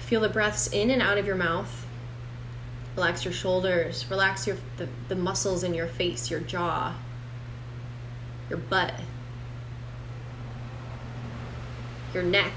Feel 0.00 0.20
the 0.20 0.28
breaths 0.28 0.68
in 0.68 0.90
and 0.90 1.02
out 1.02 1.18
of 1.18 1.26
your 1.26 1.36
mouth. 1.36 1.86
Relax 2.96 3.24
your 3.24 3.34
shoulders, 3.34 4.06
relax 4.08 4.46
your 4.46 4.56
the, 4.78 4.88
the 5.08 5.16
muscles 5.16 5.62
in 5.62 5.74
your 5.74 5.86
face, 5.86 6.30
your 6.30 6.40
jaw, 6.40 6.94
your 8.48 8.58
butt 8.58 8.94
your 12.12 12.22
neck, 12.22 12.52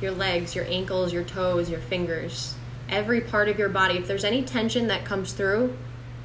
your 0.00 0.12
legs, 0.12 0.54
your 0.54 0.64
ankles, 0.66 1.12
your 1.12 1.24
toes, 1.24 1.70
your 1.70 1.80
fingers, 1.80 2.54
every 2.88 3.20
part 3.20 3.48
of 3.48 3.58
your 3.58 3.68
body. 3.68 3.96
If 3.96 4.06
there's 4.06 4.24
any 4.24 4.42
tension 4.42 4.88
that 4.88 5.04
comes 5.04 5.32
through, 5.32 5.76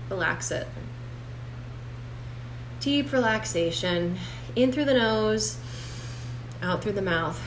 relax 0.09 0.51
it. 0.51 0.67
Deep 2.79 3.11
relaxation 3.11 4.17
in 4.55 4.71
through 4.71 4.85
the 4.85 4.93
nose, 4.93 5.57
out 6.61 6.81
through 6.81 6.93
the 6.93 7.01
mouth. 7.01 7.41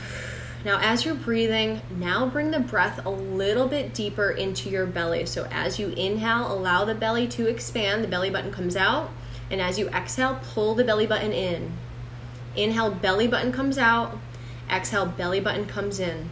Now, 0.63 0.79
as 0.79 1.05
you're 1.05 1.15
breathing, 1.15 1.81
now 1.97 2.27
bring 2.27 2.51
the 2.51 2.59
breath 2.59 3.03
a 3.03 3.09
little 3.09 3.67
bit 3.67 3.93
deeper 3.95 4.29
into 4.29 4.69
your 4.69 4.85
belly. 4.85 5.25
So, 5.25 5.47
as 5.51 5.79
you 5.79 5.89
inhale, 5.89 6.51
allow 6.51 6.85
the 6.85 6.93
belly 6.93 7.27
to 7.29 7.47
expand, 7.47 8.03
the 8.03 8.07
belly 8.07 8.29
button 8.29 8.51
comes 8.51 8.75
out. 8.75 9.09
And 9.49 9.59
as 9.59 9.79
you 9.79 9.89
exhale, 9.89 10.39
pull 10.53 10.75
the 10.75 10.83
belly 10.83 11.07
button 11.07 11.33
in. 11.33 11.71
Inhale, 12.55 12.91
belly 12.91 13.27
button 13.27 13.51
comes 13.51 13.77
out. 13.77 14.17
Exhale, 14.71 15.05
belly 15.05 15.39
button 15.39 15.65
comes 15.65 15.99
in. 15.99 16.29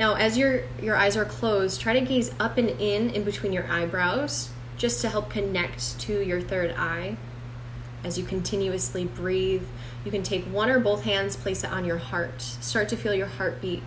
Now, 0.00 0.14
as 0.14 0.36
your 0.36 0.62
your 0.80 0.96
eyes 0.96 1.16
are 1.16 1.24
closed, 1.24 1.80
try 1.80 1.92
to 1.92 2.04
gaze 2.04 2.32
up 2.40 2.58
and 2.58 2.70
in 2.70 3.10
in 3.10 3.22
between 3.22 3.52
your 3.52 3.70
eyebrows 3.70 4.50
just 4.76 5.00
to 5.02 5.08
help 5.08 5.30
connect 5.30 6.00
to 6.00 6.20
your 6.20 6.40
third 6.40 6.74
eye. 6.76 7.16
As 8.02 8.18
you 8.18 8.24
continuously 8.24 9.04
breathe, 9.04 9.62
you 10.04 10.10
can 10.10 10.24
take 10.24 10.44
one 10.46 10.68
or 10.68 10.80
both 10.80 11.04
hands, 11.04 11.36
place 11.36 11.62
it 11.62 11.70
on 11.70 11.84
your 11.84 11.98
heart. 11.98 12.42
Start 12.42 12.88
to 12.88 12.96
feel 12.96 13.14
your 13.14 13.28
heartbeat. 13.28 13.82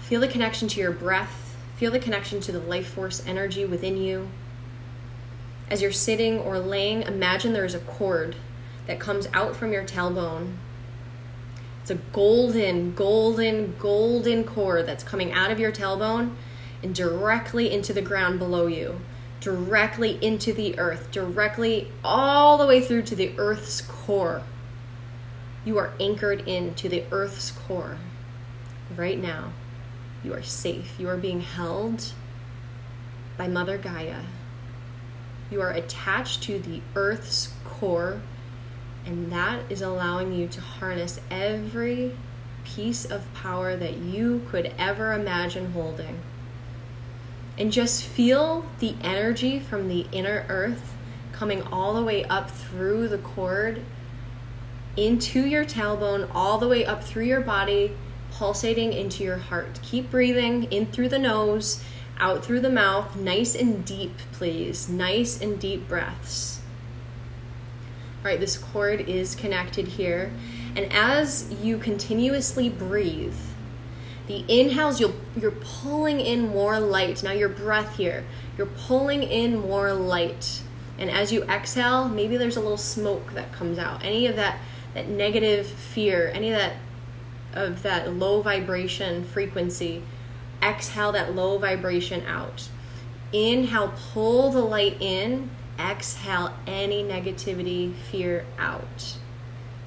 Feel 0.00 0.20
the 0.20 0.28
connection 0.28 0.66
to 0.68 0.80
your 0.80 0.92
breath. 0.92 1.56
Feel 1.76 1.90
the 1.90 1.98
connection 1.98 2.40
to 2.40 2.52
the 2.52 2.58
life 2.58 2.88
force 2.88 3.22
energy 3.26 3.66
within 3.66 3.96
you. 3.98 4.30
As 5.68 5.82
you're 5.82 5.92
sitting 5.92 6.38
or 6.38 6.58
laying, 6.58 7.02
imagine 7.02 7.52
there 7.52 7.66
is 7.66 7.74
a 7.74 7.80
cord 7.80 8.36
that 8.90 8.98
comes 8.98 9.28
out 9.32 9.54
from 9.54 9.72
your 9.72 9.84
tailbone. 9.84 10.56
It's 11.80 11.92
a 11.92 11.94
golden, 11.94 12.92
golden, 12.92 13.76
golden 13.78 14.42
core 14.42 14.82
that's 14.82 15.04
coming 15.04 15.30
out 15.30 15.52
of 15.52 15.60
your 15.60 15.70
tailbone 15.70 16.34
and 16.82 16.92
directly 16.92 17.70
into 17.70 17.92
the 17.92 18.02
ground 18.02 18.40
below 18.40 18.66
you, 18.66 19.00
directly 19.38 20.18
into 20.20 20.52
the 20.52 20.76
earth, 20.76 21.12
directly 21.12 21.92
all 22.02 22.58
the 22.58 22.66
way 22.66 22.80
through 22.80 23.02
to 23.02 23.14
the 23.14 23.32
earth's 23.38 23.80
core. 23.80 24.42
You 25.64 25.78
are 25.78 25.92
anchored 26.00 26.40
into 26.48 26.88
the 26.88 27.04
earth's 27.12 27.52
core 27.52 27.96
right 28.96 29.20
now. 29.22 29.52
You 30.24 30.34
are 30.34 30.42
safe. 30.42 30.98
You 30.98 31.08
are 31.10 31.16
being 31.16 31.42
held 31.42 32.12
by 33.36 33.46
Mother 33.46 33.78
Gaia. 33.78 34.22
You 35.48 35.60
are 35.60 35.70
attached 35.70 36.42
to 36.42 36.58
the 36.58 36.82
earth's 36.96 37.52
core, 37.64 38.20
and 39.06 39.30
that 39.32 39.60
is 39.70 39.82
allowing 39.82 40.32
you 40.32 40.46
to 40.48 40.60
harness 40.60 41.20
every 41.30 42.16
piece 42.64 43.04
of 43.04 43.32
power 43.34 43.76
that 43.76 43.96
you 43.96 44.42
could 44.50 44.72
ever 44.78 45.12
imagine 45.12 45.72
holding 45.72 46.20
and 47.58 47.72
just 47.72 48.04
feel 48.04 48.64
the 48.78 48.94
energy 49.02 49.60
from 49.60 49.88
the 49.88 50.06
inner 50.12 50.46
earth 50.48 50.94
coming 51.32 51.62
all 51.64 51.94
the 51.94 52.02
way 52.02 52.24
up 52.24 52.50
through 52.50 53.08
the 53.08 53.18
cord 53.18 53.82
into 54.96 55.46
your 55.46 55.64
tailbone, 55.64 56.28
all 56.34 56.58
the 56.58 56.68
way 56.68 56.84
up 56.84 57.04
through 57.04 57.24
your 57.24 57.40
body, 57.40 57.96
pulsating 58.32 58.92
into 58.92 59.22
your 59.22 59.36
heart. 59.36 59.78
Keep 59.82 60.10
breathing 60.10 60.64
in 60.64 60.86
through 60.86 61.08
the 61.08 61.18
nose, 61.18 61.82
out 62.18 62.44
through 62.44 62.60
the 62.60 62.70
mouth, 62.70 63.16
nice 63.16 63.54
and 63.54 63.84
deep, 63.84 64.16
please. 64.32 64.88
Nice 64.88 65.40
and 65.40 65.58
deep 65.58 65.88
breaths. 65.88 66.59
Right, 68.22 68.38
this 68.38 68.58
cord 68.58 69.00
is 69.00 69.34
connected 69.34 69.88
here. 69.88 70.30
And 70.76 70.92
as 70.92 71.52
you 71.62 71.78
continuously 71.78 72.68
breathe, 72.68 73.34
the 74.26 74.44
inhales, 74.46 75.00
you'll, 75.00 75.14
you're 75.36 75.50
pulling 75.50 76.20
in 76.20 76.48
more 76.48 76.78
light. 76.78 77.22
Now, 77.22 77.32
your 77.32 77.48
breath 77.48 77.96
here, 77.96 78.24
you're 78.56 78.66
pulling 78.66 79.22
in 79.22 79.58
more 79.58 79.92
light. 79.92 80.62
And 80.98 81.10
as 81.10 81.32
you 81.32 81.42
exhale, 81.44 82.08
maybe 82.08 82.36
there's 82.36 82.56
a 82.56 82.60
little 82.60 82.76
smoke 82.76 83.32
that 83.32 83.52
comes 83.52 83.78
out. 83.78 84.04
Any 84.04 84.26
of 84.26 84.36
that, 84.36 84.58
that 84.94 85.08
negative 85.08 85.66
fear, 85.66 86.30
any 86.34 86.50
of 86.50 86.58
that 86.58 86.74
of 87.52 87.82
that 87.82 88.14
low 88.14 88.42
vibration 88.42 89.24
frequency, 89.24 90.02
exhale 90.62 91.12
that 91.12 91.34
low 91.34 91.58
vibration 91.58 92.24
out. 92.26 92.68
Inhale, 93.32 93.92
pull 94.12 94.50
the 94.50 94.60
light 94.60 94.96
in. 95.00 95.50
Exhale 95.80 96.54
any 96.66 97.02
negativity, 97.02 97.94
fear 97.94 98.44
out. 98.58 99.16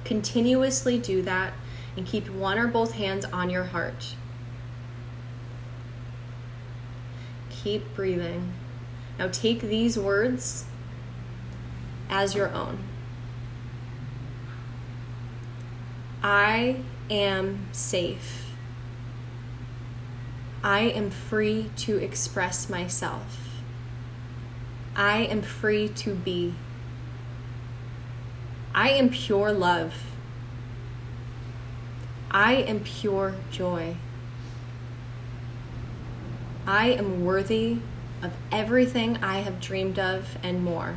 Continuously 0.04 0.98
do 0.98 1.22
that 1.22 1.52
and 1.96 2.04
keep 2.04 2.28
one 2.28 2.58
or 2.58 2.66
both 2.66 2.92
hands 2.92 3.24
on 3.26 3.48
your 3.48 3.64
heart. 3.64 4.16
keep 7.64 7.94
breathing. 7.94 8.52
Now 9.18 9.28
take 9.28 9.62
these 9.62 9.98
words 9.98 10.66
as 12.10 12.34
your 12.34 12.50
own. 12.52 12.78
I 16.22 16.82
am 17.10 17.66
safe. 17.72 18.54
I 20.62 20.80
am 20.80 21.10
free 21.10 21.70
to 21.76 21.96
express 21.96 22.68
myself. 22.68 23.43
I 24.96 25.18
am 25.24 25.42
free 25.42 25.88
to 25.88 26.14
be. 26.14 26.54
I 28.74 28.90
am 28.90 29.10
pure 29.10 29.52
love. 29.52 29.94
I 32.30 32.54
am 32.54 32.80
pure 32.80 33.34
joy. 33.50 33.96
I 36.66 36.90
am 36.90 37.24
worthy 37.24 37.78
of 38.22 38.32
everything 38.50 39.18
I 39.22 39.40
have 39.40 39.60
dreamed 39.60 39.98
of 39.98 40.38
and 40.42 40.64
more. 40.64 40.96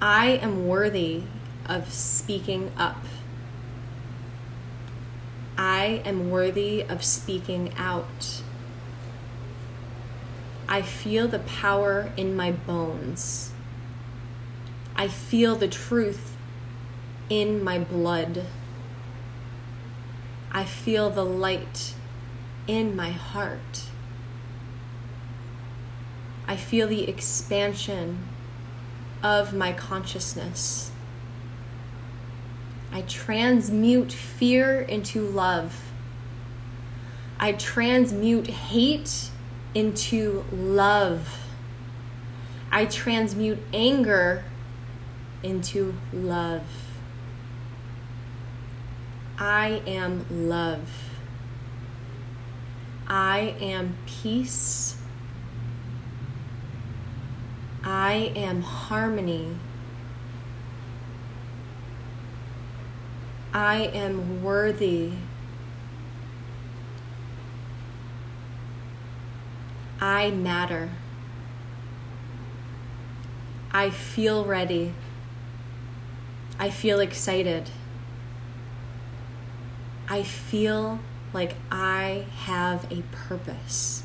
I 0.00 0.38
am 0.42 0.66
worthy 0.66 1.22
of 1.66 1.92
speaking 1.92 2.70
up. 2.76 3.04
I 5.58 6.02
am 6.04 6.30
worthy 6.30 6.82
of 6.82 7.04
speaking 7.04 7.72
out. 7.76 8.42
I 10.72 10.80
feel 10.80 11.28
the 11.28 11.40
power 11.40 12.10
in 12.16 12.34
my 12.34 12.52
bones. 12.52 13.52
I 14.96 15.06
feel 15.06 15.54
the 15.54 15.68
truth 15.68 16.34
in 17.28 17.62
my 17.62 17.78
blood. 17.78 18.46
I 20.50 20.64
feel 20.64 21.10
the 21.10 21.26
light 21.26 21.92
in 22.66 22.96
my 22.96 23.10
heart. 23.10 23.82
I 26.48 26.56
feel 26.56 26.88
the 26.88 27.06
expansion 27.06 28.26
of 29.22 29.52
my 29.52 29.74
consciousness. 29.74 30.90
I 32.90 33.02
transmute 33.02 34.10
fear 34.10 34.80
into 34.80 35.20
love. 35.20 35.92
I 37.38 37.52
transmute 37.52 38.46
hate 38.46 39.31
into 39.74 40.44
love. 40.52 41.38
I 42.70 42.86
transmute 42.86 43.58
anger 43.72 44.44
into 45.42 45.94
love. 46.12 46.64
I 49.38 49.82
am 49.86 50.48
love. 50.48 50.88
I 53.08 53.54
am 53.60 53.96
peace. 54.06 54.96
I 57.84 58.32
am 58.36 58.62
harmony. 58.62 59.56
I 63.52 63.82
am 63.92 64.42
worthy. 64.42 65.12
I 70.02 70.32
matter. 70.32 70.90
I 73.70 73.90
feel 73.90 74.44
ready. 74.44 74.94
I 76.58 76.70
feel 76.70 76.98
excited. 76.98 77.70
I 80.08 80.24
feel 80.24 80.98
like 81.32 81.54
I 81.70 82.26
have 82.46 82.90
a 82.90 83.02
purpose. 83.12 84.02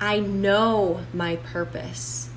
I 0.00 0.18
know 0.18 1.02
my 1.14 1.36
purpose. 1.36 2.30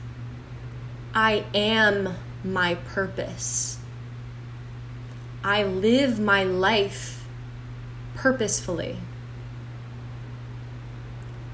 I 1.15 1.45
am 1.55 2.17
my 2.43 2.75
purpose. 2.75 3.79
I 5.43 5.63
live 5.63 6.19
my 6.19 6.43
life 6.43 7.25
purposefully. 8.13 8.97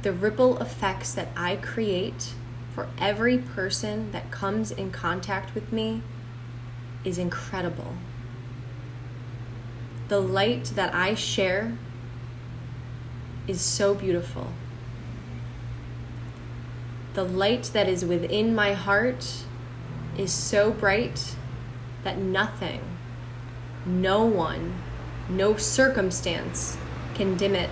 The 0.08 0.14
ripple 0.14 0.58
effects 0.60 1.12
that 1.16 1.28
I 1.36 1.58
create 1.58 2.32
for 2.74 2.88
every 2.98 3.40
person 3.40 4.14
that 4.14 4.32
comes 4.32 4.72
in 4.72 4.90
contact 4.90 5.54
with 5.54 5.74
me 5.74 6.02
is 7.04 7.18
incredible. 7.18 7.92
The 10.08 10.22
light 10.22 10.72
that 10.76 10.96
I 10.96 11.14
share 11.14 11.78
is 13.50 13.60
so 13.60 13.94
beautiful. 13.94 14.54
The 17.14 17.26
light 17.26 17.72
that 17.74 17.90
is 17.90 18.06
within 18.06 18.56
my 18.56 18.72
heart 18.72 19.44
is 20.18 20.32
so 20.32 20.72
bright 20.72 21.36
that 22.06 22.18
nothing, 22.18 22.80
no 23.86 24.24
one, 24.24 24.74
no 25.28 25.58
circumstance 25.58 26.78
can 27.14 27.36
dim 27.36 27.56
it. 27.56 27.70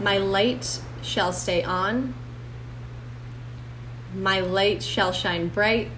My 0.00 0.18
light 0.18 0.80
shall 1.02 1.32
stay 1.32 1.62
on, 1.62 2.14
my 4.14 4.40
light 4.40 4.82
shall 4.82 5.12
shine 5.12 5.48
bright, 5.48 5.90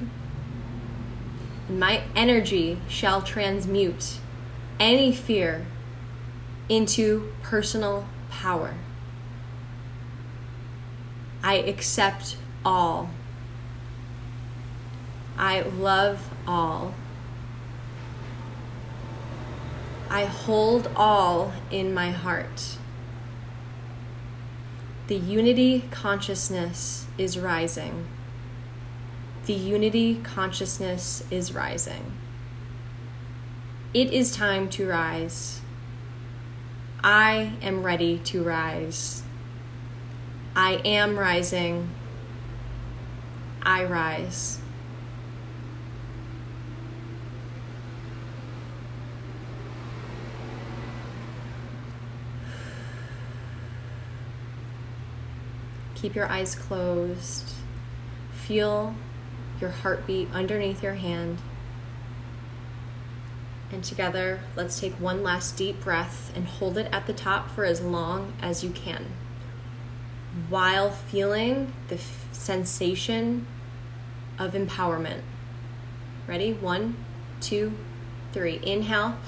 and 1.69 1.81
my 1.81 2.03
energy 2.15 2.81
shall 2.89 3.23
transmute 3.23 4.19
any 4.79 5.13
fear 5.13 5.67
into 6.69 7.33
personal 7.43 8.07
power. 8.31 8.75
I 11.43 11.55
accept 11.55 12.37
all. 12.65 13.11
I 15.37 15.61
love 15.61 16.29
all. 16.47 16.95
I 20.11 20.25
hold 20.25 20.91
all 20.97 21.53
in 21.71 21.95
my 21.95 22.11
heart. 22.11 22.78
The 25.09 25.17
unity 25.17 25.85
consciousness 25.91 27.07
is 27.17 27.39
rising. 27.39 28.07
The 29.47 29.55
unity 29.55 30.17
consciousness 30.17 31.25
is 31.31 31.55
rising. 31.55 32.13
It 33.95 34.13
is 34.13 34.37
time 34.37 34.69
to 34.69 34.87
rise. 34.87 35.63
I 37.03 37.55
am 37.63 37.83
ready 37.85 38.19
to 38.19 38.43
rise. 38.43 39.23
I 40.55 40.75
am 40.85 41.19
rising. 41.19 41.89
I 43.63 43.85
rise. 43.85 44.61
Keep 56.01 56.15
your 56.15 56.29
eyes 56.29 56.55
closed. 56.55 57.55
Feel 58.33 58.95
your 59.61 59.71
heartbeat 59.71 60.31
underneath 60.33 60.83
your 60.83 60.95
hand. 60.95 61.39
And 63.71 63.85
together, 63.85 64.41
let's 64.57 64.81
take 64.81 64.95
one 64.95 65.23
last 65.23 65.57
deep 65.57 65.83
breath 65.83 66.33
and 66.35 66.47
hold 66.47 66.79
it 66.79 66.89
at 66.93 67.07
the 67.07 67.13
top 67.13 67.51
for 67.51 67.65
as 67.65 67.81
long 67.81 68.33
as 68.41 68.65
you 68.65 68.71
can 68.71 69.07
while 70.49 70.91
feeling 70.91 71.73
the 71.89 71.97
f- 71.97 72.27
sensation 72.33 73.47
of 74.39 74.53
empowerment. 74.53 75.21
Ready? 76.27 76.53
One, 76.53 76.97
two, 77.41 77.73
three. 78.33 78.61
Inhale 78.63 79.19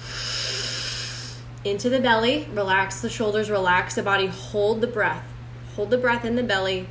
into 1.65 1.91
the 1.91 2.01
belly, 2.01 2.49
relax 2.53 3.01
the 3.01 3.11
shoulders, 3.11 3.51
relax 3.51 3.95
the 3.95 4.03
body, 4.03 4.27
hold 4.27 4.81
the 4.81 4.87
breath. 4.87 5.25
Hold 5.77 5.91
the 5.91 5.99
breath 5.99 6.25
in 6.25 6.37
the 6.37 6.43
belly. 6.43 6.89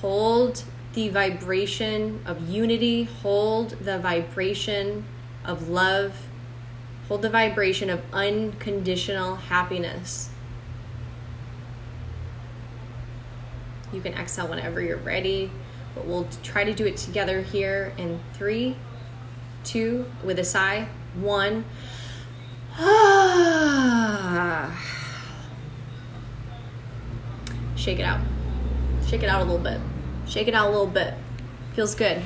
Hold 0.00 0.64
the 0.94 1.08
vibration 1.08 2.20
of 2.26 2.48
unity. 2.48 3.04
Hold 3.04 3.70
the 3.70 3.98
vibration 3.98 5.04
of 5.44 5.68
love. 5.68 6.26
Hold 7.08 7.22
the 7.22 7.30
vibration 7.30 7.90
of 7.90 8.02
unconditional 8.12 9.36
happiness. 9.36 10.30
You 13.92 14.00
can 14.00 14.14
exhale 14.14 14.48
whenever 14.48 14.80
you're 14.80 14.96
ready, 14.96 15.50
but 15.94 16.06
we'll 16.06 16.28
try 16.42 16.64
to 16.64 16.72
do 16.72 16.86
it 16.86 16.96
together 16.96 17.42
here 17.42 17.92
in 17.96 18.20
three, 18.34 18.76
two, 19.64 20.06
with 20.22 20.38
a 20.38 20.44
sigh, 20.44 20.88
one. 21.14 21.64
Ah. 22.82 24.99
Shake 27.80 27.98
it 27.98 28.04
out. 28.04 28.20
Shake 29.06 29.22
it 29.22 29.30
out 29.30 29.40
a 29.40 29.44
little 29.44 29.58
bit. 29.58 29.80
Shake 30.28 30.48
it 30.48 30.54
out 30.54 30.68
a 30.68 30.70
little 30.70 30.86
bit. 30.86 31.14
Feels 31.72 31.94
good. 31.94 32.20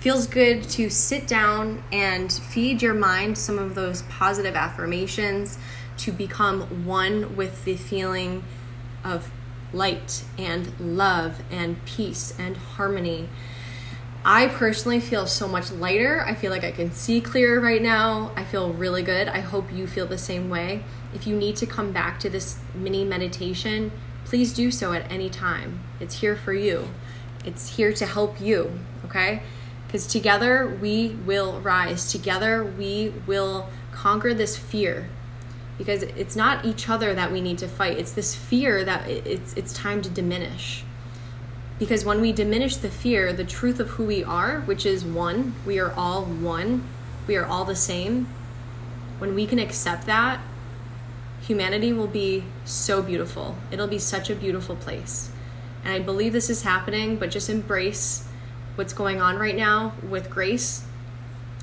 Feels 0.00 0.26
good 0.26 0.64
to 0.70 0.90
sit 0.90 1.28
down 1.28 1.84
and 1.92 2.32
feed 2.32 2.82
your 2.82 2.92
mind 2.92 3.38
some 3.38 3.56
of 3.56 3.76
those 3.76 4.02
positive 4.02 4.56
affirmations 4.56 5.58
to 5.98 6.10
become 6.10 6.84
one 6.84 7.36
with 7.36 7.64
the 7.64 7.76
feeling 7.76 8.42
of 9.04 9.30
light 9.72 10.24
and 10.36 10.72
love 10.80 11.40
and 11.52 11.82
peace 11.84 12.34
and 12.36 12.56
harmony. 12.56 13.28
I 14.24 14.48
personally 14.48 14.98
feel 14.98 15.28
so 15.28 15.46
much 15.46 15.70
lighter. 15.70 16.24
I 16.26 16.34
feel 16.34 16.50
like 16.50 16.64
I 16.64 16.72
can 16.72 16.90
see 16.90 17.20
clearer 17.20 17.60
right 17.60 17.80
now. 17.80 18.32
I 18.34 18.42
feel 18.42 18.72
really 18.72 19.04
good. 19.04 19.28
I 19.28 19.38
hope 19.38 19.72
you 19.72 19.86
feel 19.86 20.06
the 20.06 20.18
same 20.18 20.50
way. 20.50 20.82
If 21.14 21.28
you 21.28 21.36
need 21.36 21.54
to 21.56 21.66
come 21.66 21.92
back 21.92 22.18
to 22.20 22.28
this 22.28 22.58
mini 22.74 23.04
meditation, 23.04 23.92
please 24.34 24.52
do 24.52 24.68
so 24.68 24.92
at 24.92 25.08
any 25.12 25.30
time. 25.30 25.78
It's 26.00 26.18
here 26.18 26.34
for 26.34 26.52
you, 26.52 26.88
it's 27.44 27.76
here 27.76 27.92
to 27.92 28.04
help 28.04 28.40
you, 28.40 28.80
okay? 29.04 29.44
Because 29.86 30.08
together 30.08 30.76
we 30.82 31.10
will 31.24 31.60
rise, 31.60 32.10
together 32.10 32.64
we 32.64 33.14
will 33.28 33.68
conquer 33.92 34.34
this 34.34 34.56
fear. 34.56 35.08
Because 35.78 36.02
it's 36.02 36.34
not 36.34 36.64
each 36.64 36.88
other 36.88 37.14
that 37.14 37.30
we 37.30 37.40
need 37.40 37.58
to 37.58 37.68
fight, 37.68 37.96
it's 37.96 38.10
this 38.10 38.34
fear 38.34 38.84
that 38.84 39.08
it's, 39.08 39.54
it's 39.54 39.72
time 39.72 40.02
to 40.02 40.10
diminish. 40.10 40.82
Because 41.78 42.04
when 42.04 42.20
we 42.20 42.32
diminish 42.32 42.74
the 42.74 42.90
fear, 42.90 43.32
the 43.32 43.44
truth 43.44 43.78
of 43.78 43.90
who 43.90 44.04
we 44.04 44.24
are, 44.24 44.62
which 44.62 44.84
is 44.84 45.04
one, 45.04 45.54
we 45.64 45.78
are 45.78 45.92
all 45.92 46.24
one, 46.24 46.82
we 47.28 47.36
are 47.36 47.46
all 47.46 47.64
the 47.64 47.76
same, 47.76 48.26
when 49.18 49.36
we 49.36 49.46
can 49.46 49.60
accept 49.60 50.06
that, 50.06 50.40
humanity 51.46 51.92
will 51.92 52.06
be 52.06 52.44
so 52.64 53.02
beautiful. 53.02 53.56
It'll 53.70 53.86
be 53.86 53.98
such 53.98 54.30
a 54.30 54.34
beautiful 54.34 54.76
place. 54.76 55.30
And 55.84 55.92
I 55.92 55.98
believe 55.98 56.32
this 56.32 56.48
is 56.48 56.62
happening, 56.62 57.16
but 57.16 57.30
just 57.30 57.50
embrace 57.50 58.26
what's 58.76 58.94
going 58.94 59.20
on 59.20 59.38
right 59.38 59.54
now 59.54 59.92
with 60.08 60.30
grace 60.30 60.84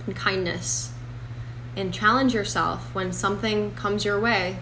and 0.06 0.16
kindness. 0.16 0.92
And 1.76 1.92
challenge 1.92 2.34
yourself 2.34 2.94
when 2.94 3.12
something 3.12 3.74
comes 3.74 4.06
your 4.06 4.20
way 4.20 4.58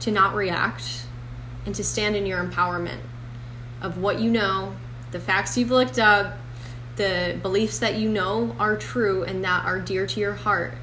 to 0.00 0.12
not 0.12 0.34
react 0.34 1.06
and 1.66 1.74
to 1.74 1.82
stand 1.82 2.14
in 2.14 2.24
your 2.24 2.44
empowerment 2.44 3.00
of 3.80 3.98
what 3.98 4.20
you 4.20 4.30
know, 4.30 4.76
the 5.10 5.18
facts 5.18 5.58
you've 5.58 5.70
looked 5.70 5.98
up, 5.98 6.38
the 6.94 7.38
beliefs 7.42 7.80
that 7.80 7.96
you 7.96 8.08
know 8.08 8.54
are 8.60 8.76
true 8.76 9.24
and 9.24 9.42
that 9.44 9.64
are 9.64 9.80
dear 9.80 10.06
to 10.06 10.20
your 10.20 10.34
heart. 10.34 10.74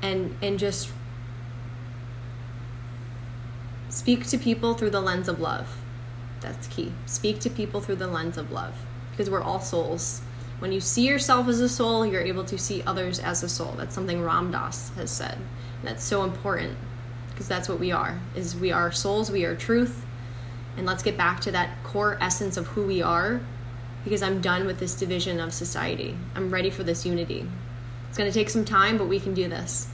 And 0.00 0.36
and 0.40 0.58
just 0.58 0.90
Speak 3.98 4.28
to 4.28 4.38
people 4.38 4.74
through 4.74 4.90
the 4.90 5.00
lens 5.00 5.26
of 5.26 5.40
love. 5.40 5.76
That's 6.40 6.68
key. 6.68 6.92
Speak 7.06 7.40
to 7.40 7.50
people 7.50 7.80
through 7.80 7.96
the 7.96 8.06
lens 8.06 8.38
of 8.38 8.52
love 8.52 8.76
because 9.10 9.28
we're 9.28 9.42
all 9.42 9.58
souls. 9.58 10.20
When 10.60 10.70
you 10.70 10.80
see 10.80 11.08
yourself 11.08 11.48
as 11.48 11.60
a 11.60 11.68
soul, 11.68 12.06
you're 12.06 12.22
able 12.22 12.44
to 12.44 12.56
see 12.56 12.80
others 12.84 13.18
as 13.18 13.42
a 13.42 13.48
soul. 13.48 13.74
That's 13.76 13.96
something 13.96 14.22
Ram 14.22 14.52
Dass 14.52 14.90
has 14.90 15.10
said. 15.10 15.34
And 15.34 15.82
that's 15.82 16.04
so 16.04 16.22
important 16.22 16.78
because 17.30 17.48
that's 17.48 17.68
what 17.68 17.80
we 17.80 17.90
are. 17.90 18.20
Is 18.36 18.54
we 18.54 18.70
are 18.70 18.92
souls, 18.92 19.32
we 19.32 19.44
are 19.44 19.56
truth. 19.56 20.06
And 20.76 20.86
let's 20.86 21.02
get 21.02 21.16
back 21.16 21.40
to 21.40 21.50
that 21.50 21.82
core 21.82 22.16
essence 22.20 22.56
of 22.56 22.68
who 22.68 22.86
we 22.86 23.02
are 23.02 23.40
because 24.04 24.22
I'm 24.22 24.40
done 24.40 24.64
with 24.64 24.78
this 24.78 24.94
division 24.94 25.40
of 25.40 25.52
society. 25.52 26.16
I'm 26.36 26.50
ready 26.50 26.70
for 26.70 26.84
this 26.84 27.04
unity. 27.04 27.48
It's 28.08 28.16
going 28.16 28.30
to 28.30 28.38
take 28.38 28.48
some 28.48 28.64
time, 28.64 28.96
but 28.96 29.08
we 29.08 29.18
can 29.18 29.34
do 29.34 29.48
this. 29.48 29.88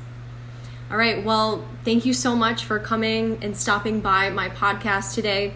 All 0.90 0.98
right. 0.98 1.24
Well, 1.24 1.64
thank 1.84 2.04
you 2.04 2.12
so 2.12 2.36
much 2.36 2.64
for 2.64 2.78
coming 2.78 3.38
and 3.42 3.56
stopping 3.56 4.00
by 4.00 4.30
my 4.30 4.50
podcast 4.50 5.14
today. 5.14 5.54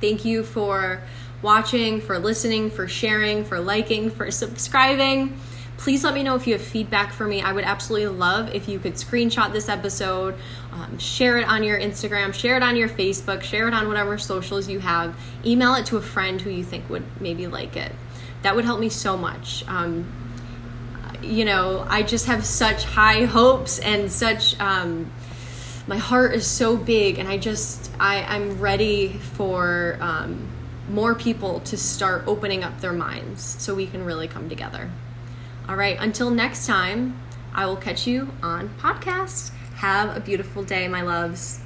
Thank 0.00 0.24
you 0.24 0.42
for 0.42 1.00
watching, 1.42 2.00
for 2.00 2.18
listening, 2.18 2.70
for 2.70 2.88
sharing, 2.88 3.44
for 3.44 3.60
liking, 3.60 4.10
for 4.10 4.30
subscribing. 4.30 5.38
Please 5.76 6.04
let 6.04 6.14
me 6.14 6.22
know 6.22 6.34
if 6.34 6.46
you 6.46 6.52
have 6.54 6.62
feedback 6.62 7.12
for 7.12 7.26
me. 7.26 7.40
I 7.40 7.52
would 7.52 7.64
absolutely 7.64 8.16
love 8.16 8.54
if 8.54 8.68
you 8.68 8.78
could 8.78 8.94
screenshot 8.94 9.52
this 9.52 9.68
episode, 9.68 10.36
um, 10.72 10.98
share 10.98 11.38
it 11.38 11.48
on 11.48 11.62
your 11.62 11.78
Instagram, 11.78 12.34
share 12.34 12.56
it 12.56 12.62
on 12.62 12.76
your 12.76 12.88
Facebook, 12.88 13.42
share 13.42 13.68
it 13.68 13.74
on 13.74 13.88
whatever 13.88 14.18
socials 14.18 14.68
you 14.68 14.80
have. 14.80 15.16
Email 15.44 15.74
it 15.74 15.86
to 15.86 15.96
a 15.96 16.02
friend 16.02 16.40
who 16.40 16.50
you 16.50 16.62
think 16.62 16.88
would 16.90 17.04
maybe 17.20 17.46
like 17.46 17.76
it. 17.76 17.92
That 18.42 18.54
would 18.54 18.64
help 18.64 18.80
me 18.80 18.88
so 18.88 19.16
much. 19.16 19.64
Um, 19.66 20.06
you 21.24 21.44
know, 21.44 21.86
I 21.88 22.02
just 22.02 22.26
have 22.26 22.44
such 22.44 22.84
high 22.84 23.24
hopes 23.24 23.78
and 23.78 24.10
such. 24.10 24.58
Um, 24.60 25.10
my 25.86 25.96
heart 25.96 26.34
is 26.34 26.46
so 26.46 26.76
big, 26.76 27.18
and 27.18 27.28
I 27.28 27.38
just 27.38 27.90
I 27.98 28.22
I'm 28.22 28.60
ready 28.60 29.14
for 29.34 29.98
um, 30.00 30.48
more 30.88 31.14
people 31.14 31.60
to 31.60 31.76
start 31.76 32.24
opening 32.26 32.64
up 32.64 32.80
their 32.80 32.92
minds 32.92 33.42
so 33.42 33.74
we 33.74 33.86
can 33.86 34.04
really 34.04 34.28
come 34.28 34.48
together. 34.48 34.90
All 35.68 35.76
right, 35.76 35.96
until 35.98 36.30
next 36.30 36.66
time, 36.66 37.18
I 37.54 37.66
will 37.66 37.76
catch 37.76 38.06
you 38.06 38.28
on 38.42 38.68
podcast. 38.78 39.50
Have 39.76 40.16
a 40.16 40.20
beautiful 40.20 40.62
day, 40.62 40.88
my 40.88 41.02
loves. 41.02 41.60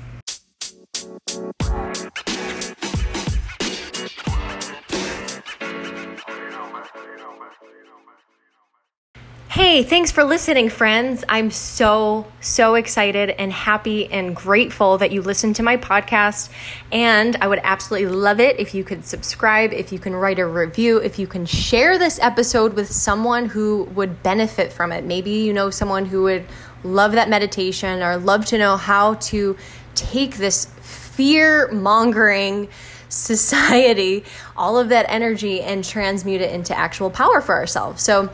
Hey, 9.56 9.82
thanks 9.84 10.10
for 10.10 10.22
listening, 10.22 10.68
friends. 10.68 11.24
I'm 11.30 11.50
so, 11.50 12.30
so 12.42 12.74
excited 12.74 13.30
and 13.30 13.50
happy 13.50 14.04
and 14.12 14.36
grateful 14.36 14.98
that 14.98 15.12
you 15.12 15.22
listened 15.22 15.56
to 15.56 15.62
my 15.62 15.78
podcast. 15.78 16.50
And 16.92 17.36
I 17.36 17.48
would 17.48 17.60
absolutely 17.62 18.14
love 18.14 18.38
it 18.38 18.60
if 18.60 18.74
you 18.74 18.84
could 18.84 19.06
subscribe, 19.06 19.72
if 19.72 19.92
you 19.92 19.98
can 19.98 20.14
write 20.14 20.38
a 20.38 20.46
review, 20.46 20.98
if 20.98 21.18
you 21.18 21.26
can 21.26 21.46
share 21.46 21.98
this 21.98 22.18
episode 22.20 22.74
with 22.74 22.92
someone 22.92 23.46
who 23.46 23.84
would 23.94 24.22
benefit 24.22 24.74
from 24.74 24.92
it. 24.92 25.04
Maybe 25.04 25.30
you 25.30 25.54
know 25.54 25.70
someone 25.70 26.04
who 26.04 26.24
would 26.24 26.44
love 26.84 27.12
that 27.12 27.30
meditation 27.30 28.02
or 28.02 28.18
love 28.18 28.44
to 28.46 28.58
know 28.58 28.76
how 28.76 29.14
to 29.14 29.56
take 29.94 30.36
this 30.36 30.66
fear 30.82 31.72
mongering 31.72 32.68
society, 33.08 34.22
all 34.54 34.76
of 34.76 34.90
that 34.90 35.06
energy, 35.08 35.62
and 35.62 35.82
transmute 35.82 36.42
it 36.42 36.52
into 36.52 36.76
actual 36.76 37.08
power 37.08 37.40
for 37.40 37.54
ourselves. 37.54 38.02
So, 38.02 38.28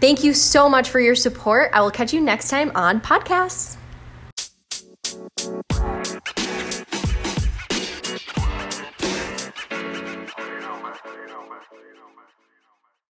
thank 0.00 0.22
you 0.22 0.34
so 0.34 0.68
much 0.68 0.90
for 0.90 1.00
your 1.00 1.14
support. 1.14 1.70
I 1.72 1.80
will 1.80 1.90
catch 1.90 2.12
you 2.12 2.20
next 2.20 2.50
time 2.50 2.70
on 2.74 3.00
podcasts. 3.00 3.77